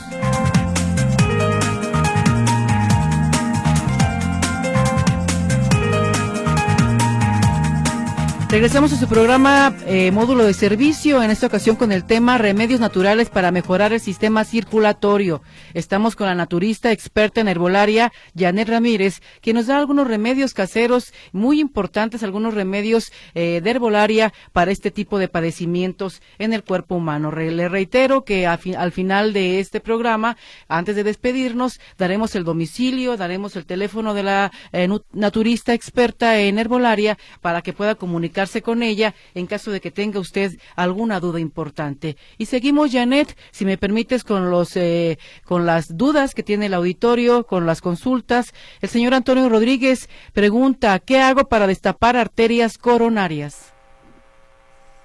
Regresamos 8.54 8.93
a 8.93 8.97
su 8.97 9.08
programa 9.08 9.76
eh, 9.88 10.12
Módulo 10.12 10.45
de 10.45 10.54
Servicio, 10.54 11.24
en 11.24 11.32
esta 11.32 11.47
ocasión 11.47 11.76
con 11.76 11.91
el 11.91 12.04
tema 12.04 12.38
Remedios 12.38 12.80
Naturales 12.80 13.32
para 13.32 13.49
mejorar 13.49 13.93
el 13.93 13.99
sistema 13.99 14.43
circulatorio. 14.43 15.41
Estamos 15.74 16.16
con 16.16 16.28
la 16.28 16.36
naturista 16.36 16.91
experta 16.91 17.41
en 17.41 17.47
herbolaria, 17.47 18.14
Janet 18.38 18.70
Ramírez, 18.70 19.24
que 19.41 19.54
nos 19.54 19.66
da 19.66 19.80
algunos 19.80 20.08
remedios 20.08 20.54
caseros 20.54 21.16
muy 21.32 21.60
importantes, 21.60 22.22
algunos 22.22 22.54
remedios 22.54 23.12
eh, 23.34 23.60
de 23.60 23.72
herbolaria 23.72 24.32
para 24.51 24.70
este 24.70 24.91
tipo 24.91 25.18
de 25.18 25.30
padecimientos 25.30 26.22
en 26.38 26.54
el 26.54 26.64
cuerpo 26.64 26.93
humano. 26.93 27.32
le 27.32 27.68
reitero 27.70 28.24
que 28.24 28.45
al 28.45 28.91
final 28.91 29.34
de 29.34 29.62
este 29.62 29.80
programa, 29.80 30.38
antes 30.68 30.95
de 30.95 31.04
despedirnos, 31.04 31.80
daremos 31.97 32.36
el 32.36 32.43
domicilio, 32.43 33.18
daremos 33.18 33.56
el 33.56 33.66
teléfono 33.66 34.14
de 34.14 34.22
la 34.22 34.51
eh, 34.74 34.88
naturista 35.12 35.74
experta 35.74 36.39
en 36.39 36.60
herbolaria 36.60 37.18
para 37.41 37.64
que 37.64 37.74
pueda 37.74 37.95
comunicar 37.95 38.43
con 38.62 38.84
ella 38.84 39.14
en 39.34 39.48
caso 39.48 39.72
de 39.72 39.82
que 39.82 39.91
tenga 39.91 40.20
usted 40.20 40.52
alguna 40.76 41.20
duda 41.20 41.39
importante. 41.39 42.18
Y 42.38 42.46
seguimos, 42.46 42.91
Janet, 42.91 43.38
si 43.52 43.66
me 43.66 43.78
permites, 43.78 44.24
con 44.24 44.52
los 44.52 44.76
eh, 44.76 45.18
con 45.46 45.66
las 45.66 45.98
dudas 45.98 46.34
que 46.36 46.44
tiene 46.44 46.68
el 46.68 46.74
auditorio, 46.74 47.46
con 47.46 47.66
las 47.66 47.82
consultas. 47.82 48.54
El 48.82 48.89
señor 48.89 49.14
Antonio 49.14 49.50
Rodríguez 49.50 50.10
pregunta, 50.34 51.00
¿qué 51.00 51.20
hago 51.20 51.46
para 51.46 51.68
destapar 51.68 52.18
arterias 52.18 52.78
coronarias? 52.78 53.74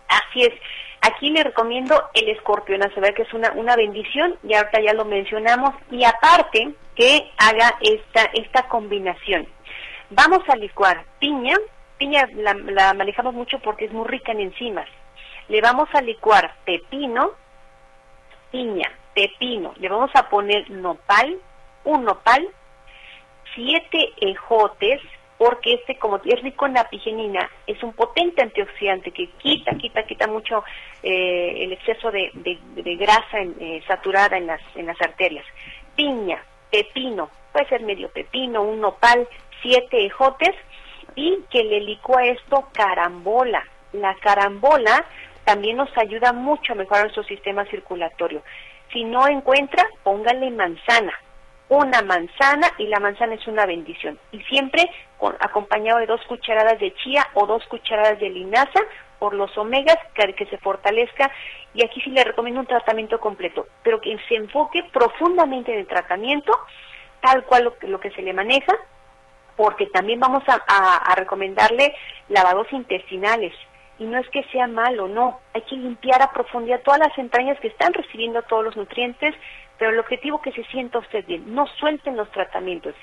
Así 0.08 0.42
es. 0.42 0.52
Aquí 1.00 1.30
le 1.30 1.44
recomiendo 1.44 2.02
el 2.14 2.28
escorpión, 2.30 2.82
a 2.82 2.92
saber 2.92 3.14
que 3.14 3.22
es 3.22 3.32
una, 3.32 3.52
una 3.52 3.76
bendición, 3.76 4.34
y 4.42 4.54
ahorita 4.54 4.80
ya 4.80 4.92
lo 4.94 5.04
mencionamos, 5.04 5.74
y 5.90 6.04
aparte 6.04 6.74
que 6.96 7.30
haga 7.38 7.78
esta, 7.80 8.24
esta 8.34 8.68
combinación. 8.68 9.46
Vamos 10.10 10.40
a 10.48 10.56
licuar 10.56 11.04
piña, 11.20 11.54
piña 11.98 12.28
la, 12.34 12.94
manejamos 12.94 13.34
mucho 13.34 13.58
porque 13.58 13.86
es 13.86 13.92
muy 13.92 14.06
rica 14.06 14.32
en 14.32 14.40
enzimas. 14.40 14.88
Le 15.48 15.60
vamos 15.60 15.88
a 15.92 16.00
licuar 16.00 16.54
pepino, 16.64 17.32
piña, 18.50 18.90
pepino, 19.14 19.74
le 19.78 19.88
vamos 19.88 20.10
a 20.14 20.28
poner 20.28 20.70
nopal, 20.70 21.38
un 21.84 22.04
nopal, 22.04 22.46
siete 23.54 24.12
ejotes, 24.20 25.00
porque 25.38 25.74
este, 25.74 25.96
como 25.98 26.20
es 26.24 26.42
rico 26.42 26.66
en 26.66 26.76
apigenina, 26.76 27.48
es 27.66 27.82
un 27.82 27.92
potente 27.92 28.42
antioxidante 28.42 29.12
que 29.12 29.30
quita, 29.38 29.72
quita, 29.76 30.02
quita 30.02 30.26
mucho 30.26 30.64
eh, 31.02 31.64
el 31.64 31.72
exceso 31.72 32.10
de, 32.10 32.30
grasa 32.98 33.38
eh, 33.60 33.82
saturada 33.86 34.36
en 34.36 34.48
las, 34.48 34.60
en 34.74 34.86
las 34.86 35.00
arterias. 35.00 35.46
Piña, 35.94 36.42
pepino, 36.70 37.30
puede 37.52 37.68
ser 37.68 37.82
medio 37.82 38.10
pepino, 38.10 38.62
un 38.62 38.80
nopal, 38.80 39.26
siete 39.62 40.04
ejotes, 40.04 40.54
y 41.18 41.44
que 41.50 41.64
le 41.64 41.80
licúa 41.80 42.24
esto 42.26 42.68
carambola. 42.72 43.64
La 43.92 44.14
carambola 44.14 45.04
también 45.44 45.76
nos 45.76 45.90
ayuda 45.98 46.32
mucho 46.32 46.72
a 46.72 46.76
mejorar 46.76 47.04
nuestro 47.04 47.24
sistema 47.24 47.64
circulatorio. 47.64 48.42
Si 48.92 49.02
no 49.02 49.26
encuentra, 49.26 49.84
póngale 50.04 50.50
manzana. 50.50 51.12
Una 51.68 52.02
manzana 52.02 52.68
y 52.78 52.86
la 52.86 53.00
manzana 53.00 53.34
es 53.34 53.46
una 53.48 53.66
bendición. 53.66 54.16
Y 54.30 54.40
siempre 54.44 54.88
acompañado 55.40 55.98
de 55.98 56.06
dos 56.06 56.20
cucharadas 56.28 56.78
de 56.78 56.94
chía 56.94 57.26
o 57.34 57.46
dos 57.46 57.66
cucharadas 57.66 58.20
de 58.20 58.30
linaza 58.30 58.80
por 59.18 59.34
los 59.34 59.58
omegas, 59.58 59.98
que, 60.14 60.46
se 60.46 60.58
fortalezca. 60.58 61.32
Y 61.74 61.84
aquí 61.84 62.00
sí 62.00 62.10
le 62.10 62.22
recomiendo 62.22 62.60
un 62.60 62.66
tratamiento 62.66 63.18
completo, 63.18 63.66
pero 63.82 64.00
que 64.00 64.16
se 64.28 64.36
enfoque 64.36 64.84
profundamente 64.92 65.72
en 65.72 65.80
el 65.80 65.86
tratamiento, 65.88 66.56
tal 67.20 67.44
cual 67.44 67.74
lo 67.82 67.98
que 67.98 68.10
se 68.12 68.22
le 68.22 68.32
maneja, 68.32 68.78
porque 69.58 69.86
también 69.86 70.20
vamos 70.20 70.44
a, 70.46 71.14
recomendarle 71.16 71.92
lavados 72.28 72.72
intestinales. 72.72 73.52
Y 73.98 74.04
no 74.04 74.16
es 74.16 74.28
que 74.28 74.44
sea 74.52 74.68
malo, 74.68 75.08
no. 75.08 75.40
Hay 75.52 75.62
que 75.62 75.74
limpiar 75.74 76.22
a 76.22 76.30
profundidad 76.30 76.80
todas 76.84 77.00
las 77.00 77.18
entrañas 77.18 77.58
que 77.58 77.66
están 77.66 77.92
recibiendo 77.92 78.40
todos 78.42 78.64
los 78.64 78.76
nutrientes, 78.76 79.34
pero 79.76 79.90
el 79.90 79.98
objetivo 79.98 80.36
es 80.36 80.44
que 80.44 80.62
se 80.62 80.68
sienta 80.70 81.00
usted 81.00 81.26
bien. 81.26 81.52
No 81.52 81.66
suelten 81.66 82.16
los 82.16 82.30
tratamientos. 82.30 82.94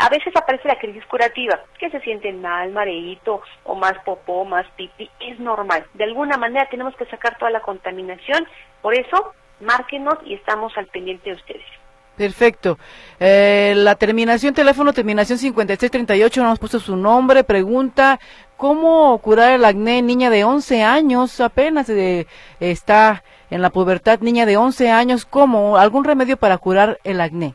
A 0.00 0.08
veces 0.08 0.34
aparece 0.34 0.66
la 0.66 0.80
crisis 0.80 1.06
curativa, 1.06 1.60
que 1.78 1.90
se 1.90 2.00
sienten 2.00 2.42
mal, 2.42 2.72
mareíto, 2.72 3.42
o 3.62 3.76
más 3.76 3.94
popó, 4.04 4.44
más 4.44 4.66
pipi. 4.72 5.08
Es 5.20 5.38
normal. 5.38 5.86
De 5.94 6.02
alguna 6.02 6.36
manera 6.38 6.68
tenemos 6.68 6.96
que 6.96 7.06
sacar 7.06 7.38
toda 7.38 7.52
la 7.52 7.60
contaminación. 7.60 8.48
Por 8.82 8.94
eso, 8.94 9.32
márquenos 9.60 10.18
y 10.24 10.34
estamos 10.34 10.76
al 10.76 10.88
pendiente 10.88 11.30
de 11.30 11.36
ustedes. 11.36 11.83
Perfecto. 12.16 12.78
Eh, 13.18 13.74
la 13.76 13.96
terminación, 13.96 14.54
teléfono 14.54 14.92
terminación 14.92 15.38
5638, 15.38 16.40
no 16.40 16.46
hemos 16.48 16.58
puesto 16.60 16.78
su 16.78 16.96
nombre, 16.96 17.42
pregunta, 17.42 18.20
¿cómo 18.56 19.18
curar 19.18 19.52
el 19.52 19.64
acné? 19.64 20.00
Niña 20.00 20.30
de 20.30 20.44
11 20.44 20.84
años, 20.84 21.40
apenas 21.40 21.88
eh, 21.90 22.26
está 22.60 23.24
en 23.50 23.62
la 23.62 23.70
pubertad, 23.70 24.20
niña 24.20 24.46
de 24.46 24.56
11 24.56 24.90
años, 24.90 25.24
¿cómo? 25.24 25.76
¿Algún 25.76 26.04
remedio 26.04 26.36
para 26.36 26.58
curar 26.58 26.98
el 27.02 27.20
acné? 27.20 27.54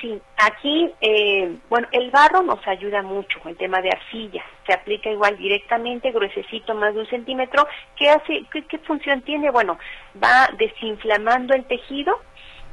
Sí, 0.00 0.20
aquí, 0.38 0.90
eh, 1.02 1.56
bueno, 1.68 1.86
el 1.92 2.10
barro 2.10 2.42
nos 2.42 2.66
ayuda 2.66 3.02
mucho, 3.02 3.38
el 3.44 3.56
tema 3.56 3.82
de 3.82 3.90
arcilla, 3.90 4.42
se 4.66 4.72
aplica 4.72 5.10
igual 5.10 5.36
directamente, 5.36 6.10
gruesecito, 6.10 6.74
más 6.74 6.94
de 6.94 7.00
un 7.00 7.06
centímetro, 7.06 7.68
¿qué 7.96 8.08
hace, 8.08 8.46
qué 8.50 8.78
función 8.78 9.20
tiene? 9.22 9.50
Bueno, 9.50 9.78
va 10.22 10.48
desinflamando 10.56 11.54
el 11.54 11.66
tejido, 11.66 12.18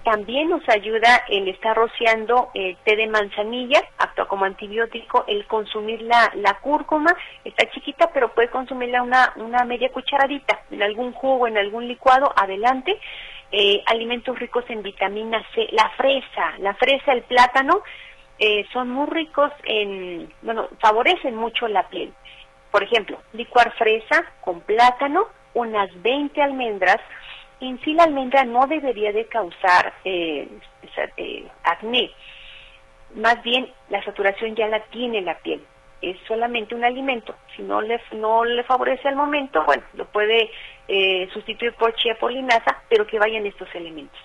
también 0.07 0.49
nos 0.49 0.61
ayuda 0.69 1.25
el 1.27 1.49
estar 1.49 1.75
rociando 1.75 2.49
el 2.53 2.77
té 2.85 2.95
de 2.95 3.07
manzanilla, 3.07 3.83
actúa 3.97 4.25
como 4.25 4.45
antibiótico, 4.45 5.25
el 5.27 5.45
consumir 5.47 6.01
la, 6.01 6.31
la 6.35 6.53
cúrcuma, 6.61 7.13
está 7.43 7.69
chiquita, 7.71 8.09
pero 8.13 8.33
puede 8.33 8.49
consumirla 8.49 9.03
una, 9.03 9.33
una 9.35 9.65
media 9.65 9.89
cucharadita 9.91 10.61
en 10.71 10.81
algún 10.81 11.11
jugo, 11.11 11.45
en 11.45 11.57
algún 11.57 11.89
licuado, 11.89 12.31
adelante. 12.37 12.97
Eh, 13.51 13.83
alimentos 13.85 14.39
ricos 14.39 14.63
en 14.69 14.81
vitamina 14.81 15.43
C, 15.53 15.67
la 15.71 15.89
fresa, 15.97 16.53
la 16.59 16.73
fresa, 16.75 17.11
el 17.11 17.23
plátano, 17.23 17.81
eh, 18.39 18.65
son 18.71 18.89
muy 18.89 19.07
ricos 19.07 19.51
en, 19.65 20.31
bueno, 20.41 20.69
favorecen 20.79 21.35
mucho 21.35 21.67
la 21.67 21.85
piel. 21.89 22.13
Por 22.71 22.81
ejemplo, 22.81 23.19
licuar 23.33 23.73
fresa 23.73 24.23
con 24.39 24.61
plátano, 24.61 25.25
unas 25.53 25.89
20 26.01 26.41
almendras, 26.41 27.01
en 27.59 27.79
sí 27.81 27.93
la 27.93 28.03
almendra 28.03 28.43
no 28.43 28.67
debería 28.67 29.11
de 29.11 29.25
causar 29.25 29.93
eh, 30.05 30.47
eh, 31.17 31.47
acné. 31.63 32.11
Más 33.15 33.41
bien, 33.43 33.67
la 33.89 34.03
saturación 34.03 34.55
ya 34.55 34.67
la 34.67 34.81
tiene 34.85 35.21
la 35.21 35.37
piel. 35.39 35.63
Es 36.01 36.17
solamente 36.27 36.75
un 36.75 36.83
alimento. 36.83 37.33
Si 37.55 37.63
no 37.63 37.81
le, 37.81 37.99
no 38.13 38.45
le 38.45 38.63
favorece 38.63 39.07
al 39.07 39.15
momento, 39.15 39.63
bueno, 39.65 39.83
lo 39.93 40.05
puede 40.05 40.51
eh, 40.87 41.27
sustituir 41.33 41.73
por 41.73 41.95
chía 41.95 42.15
por 42.19 42.31
linaza, 42.31 42.81
pero 42.89 43.07
que 43.07 43.17
vayan 43.17 43.45
estos 43.45 43.73
elementos. 43.73 44.19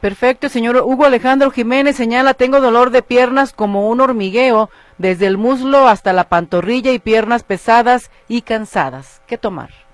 Perfecto, 0.00 0.48
señor 0.48 0.76
Hugo 0.76 1.06
Alejandro 1.06 1.50
Jiménez 1.50 1.96
señala, 1.96 2.34
tengo 2.34 2.60
dolor 2.60 2.90
de 2.90 3.02
piernas 3.02 3.52
como 3.52 3.88
un 3.88 4.00
hormigueo, 4.00 4.68
desde 4.98 5.26
el 5.26 5.38
muslo 5.38 5.88
hasta 5.88 6.12
la 6.12 6.28
pantorrilla 6.28 6.92
y 6.92 6.98
piernas 6.98 7.44
pesadas 7.44 8.10
y 8.28 8.42
cansadas. 8.42 9.22
¿Qué 9.26 9.38
tomar? 9.38 9.85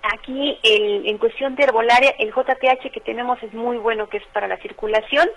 Aquí 0.00 0.58
en 0.62 1.18
cuestión 1.18 1.56
de 1.56 1.64
herbolaria, 1.64 2.14
el 2.18 2.32
JTH 2.32 2.90
que 2.92 3.00
tenemos 3.00 3.42
es 3.42 3.52
muy 3.52 3.78
bueno, 3.78 4.08
que 4.08 4.18
es 4.18 4.26
para 4.32 4.46
la 4.46 4.56
circulación. 4.58 5.28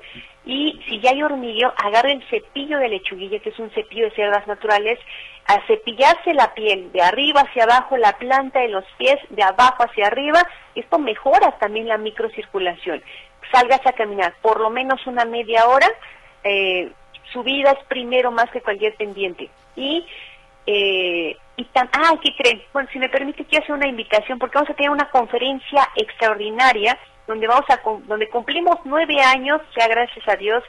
Y 0.45 0.80
si 0.88 0.99
ya 0.99 1.12
hay 1.12 1.24
hormigueo, 1.24 1.74
agarre 1.84 2.14
el 2.14 2.24
cepillo 2.30 2.78
de 2.78 2.89
lechuguilla, 2.89 3.39
que 3.39 3.49
es 3.49 3.59
un 3.59 3.72
cepillo 3.72 4.05
de 4.05 4.16
cerdas 4.16 4.45
naturales, 4.47 4.99
a 5.47 5.66
cepillarse 5.66 6.34
la 6.34 6.53
piel 6.53 6.91
de 6.91 7.01
arriba 7.01 7.41
hacia 7.41 7.64
abajo, 7.64 7.97
la 7.97 8.14
planta 8.18 8.59
de 8.59 8.70
los 8.70 8.86
pies 8.97 9.18
de 9.30 9.41
abajo 9.41 9.84
hacia 9.84 10.07
arriba. 10.07 10.41
Esto 10.76 10.99
mejora 10.99 11.57
también 11.57 11.88
la 11.88 11.97
microcirculación. 11.97 13.01
Salgas 13.51 13.86
a 13.86 13.93
caminar 13.93 14.36
por 14.41 14.59
lo 14.59 14.70
menos 14.70 15.05
una 15.07 15.26
media 15.26 15.68
hora. 15.68 15.88
Eh, 16.43 16.91
su 17.34 17.41
vida 17.43 17.72
es 17.72 17.84
primero 17.88 18.32
más 18.32 18.49
que 18.51 18.62
cualquier 18.62 18.95
pendiente. 18.95 19.49
Y 19.76 20.05
eh, 20.68 21.36
y 21.62 21.66
tan, 21.66 21.88
ah, 21.93 22.16
¿qué 22.24 22.36
creen? 22.36 22.64
Bueno, 22.74 22.89
si 22.91 22.97
me 22.97 23.07
permite, 23.07 23.45
quiero 23.45 23.64
hacer 23.64 23.76
una 23.76 23.88
invitación 23.88 24.39
porque 24.39 24.57
vamos 24.57 24.72
a 24.72 24.74
tener 24.74 24.89
una 24.89 25.09
conferencia 25.12 25.88
extraordinaria 25.95 26.97
donde 27.28 27.47
vamos 27.47 27.66
a 27.70 27.80
donde 28.07 28.30
cumplimos 28.30 28.78
nueve 28.84 29.22
años, 29.22 29.62
ya 29.78 29.88
gracias 29.88 30.28
a 30.28 30.36
Dios, 30.36 30.64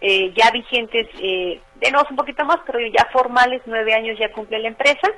eh, 0.00 0.32
ya 0.36 0.50
vigentes, 0.52 1.08
eh, 1.20 1.60
de 1.74 1.90
nuevo 1.90 2.06
un 2.10 2.16
poquito 2.16 2.44
más, 2.44 2.58
pero 2.64 2.78
ya 2.78 3.08
formales, 3.12 3.62
nueve 3.66 3.92
años 3.94 4.16
ya 4.18 4.30
cumple 4.30 4.60
la 4.60 4.68
empresa, 4.68 5.08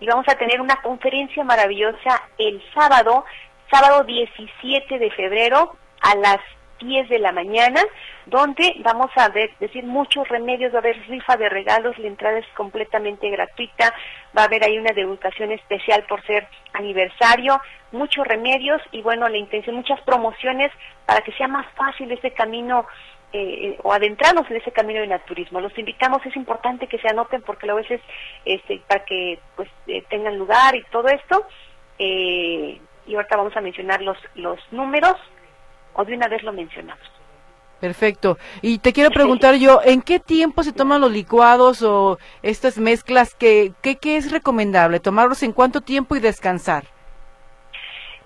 y 0.00 0.06
vamos 0.06 0.26
a 0.28 0.36
tener 0.36 0.60
una 0.62 0.76
conferencia 0.76 1.44
maravillosa 1.44 2.22
el 2.38 2.62
sábado, 2.74 3.24
sábado 3.70 4.04
17 4.04 4.98
de 4.98 5.10
febrero 5.10 5.76
a 6.00 6.14
las 6.16 6.38
10 6.80 7.08
de 7.08 7.18
la 7.18 7.32
mañana, 7.32 7.80
donde 8.26 8.74
vamos 8.80 9.10
a 9.16 9.28
ver, 9.28 9.50
decir 9.60 9.84
muchos 9.84 10.28
remedios, 10.28 10.72
va 10.72 10.78
a 10.78 10.80
haber 10.80 11.00
rifa 11.06 11.36
de 11.36 11.48
regalos, 11.48 11.98
la 11.98 12.08
entrada 12.08 12.38
es 12.38 12.46
completamente 12.56 13.30
gratuita, 13.30 13.94
va 14.36 14.42
a 14.42 14.46
haber 14.46 14.64
ahí 14.64 14.78
una 14.78 14.92
degustación 14.92 15.52
especial 15.52 16.04
por 16.08 16.24
ser 16.26 16.46
aniversario, 16.72 17.60
muchos 17.92 18.26
remedios 18.26 18.80
y 18.92 19.02
bueno, 19.02 19.28
la 19.28 19.38
intención, 19.38 19.76
muchas 19.76 20.00
promociones 20.02 20.72
para 21.06 21.20
que 21.22 21.32
sea 21.32 21.48
más 21.48 21.66
fácil 21.74 22.10
ese 22.12 22.32
camino 22.32 22.86
eh, 23.32 23.78
o 23.84 23.92
adentrarnos 23.92 24.50
en 24.50 24.56
ese 24.56 24.72
camino 24.72 25.00
de 25.00 25.06
naturismo. 25.06 25.60
Los 25.60 25.76
invitamos, 25.78 26.24
es 26.26 26.34
importante 26.34 26.88
que 26.88 26.98
se 26.98 27.08
anoten 27.08 27.42
porque 27.42 27.70
a 27.70 27.74
veces 27.74 28.00
este, 28.44 28.80
para 28.88 29.04
que 29.04 29.38
pues 29.54 29.68
eh, 29.86 30.02
tengan 30.08 30.36
lugar 30.36 30.74
y 30.74 30.82
todo 30.90 31.08
esto. 31.08 31.46
Eh, 31.98 32.80
y 33.06 33.14
ahorita 33.14 33.36
vamos 33.36 33.56
a 33.56 33.60
mencionar 33.60 34.02
los, 34.02 34.18
los 34.34 34.58
números 34.72 35.16
o 35.94 36.04
de 36.04 36.14
una 36.14 36.28
vez 36.28 36.42
lo 36.42 36.52
mencionamos. 36.52 37.06
Perfecto. 37.80 38.36
Y 38.60 38.78
te 38.78 38.92
quiero 38.92 39.10
preguntar 39.10 39.54
yo, 39.54 39.80
¿en 39.82 40.02
qué 40.02 40.20
tiempo 40.20 40.62
se 40.62 40.72
toman 40.72 41.00
los 41.00 41.10
licuados 41.10 41.82
o 41.82 42.18
estas 42.42 42.76
mezclas? 42.76 43.34
¿Qué, 43.34 43.72
qué, 43.80 43.96
qué 43.96 44.16
es 44.16 44.30
recomendable? 44.30 45.00
¿Tomarlos 45.00 45.42
en 45.42 45.52
cuánto 45.52 45.80
tiempo 45.80 46.14
y 46.14 46.20
descansar? 46.20 46.84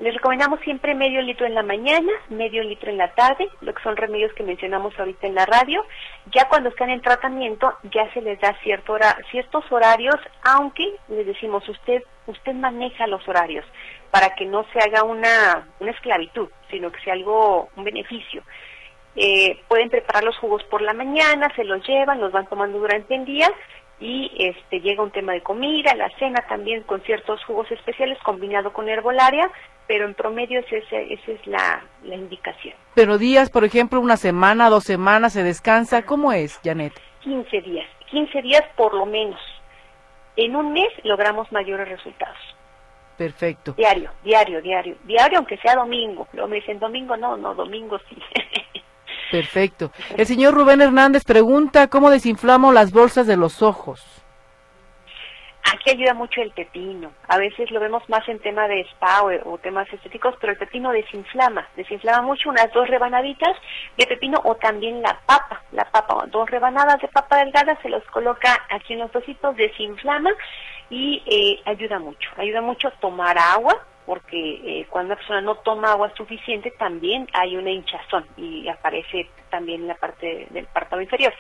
Les 0.00 0.12
recomendamos 0.12 0.58
siempre 0.60 0.92
medio 0.92 1.22
litro 1.22 1.46
en 1.46 1.54
la 1.54 1.62
mañana, 1.62 2.10
medio 2.28 2.64
litro 2.64 2.90
en 2.90 2.98
la 2.98 3.14
tarde, 3.14 3.48
lo 3.60 3.72
que 3.72 3.82
son 3.84 3.96
remedios 3.96 4.32
que 4.34 4.42
mencionamos 4.42 4.92
ahorita 4.98 5.28
en 5.28 5.36
la 5.36 5.46
radio. 5.46 5.84
Ya 6.32 6.48
cuando 6.48 6.70
están 6.70 6.90
en 6.90 7.00
tratamiento, 7.00 7.72
ya 7.92 8.12
se 8.12 8.20
les 8.22 8.40
da 8.40 8.58
cierto 8.64 8.96
ciertos 9.30 9.64
horarios, 9.70 10.16
aunque 10.42 10.96
les 11.08 11.26
decimos, 11.26 11.66
usted, 11.68 12.02
usted 12.26 12.54
maneja 12.54 13.06
los 13.06 13.26
horarios 13.28 13.64
para 14.14 14.36
que 14.36 14.46
no 14.46 14.64
se 14.72 14.78
haga 14.78 15.02
una, 15.02 15.66
una 15.80 15.90
esclavitud, 15.90 16.46
sino 16.70 16.92
que 16.92 17.00
sea 17.00 17.14
algo, 17.14 17.68
un 17.74 17.82
beneficio. 17.82 18.44
Eh, 19.16 19.58
pueden 19.66 19.90
preparar 19.90 20.22
los 20.22 20.38
jugos 20.38 20.62
por 20.70 20.82
la 20.82 20.92
mañana, 20.92 21.50
se 21.56 21.64
los 21.64 21.84
llevan, 21.84 22.20
los 22.20 22.30
van 22.30 22.46
tomando 22.46 22.78
durante 22.78 23.12
el 23.12 23.24
día 23.24 23.50
y 23.98 24.30
este 24.38 24.78
llega 24.78 25.02
un 25.02 25.10
tema 25.10 25.32
de 25.32 25.40
comida, 25.40 25.96
la 25.96 26.08
cena 26.16 26.44
también 26.48 26.84
con 26.84 27.00
ciertos 27.00 27.42
jugos 27.42 27.68
especiales 27.72 28.16
combinado 28.22 28.72
con 28.72 28.88
herbolaria, 28.88 29.50
pero 29.88 30.04
en 30.04 30.14
promedio 30.14 30.60
esa 30.60 30.76
es 30.76 31.46
la, 31.48 31.82
la 32.04 32.14
indicación. 32.14 32.74
Pero 32.94 33.18
días, 33.18 33.50
por 33.50 33.64
ejemplo, 33.64 33.98
una 34.00 34.16
semana, 34.16 34.70
dos 34.70 34.84
semanas, 34.84 35.32
se 35.32 35.42
descansa, 35.42 36.02
¿cómo 36.02 36.32
es, 36.32 36.60
Janet? 36.62 36.92
15 37.22 37.62
días, 37.62 37.88
15 38.12 38.42
días 38.42 38.62
por 38.76 38.94
lo 38.94 39.06
menos. 39.06 39.40
En 40.36 40.54
un 40.54 40.72
mes 40.72 40.90
logramos 41.02 41.50
mayores 41.50 41.88
resultados. 41.88 42.53
Perfecto. 43.16 43.72
Diario, 43.72 44.10
diario, 44.24 44.60
diario, 44.60 44.96
diario, 45.04 45.38
aunque 45.38 45.56
sea 45.58 45.76
domingo. 45.76 46.26
Luego 46.32 46.48
me 46.48 46.56
dicen 46.56 46.78
domingo, 46.78 47.16
no, 47.16 47.36
no, 47.36 47.54
domingo 47.54 47.98
sí. 48.08 48.16
Perfecto. 49.30 49.92
El 50.16 50.26
señor 50.26 50.54
Rubén 50.54 50.80
Hernández 50.80 51.24
pregunta 51.24 51.88
cómo 51.88 52.10
desinflamos 52.10 52.74
las 52.74 52.92
bolsas 52.92 53.26
de 53.26 53.36
los 53.36 53.62
ojos. 53.62 54.23
Aquí 55.72 55.90
ayuda 55.90 56.12
mucho 56.12 56.42
el 56.42 56.50
pepino. 56.50 57.12
A 57.26 57.38
veces 57.38 57.70
lo 57.70 57.80
vemos 57.80 58.06
más 58.08 58.28
en 58.28 58.38
tema 58.38 58.68
de 58.68 58.82
spa 58.82 59.22
o, 59.22 59.58
temas 59.58 59.90
estéticos, 59.90 60.34
pero 60.38 60.52
el 60.52 60.58
pepino 60.58 60.92
desinflama. 60.92 61.66
Desinflama 61.74 62.22
mucho 62.22 62.50
unas 62.50 62.70
dos 62.72 62.86
rebanaditas 62.88 63.56
de 63.96 64.06
pepino 64.06 64.40
o 64.44 64.56
también 64.56 65.00
la 65.00 65.18
papa. 65.24 65.62
La 65.72 65.84
papa, 65.84 66.26
dos 66.28 66.50
rebanadas 66.50 67.00
de 67.00 67.08
papa 67.08 67.38
delgada, 67.38 67.78
se 67.80 67.88
los 67.88 68.04
coloca 68.04 68.66
aquí 68.70 68.92
en 68.92 69.00
los 69.00 69.12
dositos, 69.12 69.56
desinflama 69.56 70.30
y 70.90 71.22
eh, 71.26 71.60
ayuda 71.64 71.98
mucho. 71.98 72.30
Ayuda 72.36 72.60
mucho 72.60 72.90
tomar 73.00 73.38
agua, 73.38 73.74
porque 74.04 74.80
eh, 74.80 74.86
cuando 74.90 75.14
una 75.14 75.16
persona 75.16 75.40
no 75.40 75.54
toma 75.56 75.92
agua 75.92 76.12
suficiente 76.14 76.72
también 76.72 77.26
hay 77.32 77.56
una 77.56 77.70
hinchazón 77.70 78.26
y 78.36 78.68
aparece 78.68 79.30
también 79.50 79.82
en 79.82 79.88
la 79.88 79.94
parte 79.94 80.46
del 80.50 80.66
párpado 80.66 81.00
inferior. 81.00 81.32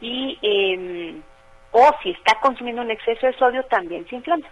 Y, 0.00 0.38
eh, 0.42 1.20
o 1.76 1.90
si 2.02 2.10
está 2.10 2.38
consumiendo 2.40 2.82
un 2.82 2.90
exceso 2.92 3.26
de 3.26 3.36
sodio, 3.36 3.64
también 3.64 4.06
se 4.08 4.14
inflama. 4.14 4.46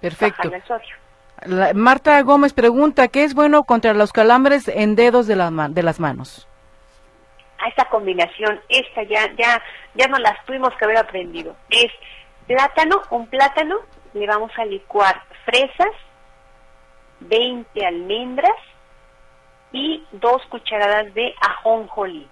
Perfecto. 0.00 0.50
Marta 1.74 2.20
Gómez 2.22 2.52
pregunta, 2.52 3.06
¿qué 3.06 3.22
es 3.22 3.34
bueno 3.34 3.62
contra 3.62 3.94
los 3.94 4.12
calambres 4.12 4.66
en 4.66 4.96
dedos 4.96 5.28
de, 5.28 5.36
la 5.36 5.50
de 5.70 5.82
las 5.84 6.00
manos? 6.00 6.48
A 7.58 7.68
esta 7.68 7.84
combinación, 7.84 8.60
esta 8.68 9.04
ya, 9.04 9.32
ya, 9.36 9.62
ya 9.94 10.08
no 10.08 10.18
las 10.18 10.44
tuvimos 10.46 10.74
que 10.76 10.84
haber 10.84 10.98
aprendido. 10.98 11.54
Es 11.70 11.92
plátano, 12.48 13.00
un 13.10 13.28
plátano, 13.28 13.76
le 14.14 14.26
vamos 14.26 14.50
a 14.58 14.64
licuar 14.64 15.22
fresas, 15.44 15.92
20 17.20 17.86
almendras 17.86 18.56
y 19.70 20.04
dos 20.10 20.42
cucharadas 20.50 21.14
de 21.14 21.34
ajonjolí. 21.40 22.28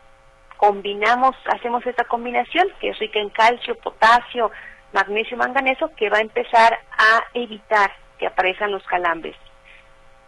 Combinamos, 0.62 1.34
hacemos 1.46 1.84
esta 1.84 2.04
combinación 2.04 2.68
que 2.80 2.90
es 2.90 2.98
rica 3.00 3.18
en 3.18 3.30
calcio, 3.30 3.74
potasio, 3.78 4.52
magnesio, 4.92 5.36
manganeso, 5.36 5.90
que 5.96 6.08
va 6.08 6.18
a 6.18 6.20
empezar 6.20 6.78
a 6.96 7.24
evitar 7.34 7.90
que 8.16 8.28
aparezcan 8.28 8.70
los 8.70 8.84
calambres. 8.84 9.34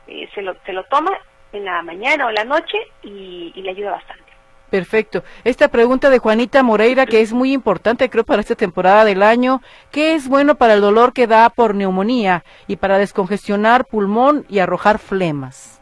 Eh, 0.09 0.29
se, 0.35 0.43
lo, 0.43 0.57
se 0.67 0.73
lo 0.73 0.83
toma 0.87 1.13
en 1.53 1.65
la 1.65 1.81
mañana 1.83 2.27
o 2.27 2.31
en 2.31 2.35
la 2.35 2.45
noche 2.45 2.79
y 3.05 3.53
le 3.55 3.71
ayuda 3.71 3.93
bastante. 3.93 4.25
Perfecto. 4.71 5.23
Esta 5.45 5.69
pregunta 5.69 6.11
de 6.11 6.19
Juanita 6.19 6.65
Moreira, 6.65 7.07
que 7.07 7.21
es 7.21 7.33
muy 7.33 7.53
importante, 7.53 8.11
creo, 8.11 8.25
para 8.25 8.41
esta 8.41 8.57
temporada 8.57 9.05
del 9.05 9.23
año, 9.23 9.61
¿qué 9.93 10.17
es 10.17 10.29
bueno 10.29 10.57
para 10.57 10.75
el 10.75 10.81
dolor 10.81 11.13
que 11.13 11.29
da 11.29 11.49
por 11.49 11.77
neumonía 11.77 12.43
y 12.67 12.75
para 12.75 12.99
descongestionar 12.99 13.85
pulmón 13.85 14.47
y 14.49 14.59
arrojar 14.59 14.99
flemas? 14.99 15.81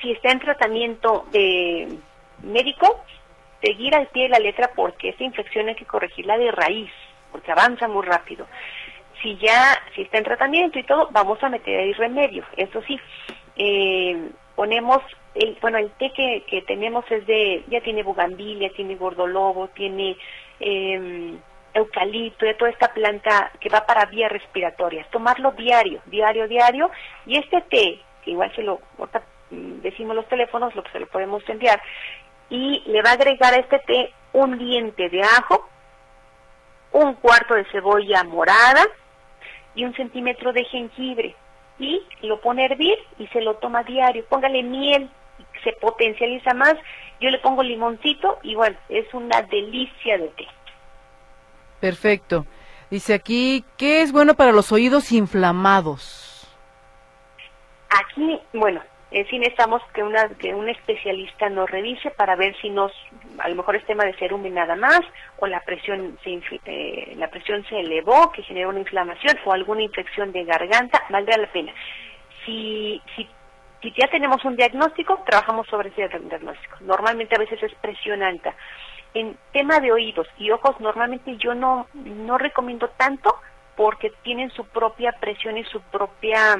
Si 0.00 0.10
está 0.10 0.30
en 0.30 0.40
tratamiento 0.40 1.26
de 1.32 1.98
médico, 2.42 3.04
seguir 3.62 3.94
al 3.94 4.08
pie 4.08 4.24
de 4.24 4.28
la 4.30 4.38
letra 4.38 4.70
porque 4.74 5.10
esta 5.10 5.24
infección 5.24 5.68
hay 5.68 5.74
que 5.74 5.86
corregirla 5.86 6.36
de 6.36 6.50
raíz, 6.50 6.90
porque 7.32 7.52
avanza 7.52 7.88
muy 7.88 8.04
rápido. 8.04 8.46
Si 9.22 9.36
ya, 9.36 9.80
si 9.94 10.02
está 10.02 10.18
en 10.18 10.24
tratamiento 10.24 10.78
y 10.78 10.82
todo, 10.82 11.08
vamos 11.12 11.42
a 11.42 11.48
meter 11.48 11.80
ahí 11.80 11.92
remedio. 11.92 12.44
Eso 12.56 12.82
sí, 12.82 13.00
eh, 13.56 14.30
ponemos 14.54 15.02
el, 15.34 15.56
bueno, 15.60 15.78
el 15.78 15.90
té 15.92 16.12
que, 16.12 16.62
tenemos 16.62 17.04
es 17.10 17.26
de, 17.26 17.64
ya 17.68 17.80
tiene 17.80 18.02
bugambilia, 18.02 18.70
tiene 18.70 18.94
gordolobo, 18.96 19.68
tiene 19.68 20.16
eh, 20.60 21.34
eucalipto, 21.74 22.46
de 22.46 22.54
toda 22.54 22.70
esta 22.70 22.92
planta 22.94 23.50
que 23.60 23.68
va 23.68 23.84
para 23.84 24.06
vías 24.06 24.30
respiratorias. 24.30 25.10
Tomarlo 25.10 25.52
diario, 25.52 26.00
diario, 26.06 26.46
diario. 26.46 26.90
Y 27.26 27.36
este 27.36 27.60
té, 27.62 28.00
que 28.24 28.30
igual 28.30 28.54
se 28.54 28.62
lo, 28.62 28.80
mm, 29.50 29.80
decimos 29.80 30.14
los 30.14 30.28
teléfonos, 30.28 30.74
lo 30.74 30.84
que 30.84 30.92
se 30.92 31.00
lo 31.00 31.06
podemos 31.06 31.46
enviar, 31.48 31.82
y 32.50 32.82
le 32.86 33.02
va 33.02 33.10
a 33.10 33.14
agregar 33.14 33.54
a 33.54 33.58
este 33.58 33.78
té 33.80 34.12
un 34.32 34.58
diente 34.58 35.08
de 35.08 35.22
ajo, 35.22 35.68
un 36.92 37.14
cuarto 37.14 37.54
de 37.54 37.64
cebolla 37.66 38.24
morada 38.24 38.84
y 39.74 39.84
un 39.84 39.94
centímetro 39.94 40.52
de 40.52 40.64
jengibre 40.64 41.34
y 41.78 42.02
lo 42.22 42.40
pone 42.40 42.62
a 42.62 42.66
hervir 42.66 42.96
y 43.18 43.26
se 43.28 43.40
lo 43.40 43.54
toma 43.56 43.82
diario. 43.82 44.24
Póngale 44.26 44.62
miel, 44.62 45.10
se 45.62 45.72
potencializa 45.72 46.54
más. 46.54 46.74
Yo 47.20 47.30
le 47.30 47.38
pongo 47.38 47.62
limoncito 47.62 48.38
y 48.42 48.54
bueno, 48.54 48.76
es 48.88 49.12
una 49.14 49.42
delicia 49.42 50.18
de 50.18 50.28
té. 50.28 50.46
Perfecto. 51.80 52.46
Dice 52.90 53.14
aquí, 53.14 53.64
¿qué 53.76 54.02
es 54.02 54.12
bueno 54.12 54.34
para 54.34 54.52
los 54.52 54.70
oídos 54.70 55.10
inflamados? 55.12 56.46
Aquí, 57.90 58.40
bueno, 58.52 58.80
eh, 59.14 59.24
sí 59.30 59.38
necesitamos 59.38 59.80
que, 59.92 60.02
una, 60.02 60.28
que 60.30 60.52
un 60.56 60.68
especialista 60.68 61.48
nos 61.48 61.70
revise 61.70 62.10
para 62.10 62.34
ver 62.34 62.56
si 62.60 62.68
nos, 62.68 62.90
a 63.38 63.48
lo 63.48 63.54
mejor 63.54 63.76
es 63.76 63.86
tema 63.86 64.04
de 64.04 64.12
cerumen 64.14 64.54
nada 64.54 64.74
más, 64.74 65.02
o 65.38 65.46
la 65.46 65.60
presión 65.60 66.18
se, 66.24 66.40
eh, 66.64 67.14
la 67.16 67.28
presión 67.28 67.64
se 67.66 67.78
elevó, 67.78 68.32
que 68.32 68.42
generó 68.42 68.70
una 68.70 68.80
inflamación, 68.80 69.38
o 69.44 69.52
alguna 69.52 69.82
infección 69.82 70.32
de 70.32 70.42
garganta, 70.42 71.00
valdría 71.10 71.38
la 71.38 71.46
pena. 71.46 71.72
Si, 72.44 73.00
si, 73.14 73.28
si 73.80 73.92
ya 73.92 74.08
tenemos 74.08 74.44
un 74.44 74.56
diagnóstico, 74.56 75.22
trabajamos 75.24 75.68
sobre 75.68 75.90
ese 75.90 76.08
diagnóstico. 76.08 76.78
Normalmente 76.80 77.36
a 77.36 77.38
veces 77.38 77.62
es 77.62 77.74
presión 77.76 78.20
alta. 78.20 78.52
En 79.14 79.36
tema 79.52 79.78
de 79.78 79.92
oídos 79.92 80.26
y 80.38 80.50
ojos, 80.50 80.80
normalmente 80.80 81.36
yo 81.36 81.54
no, 81.54 81.86
no 81.94 82.36
recomiendo 82.36 82.88
tanto 82.96 83.32
porque 83.76 84.12
tienen 84.24 84.50
su 84.50 84.64
propia 84.64 85.12
presión 85.20 85.56
y 85.56 85.62
su 85.66 85.80
propia 85.82 86.58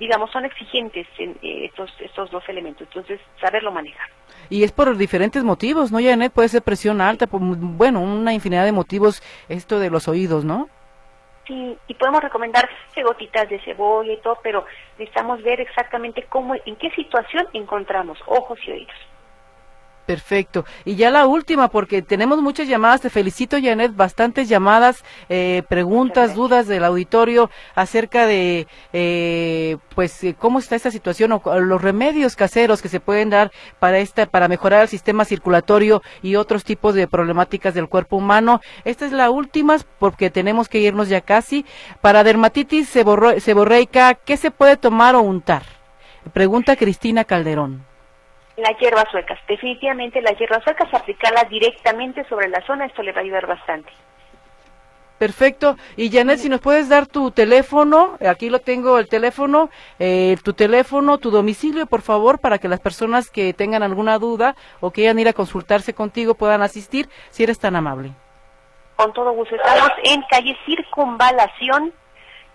digamos, 0.00 0.30
son 0.30 0.46
exigentes 0.46 1.06
en 1.18 1.36
eh, 1.42 1.66
estos, 1.66 1.92
estos 2.00 2.30
dos 2.30 2.42
elementos, 2.48 2.88
entonces 2.88 3.20
saberlo 3.40 3.70
manejar. 3.70 4.08
Y 4.48 4.64
es 4.64 4.72
por 4.72 4.96
diferentes 4.96 5.44
motivos, 5.44 5.92
¿no, 5.92 6.00
Janet? 6.00 6.32
Puede 6.32 6.48
ser 6.48 6.62
presión 6.62 7.00
alta, 7.00 7.26
por, 7.26 7.40
bueno, 7.40 8.00
una 8.00 8.32
infinidad 8.32 8.64
de 8.64 8.72
motivos 8.72 9.22
esto 9.48 9.78
de 9.78 9.90
los 9.90 10.08
oídos, 10.08 10.44
¿no? 10.44 10.68
Sí, 11.46 11.76
y 11.86 11.94
podemos 11.94 12.22
recomendar 12.22 12.68
gotitas 13.02 13.48
de 13.48 13.60
cebolla 13.60 14.12
y 14.12 14.16
todo, 14.18 14.38
pero 14.42 14.64
necesitamos 14.98 15.42
ver 15.42 15.60
exactamente 15.60 16.24
cómo, 16.28 16.54
en 16.54 16.76
qué 16.76 16.90
situación 16.90 17.46
encontramos 17.52 18.18
ojos 18.26 18.58
y 18.66 18.72
oídos. 18.72 18.96
Perfecto. 20.06 20.64
Y 20.84 20.96
ya 20.96 21.10
la 21.10 21.26
última, 21.26 21.68
porque 21.68 22.02
tenemos 22.02 22.42
muchas 22.42 22.66
llamadas. 22.66 23.00
Te 23.00 23.10
felicito, 23.10 23.56
Janet. 23.62 23.94
Bastantes 23.94 24.48
llamadas, 24.48 25.04
eh, 25.28 25.62
preguntas, 25.68 26.34
dudas 26.34 26.66
del 26.66 26.84
auditorio 26.84 27.48
acerca 27.76 28.26
de, 28.26 28.66
eh, 28.92 29.76
pues, 29.94 30.24
eh, 30.24 30.34
cómo 30.36 30.58
está 30.58 30.74
esta 30.74 30.90
situación 30.90 31.30
o 31.32 31.60
los 31.60 31.80
remedios 31.80 32.34
caseros 32.34 32.82
que 32.82 32.88
se 32.88 32.98
pueden 32.98 33.30
dar 33.30 33.52
para 33.78 33.98
esta, 33.98 34.26
para 34.26 34.48
mejorar 34.48 34.82
el 34.82 34.88
sistema 34.88 35.24
circulatorio 35.24 36.02
y 36.22 36.34
otros 36.34 36.64
tipos 36.64 36.94
de 36.94 37.06
problemáticas 37.06 37.74
del 37.74 37.88
cuerpo 37.88 38.16
humano. 38.16 38.60
Esta 38.84 39.06
es 39.06 39.12
la 39.12 39.30
última, 39.30 39.76
porque 40.00 40.28
tenemos 40.30 40.68
que 40.68 40.80
irnos 40.80 41.08
ya 41.08 41.20
casi. 41.20 41.64
Para 42.00 42.24
dermatitis 42.24 42.88
seborreica, 42.88 44.14
¿qué 44.14 44.36
se 44.36 44.50
puede 44.50 44.76
tomar 44.76 45.14
o 45.14 45.20
untar? 45.22 45.62
Pregunta 46.32 46.74
Cristina 46.76 47.24
Calderón 47.24 47.89
las 48.60 48.78
hierbas 48.78 49.06
suecas. 49.10 49.38
Definitivamente 49.48 50.22
las 50.22 50.38
hierbas 50.38 50.62
suecas, 50.64 50.92
aplicarlas 50.92 51.48
directamente 51.48 52.24
sobre 52.28 52.48
la 52.48 52.64
zona, 52.66 52.86
esto 52.86 53.02
le 53.02 53.12
va 53.12 53.18
a 53.18 53.22
ayudar 53.22 53.46
bastante. 53.46 53.90
Perfecto. 55.20 55.76
Y 55.98 56.10
Janet, 56.10 56.38
si 56.38 56.48
nos 56.48 56.62
puedes 56.62 56.88
dar 56.88 57.06
tu 57.06 57.30
teléfono, 57.30 58.16
aquí 58.26 58.48
lo 58.48 58.60
tengo 58.60 58.98
el 58.98 59.06
teléfono, 59.06 59.68
eh, 59.98 60.38
tu 60.42 60.54
teléfono, 60.54 61.18
tu 61.18 61.30
domicilio, 61.30 61.84
por 61.84 62.00
favor, 62.00 62.38
para 62.38 62.58
que 62.58 62.68
las 62.68 62.80
personas 62.80 63.30
que 63.30 63.52
tengan 63.52 63.82
alguna 63.82 64.18
duda 64.18 64.56
o 64.80 64.92
quieran 64.92 65.18
ir 65.18 65.28
a 65.28 65.34
consultarse 65.34 65.92
contigo 65.92 66.34
puedan 66.34 66.62
asistir, 66.62 67.10
si 67.28 67.42
eres 67.42 67.58
tan 67.58 67.76
amable. 67.76 68.12
Con 68.96 69.12
todo 69.12 69.32
gusto. 69.32 69.56
Estamos 69.56 69.90
en 70.04 70.22
calle 70.30 70.56
Circunvalación, 70.64 71.92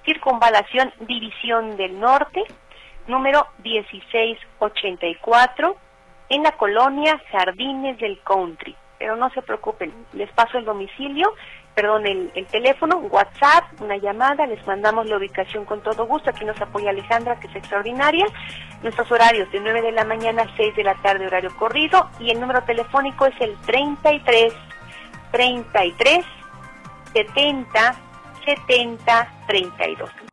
Circunvalación 0.03 0.91
División 1.01 1.78
del 1.78 1.99
Norte, 1.99 2.45
número 3.06 3.45
1684 3.64 5.78
en 6.30 6.44
la 6.44 6.52
colonia 6.54 7.22
Jardines 7.32 7.98
del 8.00 8.20
Country. 8.22 8.76
Pero 8.98 9.16
no 9.16 9.30
se 9.32 9.42
preocupen, 9.42 9.94
les 10.14 10.32
paso 10.32 10.58
el 10.58 10.66
domicilio, 10.66 11.34
perdón, 11.76 12.06
el, 12.08 12.48
teléfono, 12.48 12.98
WhatsApp, 12.98 13.82
una 13.82 13.98
llamada, 13.98 14.48
les 14.48 14.66
mandamos 14.66 15.08
la 15.08 15.18
ubicación 15.18 15.66
con 15.66 15.82
todo 15.82 16.06
gusto. 16.06 16.30
Aquí 16.30 16.46
nos 16.46 16.60
apoya 16.62 16.92
Alejandra, 16.92 17.38
que 17.40 17.48
es 17.48 17.56
extraordinaria. 17.58 18.26
Nuestros 18.82 19.12
horarios 19.12 19.52
de 19.52 19.60
9 19.60 19.82
de 19.82 19.92
la 19.92 20.06
mañana 20.06 20.44
a 20.44 20.56
6 20.56 20.76
de 20.76 20.84
la 20.84 20.96
tarde, 21.02 21.28
horario 21.28 21.54
corrido. 21.58 22.10
Y 22.20 22.32
el 22.32 22.40
número 22.40 22.64
telefónico 22.64 23.26
es 23.26 23.36
el 23.42 23.56
33 23.66 24.54
33 25.32 26.26
70 27.14 27.96
70 28.46 29.28
32. 29.48 30.10